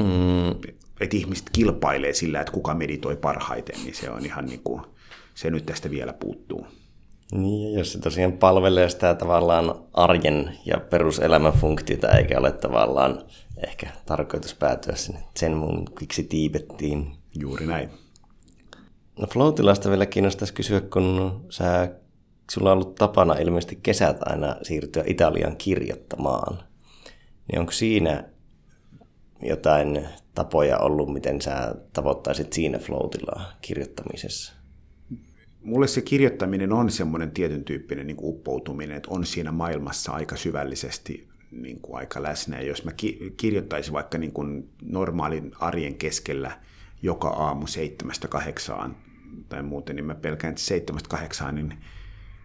Mm. 0.00 0.50
Että 1.00 1.16
ihmiset 1.16 1.50
kilpailee 1.52 2.12
sillä, 2.12 2.40
että 2.40 2.52
kuka 2.52 2.74
meditoi 2.74 3.16
parhaiten, 3.16 3.84
niin 3.84 3.94
se 3.94 4.10
on 4.10 4.26
ihan 4.26 4.46
niin 4.46 4.60
kuin, 4.64 4.82
se 5.34 5.50
nyt 5.50 5.66
tästä 5.66 5.90
vielä 5.90 6.12
puuttuu. 6.12 6.66
Niin, 7.32 7.78
jos 7.78 7.92
se 7.92 8.00
tosiaan 8.00 8.32
palvelee 8.32 8.88
sitä 8.88 9.14
tavallaan 9.14 9.74
arjen 9.92 10.58
ja 10.66 10.80
peruselämän 10.80 11.52
funktiota, 11.52 12.08
eikä 12.08 12.38
ole 12.38 12.52
tavallaan 12.52 13.22
ehkä 13.66 13.86
tarkoitus 14.06 14.54
päätyä 14.54 14.94
sinne 14.96 15.22
sen 15.36 15.52
mun 15.52 15.84
kiksi 15.98 16.22
Tiibettiin. 16.24 17.12
Juuri 17.38 17.66
näin. 17.66 17.90
No 19.18 19.26
Floatilasta 19.26 19.90
vielä 19.90 20.06
kiinnostaisi 20.06 20.54
kysyä, 20.54 20.80
kun 20.80 21.40
sä, 21.50 21.94
sulla 22.50 22.72
on 22.72 22.78
ollut 22.78 22.94
tapana 22.94 23.34
ilmeisesti 23.34 23.78
kesät 23.82 24.16
aina 24.20 24.56
siirtyä 24.62 25.04
Italian 25.06 25.56
kirjoittamaan. 25.56 26.58
Niin 27.48 27.58
onko 27.60 27.72
siinä 27.72 28.24
jotain 29.42 30.08
tapoja 30.34 30.78
ollut, 30.78 31.12
miten 31.12 31.42
sä 31.42 31.74
tavoittaisit 31.92 32.52
siinä 32.52 32.78
floatilla 32.78 33.42
kirjoittamisessa? 33.60 34.52
Mulle 35.62 35.86
se 35.86 36.00
kirjoittaminen 36.00 36.72
on 36.72 36.90
semmoinen 36.90 37.30
tietyn 37.30 37.64
tyyppinen 37.64 38.06
niin 38.06 38.16
kuin 38.16 38.34
uppoutuminen, 38.34 38.96
että 38.96 39.10
on 39.10 39.26
siinä 39.26 39.52
maailmassa 39.52 40.12
aika 40.12 40.36
syvällisesti 40.36 41.28
niin 41.50 41.80
kuin 41.80 41.96
aika 41.96 42.22
läsnä. 42.22 42.60
Ja 42.60 42.66
jos 42.66 42.84
mä 42.84 42.92
ki- 42.92 43.34
kirjoittaisin 43.36 43.92
vaikka 43.92 44.18
niin 44.18 44.32
kuin 44.32 44.68
normaalin 44.82 45.52
arjen 45.60 45.94
keskellä 45.94 46.60
joka 47.02 47.28
aamu 47.28 47.66
seitsemästä 47.66 48.28
kahdeksaan 48.28 48.96
tai 49.48 49.62
muuten, 49.62 49.96
niin 49.96 50.06
mä 50.06 50.14
pelkään, 50.14 50.50
että 50.50 50.62
seitsemästä 50.62 51.08
kahdeksaan, 51.08 51.54
niin 51.54 51.74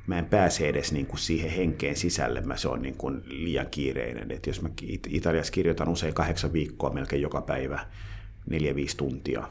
mä 0.08 0.20
en 0.20 0.26
pääse 0.26 0.70
edes 0.70 0.92
niin 0.92 1.06
kuin 1.06 1.20
siihen 1.20 1.52
henkeen 1.52 1.96
sisälle, 1.96 2.42
mä 2.42 2.58
se 2.58 2.68
on 2.68 2.82
niin 2.82 2.98
kuin 2.98 3.22
liian 3.26 3.68
kiireinen. 3.72 4.32
Et 4.32 4.48
jos 4.48 4.62
mä 4.62 4.70
Italiassa 5.08 5.54
kirjoitan 5.54 5.90
usein 5.90 6.14
kahdeksan 6.14 6.54
viikkoa 6.54 6.90
melkein 6.90 7.22
joka 7.22 7.42
päivä, 7.42 7.86
neljä-viisi 8.50 8.98
tuntia, 8.98 9.50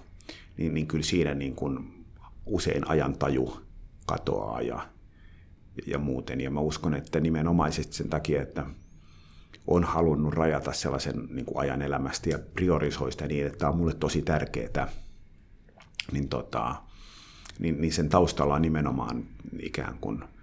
niin, 0.57 0.75
niin 0.75 0.87
kyllä 0.87 1.05
siinä 1.05 1.35
niin 1.35 1.55
kuin 1.55 2.05
usein 2.47 2.89
ajantaju 2.89 3.61
katoaa 4.07 4.63
ja, 4.63 4.89
ja 5.87 5.99
muuten. 5.99 6.41
Ja 6.41 6.51
mä 6.51 6.61
uskon, 6.61 6.95
että 6.95 7.21
nimenomaisesti 7.21 7.95
sen 7.95 8.09
takia, 8.09 8.43
että 8.43 8.67
on 9.67 9.85
halunnut 9.85 10.35
rajata 10.35 10.73
sellaisen 10.73 11.29
niin 11.31 11.47
kuin 11.47 11.59
ajan 11.59 11.83
elämästä 11.83 12.31
ja 12.31 12.39
priorisoi 12.39 13.13
sitä 13.13 13.27
niin, 13.27 13.47
että 13.47 13.59
tämä 13.59 13.71
on 13.71 13.77
mulle 13.77 13.95
tosi 13.95 14.23
tärkeää, 14.23 14.89
niin, 16.13 16.29
tota, 16.29 16.75
niin, 17.59 17.81
niin 17.81 17.93
sen 17.93 18.09
taustalla 18.09 18.55
on 18.55 18.63
nimenomaan 18.63 19.25
ikään 19.61 19.99
kuin– 20.01 20.25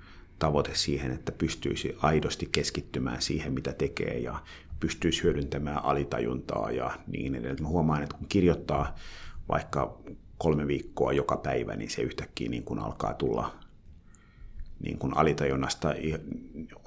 tavoite 0.44 0.72
siihen, 0.74 1.12
että 1.12 1.32
pystyisi 1.32 1.98
aidosti 2.02 2.50
keskittymään 2.52 3.22
siihen, 3.22 3.54
mitä 3.54 3.74
tekee 3.74 4.20
ja 4.20 4.40
pystyisi 4.80 5.24
hyödyntämään 5.24 5.86
alitajuntaa 5.86 6.72
ja 6.72 6.92
niin 7.08 7.36
edelleen. 7.36 7.62
Mä 7.62 7.68
huomaan, 7.68 8.04
että 8.04 8.18
kun 8.18 8.28
kirjoittaa 8.28 8.96
vaikka 9.50 9.98
kolme 10.38 10.68
viikkoa 10.68 11.14
joka 11.14 11.38
päivä, 11.38 11.76
niin 11.76 11.90
se 11.90 12.02
yhtäkkiä 12.02 12.50
niin 12.50 12.64
kuin 12.64 12.80
alkaa 12.80 13.14
tulla 13.14 13.56
niin 14.80 14.98
kuin 14.98 15.18
alitajunnasta, 15.18 15.94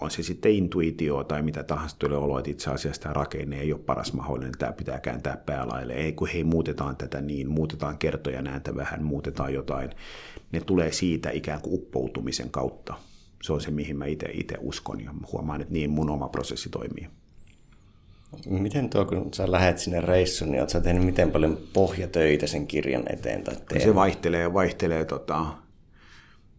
on 0.00 0.10
se 0.10 0.22
sitten 0.22 0.52
intuitio 0.52 1.24
tai 1.24 1.42
mitä 1.42 1.62
tahansa 1.62 1.96
tulee 1.98 2.18
olo, 2.18 2.38
että 2.38 2.50
itse 2.50 2.70
asiassa 2.70 3.02
tämä 3.02 3.12
rakenne 3.12 3.60
ei 3.60 3.72
ole 3.72 3.80
paras 3.80 4.12
mahdollinen, 4.12 4.54
tämä 4.58 4.72
pitää 4.72 5.00
kääntää 5.00 5.36
päälaille, 5.46 5.92
ei 5.92 6.12
kun 6.12 6.28
hei 6.28 6.44
muutetaan 6.44 6.96
tätä 6.96 7.20
niin, 7.20 7.50
muutetaan 7.50 7.98
kertoja 7.98 8.42
nääntä 8.42 8.76
vähän, 8.76 9.04
muutetaan 9.04 9.54
jotain, 9.54 9.90
ne 10.52 10.60
tulee 10.60 10.92
siitä 10.92 11.30
ikään 11.30 11.60
kuin 11.60 11.74
uppoutumisen 11.74 12.50
kautta 12.50 12.94
se 13.46 13.52
on 13.52 13.60
se, 13.60 13.70
mihin 13.70 13.96
mä 13.96 14.04
itse 14.06 14.56
uskon 14.60 15.04
ja 15.04 15.10
huomaan, 15.32 15.60
että 15.60 15.72
niin 15.72 15.90
mun 15.90 16.10
oma 16.10 16.28
prosessi 16.28 16.68
toimii. 16.68 17.08
Miten 18.48 18.90
tuo, 18.90 19.04
kun 19.04 19.34
sä 19.34 19.52
lähet 19.52 19.78
sinne 19.78 20.00
reissuun, 20.00 20.50
niin 20.50 20.60
oot 20.60 20.82
tehnyt 20.82 21.04
miten 21.04 21.30
paljon 21.30 21.58
pohjatöitä 21.72 22.46
sen 22.46 22.66
kirjan 22.66 23.02
eteen? 23.12 23.44
Tai 23.44 23.80
se 23.80 23.94
vaihtelee, 23.94 24.54
vaihtelee 24.54 25.04
tota, 25.04 25.46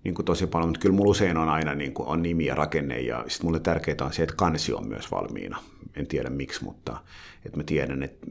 niin 0.04 0.16
kuin 0.16 0.26
tosi 0.26 0.48
paljon, 0.48 0.70
mutta 0.70 0.82
kyllä 0.82 0.95
mulla 0.95 1.12
usein 1.12 1.38
on 1.38 1.50
aina 1.50 1.76
niin 1.76 1.93
kuin 1.93 2.08
on 2.08 2.24
nimi 2.24 2.45
ja 2.45 2.56
rakenne, 2.56 3.00
ja 3.00 3.26
sitten 3.28 3.45
mulle 3.48 3.60
tärkeää 3.60 3.98
on 4.02 4.14
se, 4.14 4.24
että 4.24 4.36
kansi 4.36 4.74
on 4.74 4.88
myös 4.88 5.12
valmiina. 5.12 5.58
En 5.95 6.08
tiedä 6.08 6.30
miksi, 6.30 6.64
mutta 6.64 6.98
että 7.45 7.58
mä 7.58 7.64
tiedän, 7.64 8.04
että 8.04 8.28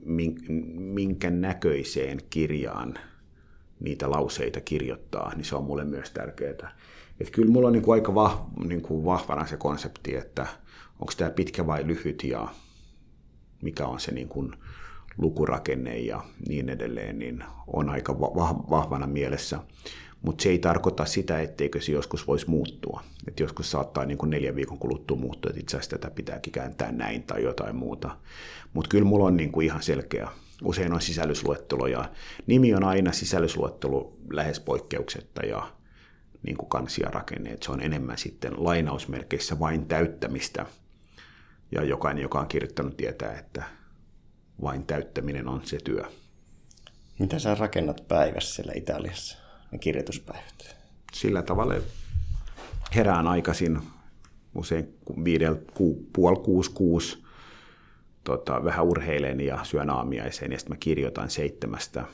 minkä 0.75 1.31
näköiseen 1.31 2.19
kirjaan 2.31 2.95
niitä 3.81 4.11
lauseita 4.11 4.61
kirjoittaa, 4.61 5.33
niin 5.35 5.45
se 5.45 5.57
on 5.57 5.65
mulle 5.65 5.85
myös 5.85 6.11
tärkeää. 6.11 6.51
Että 7.21 7.33
kyllä 7.33 7.53
mulla 7.53 7.67
on 7.67 7.73
niin 7.73 7.83
kuin 7.83 7.95
aika 7.95 8.15
vah, 8.15 8.47
niin 8.65 8.83
kuin 8.83 9.05
vahvana 9.05 9.47
se 9.47 9.57
konsepti, 9.57 10.17
että 10.17 10.47
onko 11.01 11.13
tämä 11.17 11.31
pitkä 11.31 11.67
vai 11.67 11.87
lyhyt 11.87 12.25
ja 12.25 12.49
mikä 13.63 13.87
on 13.87 14.01
se 14.01 14.13
niin 14.13 14.29
kuin 14.29 14.53
lukurakenne 15.19 15.99
ja 15.99 16.25
niin 16.49 16.69
edelleen, 16.69 17.19
niin 17.19 17.45
on 17.67 17.89
aika 17.89 18.21
vahvana 18.71 19.07
mielessä. 19.07 19.59
Mutta 20.27 20.43
se 20.43 20.49
ei 20.49 20.59
tarkoita 20.59 21.05
sitä, 21.05 21.41
etteikö 21.41 21.81
se 21.81 21.93
joskus 21.93 22.27
voisi 22.27 22.51
muuttua. 22.51 23.03
Et 23.29 23.41
joskus 23.41 23.71
saattaa 23.71 24.05
niin 24.05 24.19
kuin 24.19 24.31
neljän 24.31 24.57
viikon 24.57 24.79
kuluttua 24.79 25.17
muuttua, 25.17 25.49
että 25.49 25.61
itse 25.61 25.77
asiassa 25.77 25.99
tätä 25.99 26.15
pitääkin 26.15 26.53
kääntää 26.53 26.93
näin 26.93 27.23
tai 27.23 27.43
jotain 27.43 27.77
muuta. 27.77 28.17
Mutta 28.73 28.89
kyllä 28.89 29.05
mulla 29.05 29.25
on 29.25 29.37
niin 29.37 29.53
kuin 29.53 29.67
ihan 29.67 29.83
selkeä. 29.83 30.29
Usein 30.65 30.93
on 30.93 31.01
sisällysluettelo 31.01 31.87
ja 31.87 32.11
nimi 32.47 32.75
on 32.75 32.85
aina 32.85 33.13
sisällysluettelo 33.13 34.17
lähes 34.31 34.61
poikkeuksetta 34.61 35.47
ja 35.47 35.73
niin 36.43 36.57
kuin 36.57 36.69
kansiarakenne, 36.69 37.51
että 37.51 37.67
se 37.67 37.73
on 37.73 37.83
enemmän 37.83 38.19
sitten 38.19 38.53
lainausmerkeissä 38.57 39.59
vain 39.59 39.87
täyttämistä. 39.87 40.67
Ja 41.73 41.85
jokainen, 41.85 42.23
joka 42.23 42.41
on 42.41 42.49
kirjoittanut, 42.49 42.97
tietää, 42.97 43.39
että 43.39 43.65
vain 44.63 44.87
täyttäminen 44.87 45.49
on 45.49 45.61
se 45.65 45.79
työ. 45.85 46.03
Mitä 47.19 47.39
sä 47.39 47.55
rakennat 47.55 48.09
päivässä 48.09 48.55
siellä 48.55 48.73
Italiassa, 48.77 49.46
ne 49.73 49.79
kirjoituspäivät? 49.79 50.77
Sillä 51.13 51.43
tavalla 51.43 51.75
herään 52.95 53.27
aikaisin, 53.27 53.81
usein 54.55 54.95
viidellä, 55.25 55.59
ku, 55.75 56.07
puoli 56.13 56.37
kuusi, 56.37 56.71
kuusi, 56.71 57.25
tota, 58.25 58.65
vähän 58.65 58.87
urheilen 58.87 59.41
ja 59.41 59.65
syön 59.65 59.91
aamiaiseen 59.91 60.53
ja 60.53 60.59
sitten 60.59 60.77
mä 60.77 60.81
kirjoitan 60.81 61.31
seitsemästä 61.31 62.05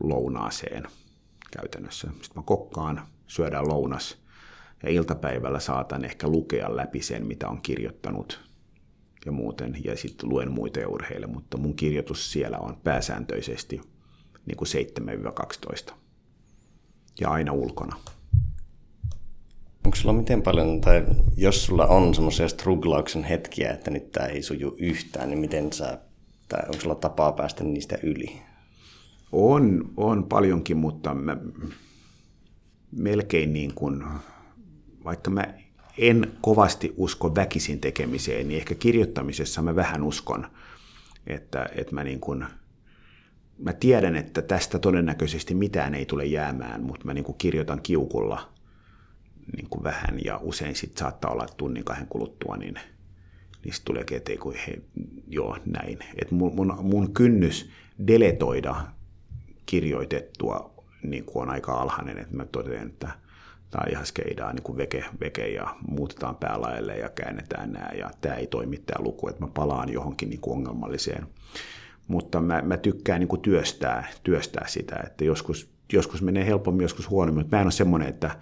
lounaaseen 0.00 0.84
käytännössä. 1.50 2.08
Sitten 2.08 2.36
mä 2.36 2.42
kokkaan, 2.42 3.02
syödään 3.26 3.68
lounas 3.68 4.18
ja 4.82 4.90
iltapäivällä 4.90 5.60
saatan 5.60 6.04
ehkä 6.04 6.28
lukea 6.28 6.76
läpi 6.76 7.02
sen, 7.02 7.26
mitä 7.26 7.48
on 7.48 7.62
kirjoittanut 7.62 8.40
ja 9.26 9.32
muuten, 9.32 9.76
ja 9.84 9.96
sitten 9.96 10.28
luen 10.28 10.52
muita 10.52 10.80
ja 10.80 10.88
mutta 11.26 11.56
mun 11.56 11.76
kirjoitus 11.76 12.32
siellä 12.32 12.58
on 12.58 12.76
pääsääntöisesti 12.84 13.80
niin 14.46 14.56
kuin 14.56 14.68
7-12 15.90 15.94
ja 17.20 17.30
aina 17.30 17.52
ulkona. 17.52 17.96
Onko 19.84 19.96
sulla 19.96 20.12
miten 20.12 20.42
paljon, 20.42 20.80
tai 20.80 21.04
jos 21.36 21.64
sulla 21.64 21.86
on 21.86 22.14
semmoisia 22.14 22.48
struglauksen 22.48 23.24
hetkiä, 23.24 23.70
että 23.72 23.90
nyt 23.90 24.12
tämä 24.12 24.26
ei 24.26 24.42
suju 24.42 24.76
yhtään, 24.78 25.30
niin 25.30 25.38
miten 25.38 25.72
sä 25.72 25.98
Tai 26.48 26.62
onko 26.68 26.80
sulla 26.80 26.94
tapaa 26.94 27.32
päästä 27.32 27.64
niistä 27.64 27.98
yli? 28.02 28.42
On, 29.32 29.90
on 29.96 30.24
paljonkin, 30.24 30.76
mutta 30.76 31.14
mä 31.14 31.36
melkein 32.92 33.52
niin 33.52 33.74
kuin, 33.74 34.04
vaikka 35.04 35.30
mä 35.30 35.54
en 35.98 36.32
kovasti 36.40 36.94
usko 36.96 37.34
väkisin 37.34 37.80
tekemiseen, 37.80 38.48
niin 38.48 38.58
ehkä 38.58 38.74
kirjoittamisessa 38.74 39.62
mä 39.62 39.76
vähän 39.76 40.02
uskon, 40.02 40.46
että, 41.26 41.68
että 41.74 41.94
mä, 41.94 42.04
niin 42.04 42.20
kuin, 42.20 42.44
mä 43.58 43.72
tiedän, 43.72 44.16
että 44.16 44.42
tästä 44.42 44.78
todennäköisesti 44.78 45.54
mitään 45.54 45.94
ei 45.94 46.06
tule 46.06 46.24
jäämään, 46.24 46.82
mutta 46.82 47.04
mä 47.04 47.14
niin 47.14 47.24
kuin 47.24 47.38
kirjoitan 47.38 47.82
kiukulla 47.82 48.52
niin 49.56 49.68
kuin 49.70 49.84
vähän 49.84 50.18
ja 50.24 50.40
usein 50.42 50.76
sit 50.76 50.96
saattaa 50.96 51.30
olla 51.30 51.46
tunnin 51.56 51.84
kahden 51.84 52.06
kuluttua, 52.06 52.56
niin, 52.56 52.74
niin 53.64 53.74
sitten 53.74 53.84
tulee 53.84 54.04
eteen 54.10 54.38
kuin 54.38 54.56
he, 54.66 54.82
joo 55.28 55.58
näin. 55.64 55.98
Et 56.22 56.30
mun, 56.30 56.54
mun, 56.54 56.76
mun 56.82 57.14
kynnys 57.14 57.70
deletoida 58.06 58.76
kirjoitettua 59.66 60.74
niin 61.02 61.24
on 61.34 61.50
aika 61.50 61.72
alhainen, 61.72 62.18
että 62.18 62.36
mä 62.36 62.44
totean, 62.44 62.86
että 62.86 63.10
tämä 63.70 63.90
ihan 63.90 64.06
skeidaa 64.06 64.52
niin 64.52 64.62
kuin 64.62 64.78
veke, 64.78 65.04
veke 65.20 65.48
ja 65.48 65.76
muutetaan 65.88 66.36
päälaelle 66.36 66.96
ja 66.98 67.08
käännetään 67.08 67.72
nämä 67.72 67.88
ja 67.98 68.10
tämä 68.20 68.34
ei 68.34 68.46
toimi 68.46 68.78
tämä 68.78 69.04
luku, 69.04 69.28
että 69.28 69.44
mä 69.44 69.48
palaan 69.54 69.92
johonkin 69.92 70.30
niin 70.30 70.40
ongelmalliseen. 70.46 71.26
Mutta 72.08 72.40
mä, 72.40 72.62
mä 72.62 72.76
tykkään 72.76 73.20
niin 73.20 73.28
kuin 73.28 73.42
työstää, 73.42 74.08
työstää 74.22 74.66
sitä, 74.68 74.96
että 75.06 75.24
joskus, 75.24 75.70
joskus 75.92 76.22
menee 76.22 76.46
helpommin, 76.46 76.84
joskus 76.84 77.10
huonommin, 77.10 77.40
mutta 77.40 77.56
mä 77.56 77.60
en 77.60 77.66
ole 77.66 77.72
semmoinen, 77.72 78.08
että 78.08 78.38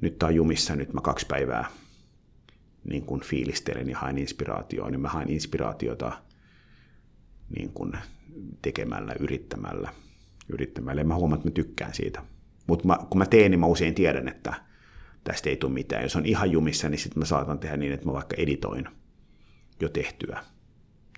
nyt 0.00 0.18
tämä 0.18 0.28
on 0.28 0.34
jumissa, 0.34 0.76
nyt 0.76 0.92
mä 0.92 1.00
kaksi 1.00 1.26
päivää 1.26 1.68
niin 2.84 3.02
kuin 3.02 3.20
fiilistelen 3.20 3.88
ja 3.88 3.98
haen 3.98 4.18
inspiraatioon, 4.18 4.92
niin 4.92 5.00
mä 5.00 5.08
haen 5.08 5.30
inspiraatiota 5.30 6.12
niin 7.56 7.72
kuin 7.72 7.92
tekemällä, 8.62 9.14
yrittämällä– 9.20 9.90
yrittämällä. 10.48 11.00
Ja 11.00 11.04
mä 11.04 11.14
huomaan, 11.14 11.38
että 11.38 11.48
mä 11.48 11.52
tykkään 11.52 11.94
siitä. 11.94 12.22
Mutta 12.66 12.98
kun 13.10 13.18
mä 13.18 13.26
teen, 13.26 13.50
niin 13.50 13.60
mä 13.60 13.66
usein 13.66 13.94
tiedän, 13.94 14.28
että 14.28 14.54
tästä 15.24 15.50
ei 15.50 15.56
tule 15.56 15.72
mitään. 15.72 16.02
Jos 16.02 16.16
on 16.16 16.26
ihan 16.26 16.50
jumissa, 16.50 16.88
niin 16.88 16.98
sitten 16.98 17.20
mä 17.20 17.24
saatan 17.24 17.58
tehdä 17.58 17.76
niin, 17.76 17.92
että 17.92 18.06
mä 18.06 18.12
vaikka 18.12 18.36
editoin 18.38 18.88
jo 19.80 19.88
tehtyä. 19.88 20.44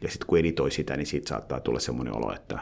Ja 0.03 0.09
sitten 0.09 0.27
kun 0.27 0.39
editoi 0.39 0.71
sitä, 0.71 0.97
niin 0.97 1.07
siitä 1.07 1.29
saattaa 1.29 1.61
tulla 1.61 1.81
semmoinen 1.81 2.17
olo, 2.17 2.33
että, 2.35 2.59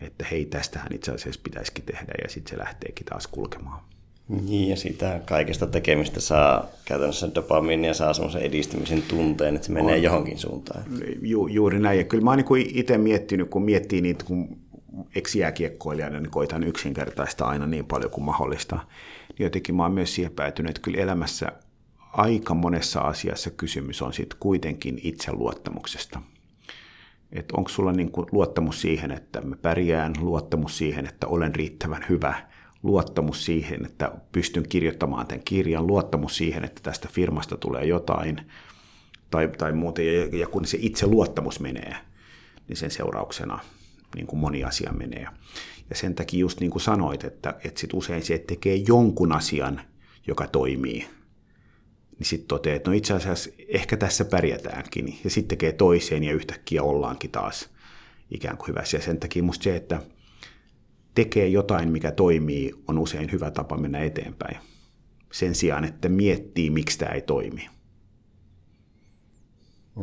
että 0.00 0.26
hei, 0.30 0.44
tästähän 0.44 0.92
itse 0.94 1.12
asiassa 1.12 1.40
pitäisikin 1.44 1.84
tehdä, 1.84 2.12
ja 2.22 2.28
sitten 2.28 2.50
se 2.50 2.58
lähteekin 2.58 3.06
taas 3.06 3.26
kulkemaan. 3.26 3.80
Niin, 4.28 4.68
ja 4.68 4.76
sitä 4.76 5.20
kaikesta 5.24 5.66
tekemistä 5.66 6.20
saa 6.20 6.66
käytännössä 6.84 7.34
dopamiinia, 7.34 7.94
saa 7.94 8.14
semmoisen 8.14 8.42
edistymisen 8.42 9.02
tunteen, 9.02 9.54
että 9.54 9.66
se 9.66 9.72
menee 9.72 9.94
on. 9.94 10.02
johonkin 10.02 10.38
suuntaan. 10.38 10.84
Ju, 11.22 11.46
juuri 11.46 11.78
näin, 11.78 11.98
ja 11.98 12.04
kyllä 12.04 12.24
mä 12.24 12.30
oon 12.30 12.38
niin 12.38 12.76
itse 12.76 12.98
miettinyt, 12.98 13.50
kun 13.50 13.62
miettii 13.62 14.00
niitä, 14.00 14.24
kun 14.24 14.58
ex-jääkiekkoilijana 15.14 16.20
niin 16.20 16.30
koitan 16.30 16.64
yksinkertaista 16.64 17.44
aina 17.44 17.66
niin 17.66 17.86
paljon 17.86 18.10
kuin 18.10 18.24
mahdollista. 18.24 18.76
Niin 19.28 19.44
jotenkin 19.44 19.74
mä 19.74 19.82
oon 19.82 19.92
myös 19.92 20.14
siihen 20.14 20.32
päätynyt, 20.32 20.70
että 20.70 20.82
kyllä 20.82 20.98
elämässä 21.02 21.52
aika 22.18 22.54
monessa 22.54 23.00
asiassa 23.00 23.50
kysymys 23.50 24.02
on 24.02 24.12
sitten 24.12 24.38
kuitenkin 24.40 25.00
itseluottamuksesta. 25.02 26.22
Että 27.32 27.54
onko 27.56 27.68
sulla 27.68 27.92
niin 27.92 28.10
kuin 28.10 28.26
luottamus 28.32 28.80
siihen, 28.80 29.10
että 29.10 29.40
mä 29.40 29.56
pärjään, 29.56 30.12
luottamus 30.20 30.78
siihen, 30.78 31.06
että 31.06 31.26
olen 31.26 31.54
riittävän 31.54 32.06
hyvä, 32.08 32.48
luottamus 32.82 33.44
siihen, 33.44 33.86
että 33.86 34.12
pystyn 34.32 34.68
kirjoittamaan 34.68 35.26
tämän 35.26 35.44
kirjan, 35.44 35.86
luottamus 35.86 36.36
siihen, 36.36 36.64
että 36.64 36.82
tästä 36.82 37.08
firmasta 37.12 37.56
tulee 37.56 37.84
jotain 37.84 38.40
tai, 39.30 39.48
tai 39.58 39.72
muuten. 39.72 40.06
Ja, 40.06 40.38
ja 40.38 40.46
kun 40.46 40.66
se 40.66 40.78
itse 40.80 41.06
luottamus 41.06 41.60
menee, 41.60 41.96
niin 42.68 42.76
sen 42.76 42.90
seurauksena– 42.90 43.58
niin 44.14 44.26
kuin 44.26 44.40
moni 44.40 44.64
asia 44.64 44.92
menee. 44.92 45.26
Ja 45.90 45.96
sen 45.96 46.14
takia 46.14 46.40
just 46.40 46.60
niin 46.60 46.70
kuin 46.70 46.82
sanoit, 46.82 47.24
että, 47.24 47.54
että 47.64 47.80
sit 47.80 47.94
usein 47.94 48.22
se, 48.22 48.38
tekee 48.38 48.74
jonkun 48.74 49.32
asian, 49.32 49.80
joka 50.26 50.46
toimii, 50.46 51.06
niin 52.18 52.26
sitten 52.26 52.48
toteaa, 52.48 52.76
että 52.76 52.90
no 52.90 52.96
itse 52.96 53.14
asiassa 53.14 53.50
ehkä 53.68 53.96
tässä 53.96 54.24
pärjätäänkin. 54.24 55.18
Ja 55.24 55.30
sitten 55.30 55.48
tekee 55.48 55.72
toiseen 55.72 56.24
ja 56.24 56.32
yhtäkkiä 56.32 56.82
ollaankin 56.82 57.30
taas 57.30 57.70
ikään 58.30 58.56
kuin 58.56 58.68
hyvässä. 58.68 58.96
Ja 58.96 59.02
sen 59.02 59.20
takia 59.20 59.42
musta 59.42 59.62
se, 59.62 59.76
että 59.76 60.02
tekee 61.14 61.48
jotain, 61.48 61.88
mikä 61.88 62.10
toimii, 62.10 62.74
on 62.88 62.98
usein 62.98 63.32
hyvä 63.32 63.50
tapa 63.50 63.76
mennä 63.76 63.98
eteenpäin. 63.98 64.56
Sen 65.32 65.54
sijaan, 65.54 65.84
että 65.84 66.08
miettii, 66.08 66.70
miksi 66.70 66.98
tämä 66.98 67.12
ei 67.12 67.20
toimi. 67.20 67.68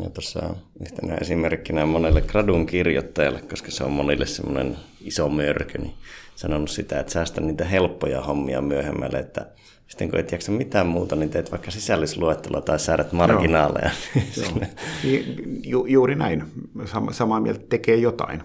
Ja 0.04 0.10
tuossa 0.10 0.56
yhtenä 0.82 1.16
esimerkkinä 1.16 1.86
monelle 1.86 2.22
gradun 2.22 2.66
kirjoittajalle, 2.66 3.42
koska 3.42 3.72
se 3.72 3.84
on 3.84 3.92
monille 3.92 4.26
semmoinen 4.26 4.78
iso 5.02 5.30
mörkö, 5.30 5.78
niin 5.78 5.94
sanonut 6.36 6.70
sitä, 6.70 7.00
että 7.00 7.14
säästä 7.14 7.42
niitä 7.42 7.66
helppoja 7.66 8.22
hommia 8.22 8.62
myöhemmälle, 8.62 9.20
että 9.20 9.52
sitten 9.88 10.10
kun 10.10 10.20
et 10.20 10.32
jaksa 10.32 10.52
mitään 10.52 10.88
muuta, 10.88 11.16
niin 11.16 11.30
teet 11.30 11.52
vaikka 11.52 11.72
sisällysluettelua 11.72 12.62
tai 12.62 12.80
säädät 12.80 13.12
marginaaleja. 13.12 13.92
Joo. 14.38 14.68
Ju, 15.64 15.86
juuri 15.86 16.16
näin. 16.16 16.44
Samaa 17.12 17.40
mieltä 17.40 17.66
tekee 17.70 17.96
jotain. 17.96 18.44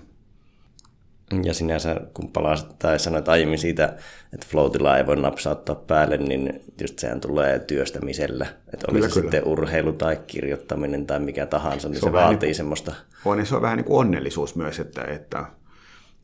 Ja 1.42 1.54
sinänsä, 1.54 2.00
kun 2.14 2.30
palasit 2.32 2.78
tai 2.78 2.98
sanoit 2.98 3.28
aiemmin 3.28 3.58
siitä, 3.58 3.84
että 4.32 4.46
floatilla 4.50 4.98
ei 4.98 5.06
voi 5.06 5.16
napsauttaa 5.16 5.74
päälle, 5.74 6.16
niin 6.16 6.60
just 6.80 6.98
sehän 6.98 7.20
tulee 7.20 7.58
työstämisellä. 7.58 8.46
Että 8.72 8.86
oli 8.88 8.98
kyllä, 8.98 9.08
se 9.08 9.14
kyllä. 9.14 9.30
sitten 9.30 9.48
urheilu 9.48 9.92
tai 9.92 10.18
kirjoittaminen 10.26 11.06
tai 11.06 11.18
mikä 11.18 11.46
tahansa, 11.46 11.88
niin 11.88 12.00
se, 12.00 12.04
se 12.04 12.12
vaatii 12.12 12.46
niin, 12.46 12.54
semmoista. 12.54 12.94
On, 13.24 13.36
niin 13.36 13.46
se 13.46 13.56
on 13.56 13.62
vähän 13.62 13.76
niin 13.76 13.84
kuin 13.84 13.98
onnellisuus 13.98 14.56
myös, 14.56 14.78
että, 14.78 15.04
että 15.04 15.46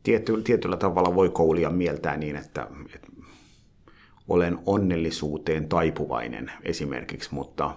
tiety, 0.02 0.42
tietyllä 0.42 0.76
tavalla 0.76 1.14
voi 1.14 1.28
koulia 1.28 1.70
mieltää 1.70 2.16
niin, 2.16 2.36
että, 2.36 2.66
että 2.94 3.08
olen 4.28 4.58
onnellisuuteen 4.66 5.68
taipuvainen 5.68 6.52
esimerkiksi, 6.62 7.34
mutta, 7.34 7.76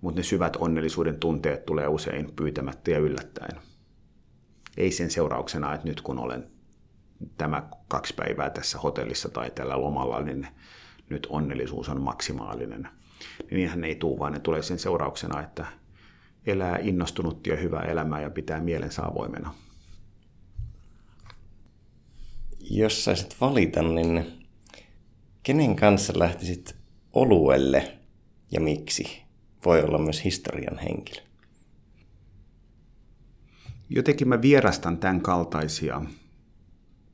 mutta 0.00 0.18
ne 0.18 0.22
syvät 0.22 0.56
onnellisuuden 0.56 1.20
tunteet 1.20 1.66
tulee 1.66 1.88
usein 1.88 2.32
pyytämättä 2.36 2.90
ja 2.90 2.98
yllättäen. 2.98 3.60
Ei 4.76 4.90
sen 4.90 5.10
seurauksena, 5.10 5.74
että 5.74 5.88
nyt 5.88 6.00
kun 6.00 6.18
olen 6.18 6.46
tämä 7.38 7.68
kaksi 7.88 8.14
päivää 8.14 8.50
tässä 8.50 8.78
hotellissa 8.78 9.28
tai 9.28 9.50
tällä 9.50 9.80
lomalla, 9.80 10.20
niin 10.20 10.46
nyt 11.08 11.26
onnellisuus 11.30 11.88
on 11.88 12.00
maksimaalinen. 12.00 12.88
Niin 13.38 13.56
niinhän 13.56 13.84
ei 13.84 13.94
tule, 13.94 14.18
vaan 14.18 14.32
ne 14.32 14.40
tulee 14.40 14.62
sen 14.62 14.78
seurauksena, 14.78 15.40
että 15.42 15.66
elää 16.46 16.78
innostunut 16.78 17.46
ja 17.46 17.56
hyvää 17.56 17.82
elämää 17.82 18.20
ja 18.20 18.30
pitää 18.30 18.60
mielensä 18.60 19.06
avoimena. 19.06 19.54
Jos 22.70 23.04
saisit 23.04 23.36
valita, 23.40 23.82
niin 23.82 24.43
kenen 25.44 25.76
kanssa 25.76 26.12
lähtisit 26.16 26.76
oluelle 27.12 27.98
ja 28.50 28.60
miksi? 28.60 29.22
Voi 29.64 29.82
olla 29.82 29.98
myös 29.98 30.24
historian 30.24 30.78
henkilö. 30.78 31.22
Jotenkin 33.88 34.28
mä 34.28 34.42
vierastan 34.42 34.98
tämän 34.98 35.20
kaltaisia 35.20 36.02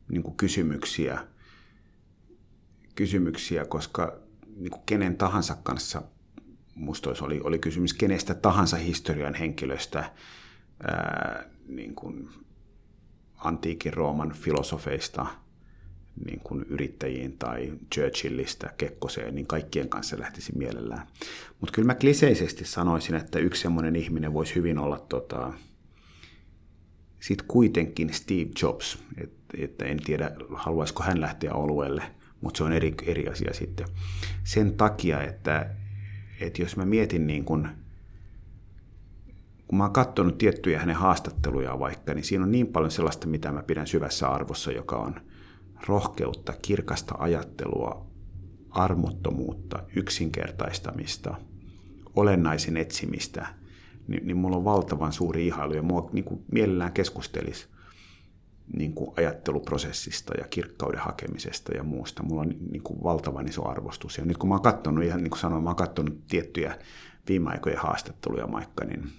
niin 0.09 0.37
kysymyksiä, 0.37 1.26
kysymyksiä, 2.95 3.64
koska 3.64 4.18
niin 4.57 4.83
kenen 4.87 5.16
tahansa 5.16 5.57
kanssa, 5.62 6.03
musta 6.74 7.11
oli, 7.20 7.41
oli 7.45 7.59
kysymys 7.59 7.95
kenestä 7.95 8.35
tahansa 8.35 8.76
historian 8.76 9.35
henkilöstä, 9.35 10.12
ää, 10.83 11.45
niin 11.68 11.95
kuin 11.95 12.28
antiikin 13.39 13.95
Rooman 13.95 14.33
filosofeista, 14.33 15.26
niin 16.25 16.41
kuin 16.45 16.63
yrittäjiin 16.69 17.39
tai 17.39 17.73
Churchillistä 17.95 18.71
Kekkoseen, 18.79 19.35
niin 19.35 19.47
kaikkien 19.47 19.89
kanssa 19.89 20.19
lähtisi 20.19 20.59
mielellään. 20.59 21.07
Mutta 21.61 21.73
kyllä 21.75 21.87
mä 21.87 21.95
kliseisesti 21.95 22.65
sanoisin, 22.65 23.15
että 23.15 23.39
yksi 23.39 23.63
semmoinen 23.63 23.97
ihminen 23.97 24.33
voisi 24.33 24.55
hyvin 24.55 24.79
olla 24.79 24.99
tota, 24.99 25.53
sitten 27.21 27.47
kuitenkin 27.47 28.15
Steve 28.15 28.51
Jobs, 28.63 28.99
että 29.17 29.57
et 29.59 29.83
en 29.83 30.03
tiedä 30.03 30.31
haluaisiko 30.55 31.03
hän 31.03 31.21
lähteä 31.21 31.55
oluelle, 31.55 32.03
mutta 32.41 32.59
se 32.59 32.65
on 32.65 32.73
eri, 32.73 32.95
eri 33.07 33.29
asia 33.29 33.55
sitten. 33.55 33.87
Sen 34.45 34.75
takia, 34.75 35.23
että, 35.23 35.71
että 36.41 36.63
jos 36.63 36.77
mä 36.77 36.85
mietin 36.85 37.27
niin 37.27 37.45
kun, 37.45 37.69
kun 39.67 39.79
mä 39.79 39.85
oon 39.85 39.93
katsonut 39.93 40.39
tiettyjä 40.39 40.79
hänen 40.79 40.97
haastatteluja 40.97 41.79
vaikka, 41.79 42.15
niin 42.15 42.25
siinä 42.25 42.45
on 42.45 42.53
niin 42.53 42.67
paljon 42.67 42.91
sellaista, 42.91 43.27
mitä 43.27 43.53
mä 43.53 43.63
pidän 43.63 43.87
syvässä 43.87 44.29
arvossa, 44.29 44.73
joka 44.73 44.97
on 44.97 45.15
rohkeutta, 45.87 46.53
kirkasta 46.62 47.14
ajattelua, 47.18 48.07
armottomuutta, 48.70 49.83
yksinkertaistamista, 49.97 51.35
olennaisen 52.16 52.76
etsimistä– 52.76 53.47
niin, 54.11 54.26
niin 54.26 54.37
mulla 54.37 54.57
on 54.57 54.64
valtavan 54.64 55.12
suuri 55.12 55.47
ihailu 55.47 55.74
ja 55.74 55.83
mua 55.83 56.11
niin 56.12 56.24
kuin 56.24 56.45
mielellään 56.53 56.93
keskustelisi 56.93 57.68
niin 58.76 58.95
kuin 58.95 59.11
ajatteluprosessista 59.16 60.35
ja 60.39 60.49
kirkkauden 60.49 61.01
hakemisesta 61.01 61.72
ja 61.76 61.83
muusta. 61.83 62.22
Mulla 62.22 62.41
on 62.41 62.55
niin 62.70 62.83
kuin 62.83 63.03
valtavan 63.03 63.49
iso 63.49 63.68
arvostus. 63.68 64.18
Ja 64.18 64.24
nyt 64.24 64.37
kun 64.37 64.49
mä 64.49 64.55
oon 64.55 64.62
katsonut, 64.62 65.05
ihan 65.05 65.22
niin 65.22 65.31
kuin 65.31 65.41
sanoin, 65.41 65.62
mä 65.62 65.70
oon 65.70 65.76
katsonut 65.76 66.26
tiettyjä 66.26 66.78
viime 67.28 67.51
aikojen 67.51 67.78
haastatteluja 67.78 68.53
vaikka, 68.53 68.85
niin 68.85 69.11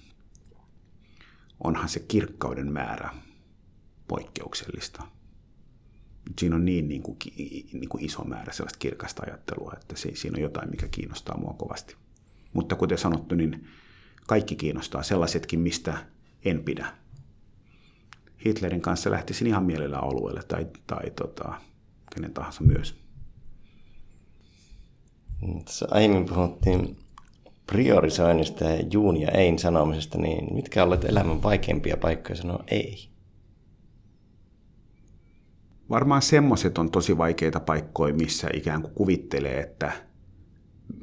onhan 1.63 1.89
se 1.89 1.99
kirkkauden 1.99 2.71
määrä 2.71 3.09
poikkeuksellista. 4.07 5.03
Siinä 6.39 6.55
on 6.55 6.65
niin, 6.65 6.87
niin, 6.87 7.03
kuin, 7.03 7.17
niin 7.73 7.89
kuin 7.89 8.05
iso 8.05 8.23
määrä 8.23 8.53
sellaista 8.53 8.79
kirkasta 8.79 9.23
ajattelua, 9.27 9.73
että 9.81 9.95
se, 9.95 10.11
siinä 10.13 10.35
on 10.35 10.41
jotain, 10.41 10.69
mikä 10.69 10.87
kiinnostaa 10.87 11.37
mua 11.37 11.53
kovasti. 11.53 11.95
Mutta 12.53 12.75
kuten 12.75 12.97
sanottu, 12.97 13.35
niin 13.35 13.67
kaikki 14.27 14.55
kiinnostaa, 14.55 15.03
sellaisetkin, 15.03 15.59
mistä 15.59 15.97
en 16.45 16.63
pidä. 16.63 16.85
Hitlerin 18.45 18.81
kanssa 18.81 19.11
lähtisin 19.11 19.47
ihan 19.47 19.63
mielellä 19.63 19.99
alueelle 19.99 20.43
tai, 20.43 20.67
tai 20.87 21.11
tota, 21.11 21.53
kenen 22.15 22.33
tahansa 22.33 22.63
myös. 22.63 22.95
Tässä 25.65 25.87
aiemmin 25.91 26.25
puhuttiin 26.25 26.97
priorisoinnista 27.67 28.63
ja 28.63 28.83
juun 28.91 29.17
ja 29.17 29.31
ein 29.31 29.59
sanomisesta, 29.59 30.17
niin 30.17 30.55
mitkä 30.55 30.83
olet 30.83 31.05
elämän 31.05 31.43
vaikeimpia 31.43 31.97
paikkoja 31.97 32.35
sanoa 32.35 32.63
ei? 32.67 33.10
Varmaan 35.91 36.21
semmoiset 36.21 36.77
on 36.77 36.91
tosi 36.91 37.17
vaikeita 37.17 37.59
paikkoja, 37.59 38.13
missä 38.13 38.47
ikään 38.53 38.81
kuin 38.81 38.93
kuvittelee, 38.93 39.59
että 39.59 39.91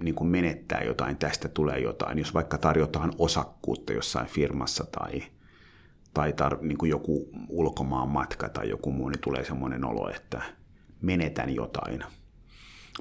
niin 0.02 0.14
kuin 0.14 0.28
menettää 0.28 0.82
jotain, 0.82 1.16
tästä 1.16 1.48
tulee 1.48 1.78
jotain. 1.78 2.18
Jos 2.18 2.34
vaikka 2.34 2.58
tarjotaan 2.58 3.12
osakkuutta 3.18 3.92
jossain 3.92 4.26
firmassa 4.26 4.84
tai, 4.84 5.22
tai 6.14 6.32
tar, 6.32 6.58
niin 6.60 6.78
kuin 6.78 6.90
joku 6.90 7.30
ulkomaan 7.48 8.08
matka 8.08 8.48
tai 8.48 8.68
joku 8.68 8.92
muu, 8.92 9.08
niin 9.08 9.20
tulee 9.20 9.44
semmoinen 9.44 9.84
olo, 9.84 10.10
että 10.10 10.42
menetän 11.02 11.54
jotain. 11.54 12.04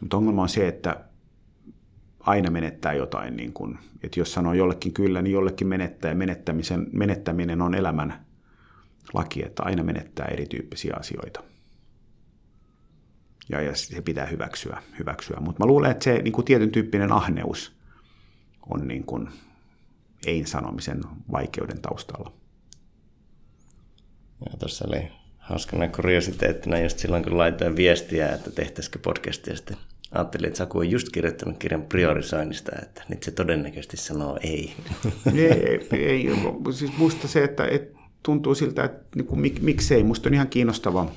Mutta 0.01 0.17
ongelma 0.17 0.41
on 0.41 0.49
se, 0.49 0.67
että 0.67 1.05
aina 2.19 2.51
menettää 2.51 2.93
jotain. 2.93 3.37
Niin 3.37 3.53
kuin, 3.53 3.79
että 4.03 4.19
jos 4.19 4.33
sanoo 4.33 4.53
jollekin 4.53 4.93
kyllä, 4.93 5.21
niin 5.21 5.33
jollekin 5.33 5.67
menettää. 5.67 6.13
Menettämisen, 6.13 6.87
menettäminen 6.93 7.61
on 7.61 7.75
elämän 7.75 8.25
laki, 9.13 9.45
että 9.45 9.63
aina 9.63 9.83
menettää 9.83 10.25
erityyppisiä 10.25 10.93
asioita. 10.99 11.46
Ja, 13.49 13.61
ja 13.61 13.75
se 13.75 14.01
pitää 14.01 14.25
hyväksyä. 14.25 14.81
hyväksyä. 14.99 15.37
Mutta 15.39 15.63
mä 15.63 15.67
luulen, 15.67 15.91
että 15.91 16.03
se 16.03 16.21
niin 16.21 16.31
kuin 16.31 16.45
tietyn 16.45 16.71
tyyppinen 16.71 17.11
ahneus 17.11 17.71
on 18.69 18.87
niin 18.87 19.03
kuin 19.03 19.29
ei-sanomisen 20.25 21.01
vaikeuden 21.31 21.81
taustalla. 21.81 22.33
Ja 24.45 24.57
tuossa 24.59 24.85
oli 24.87 25.11
hauskana 25.37 25.87
kuriositeettina 25.87 26.79
just 26.79 26.99
silloin, 26.99 27.23
kun 27.23 27.37
laitoin 27.37 27.75
viestiä, 27.75 28.29
että 28.29 28.51
tehtäisikö 28.51 28.99
podcastia 28.99 29.55
sitten 29.55 29.77
Ajattelin, 30.11 30.47
että 30.47 30.57
Saku 30.57 30.77
on 30.77 30.89
just 30.89 31.09
kirjoittanut 31.09 31.57
kirjan 31.57 31.81
priorisoinnista, 31.81 32.71
että 32.81 33.03
nyt 33.09 33.23
se 33.23 33.31
todennäköisesti 33.31 33.97
sanoo 33.97 34.39
ei. 34.41 34.73
ei, 35.35 35.87
ei 35.91 36.29
siis 36.73 36.97
musta 36.97 37.27
se, 37.27 37.43
että, 37.43 37.67
että 37.67 37.99
tuntuu 38.23 38.55
siltä, 38.55 38.83
että 38.83 39.05
niin 39.15 39.25
kuin, 39.25 39.41
mik, 39.41 39.61
miksei. 39.61 40.03
Musta 40.03 40.29
on 40.29 40.33
ihan 40.33 40.47
kiinnostava, 40.47 41.11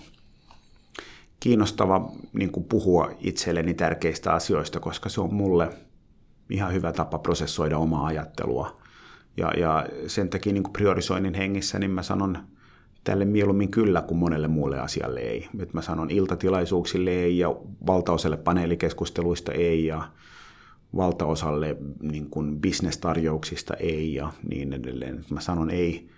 kiinnostava 1.41 2.13
niin 2.33 2.53
kuin 2.53 2.65
puhua 2.65 3.11
itselleni 3.21 3.75
tärkeistä 3.75 4.33
asioista, 4.33 4.81
koska 4.81 5.09
se 5.09 5.21
on 5.21 5.35
mulle 5.35 5.71
ihan 6.51 6.73
hyvä 6.73 6.93
tapa 6.93 7.19
prosessoida 7.19 7.79
omaa 7.79 8.07
ajattelua. 8.07 8.81
Ja, 9.37 9.53
ja 9.57 9.87
sen 10.07 10.29
takia 10.29 10.53
niin 10.53 10.63
kuin 10.63 10.73
priorisoinnin 10.73 11.35
hengissä, 11.35 11.79
niin 11.79 11.91
mä 11.91 12.03
sanon– 12.03 12.39
tälle 13.05 13.25
mieluummin 13.25 13.71
kyllä 13.71 14.03
kuin 14.03 14.19
monelle 14.19 14.49
muulle 14.49 14.79
asialle 14.79 15.21
ei. 15.21 15.49
Nyt 15.53 15.75
mä 15.75 15.83
sanon 15.83 16.11
iltatilaisuuksille 16.11 17.11
ei 17.11 17.39
ja 17.39 17.57
valtaosalle 17.87 18.37
paneelikeskusteluista 18.37 19.53
ei 19.53 19.87
ja 19.87 20.09
valtaosalle 20.97 21.77
niin 22.03 22.31
kuin 22.31 22.61
bisnestarjouksista 22.61 23.75
ei 23.75 24.15
ja 24.15 24.33
niin 24.49 24.73
edelleen. 24.73 25.25
Mä 25.31 25.41
sanon 25.41 25.71
ei 25.71 26.09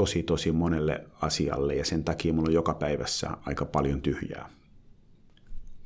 tosi 0.00 0.22
tosi 0.22 0.52
monelle 0.52 1.04
asialle 1.20 1.74
ja 1.74 1.84
sen 1.84 2.04
takia 2.04 2.32
mulla 2.32 2.48
on 2.48 2.54
joka 2.54 2.74
päivässä 2.74 3.30
aika 3.46 3.64
paljon 3.64 4.02
tyhjää. 4.02 4.48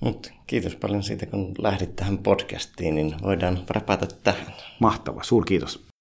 Mut 0.00 0.32
kiitos 0.46 0.76
paljon 0.76 1.02
siitä, 1.02 1.26
kun 1.26 1.54
lähdit 1.58 1.96
tähän 1.96 2.18
podcastiin, 2.18 2.94
niin 2.94 3.14
voidaan 3.22 3.58
räpätä 3.70 4.06
tähän. 4.24 4.54
Mahtava, 4.78 5.22
suur 5.22 5.44
kiitos. 5.44 5.93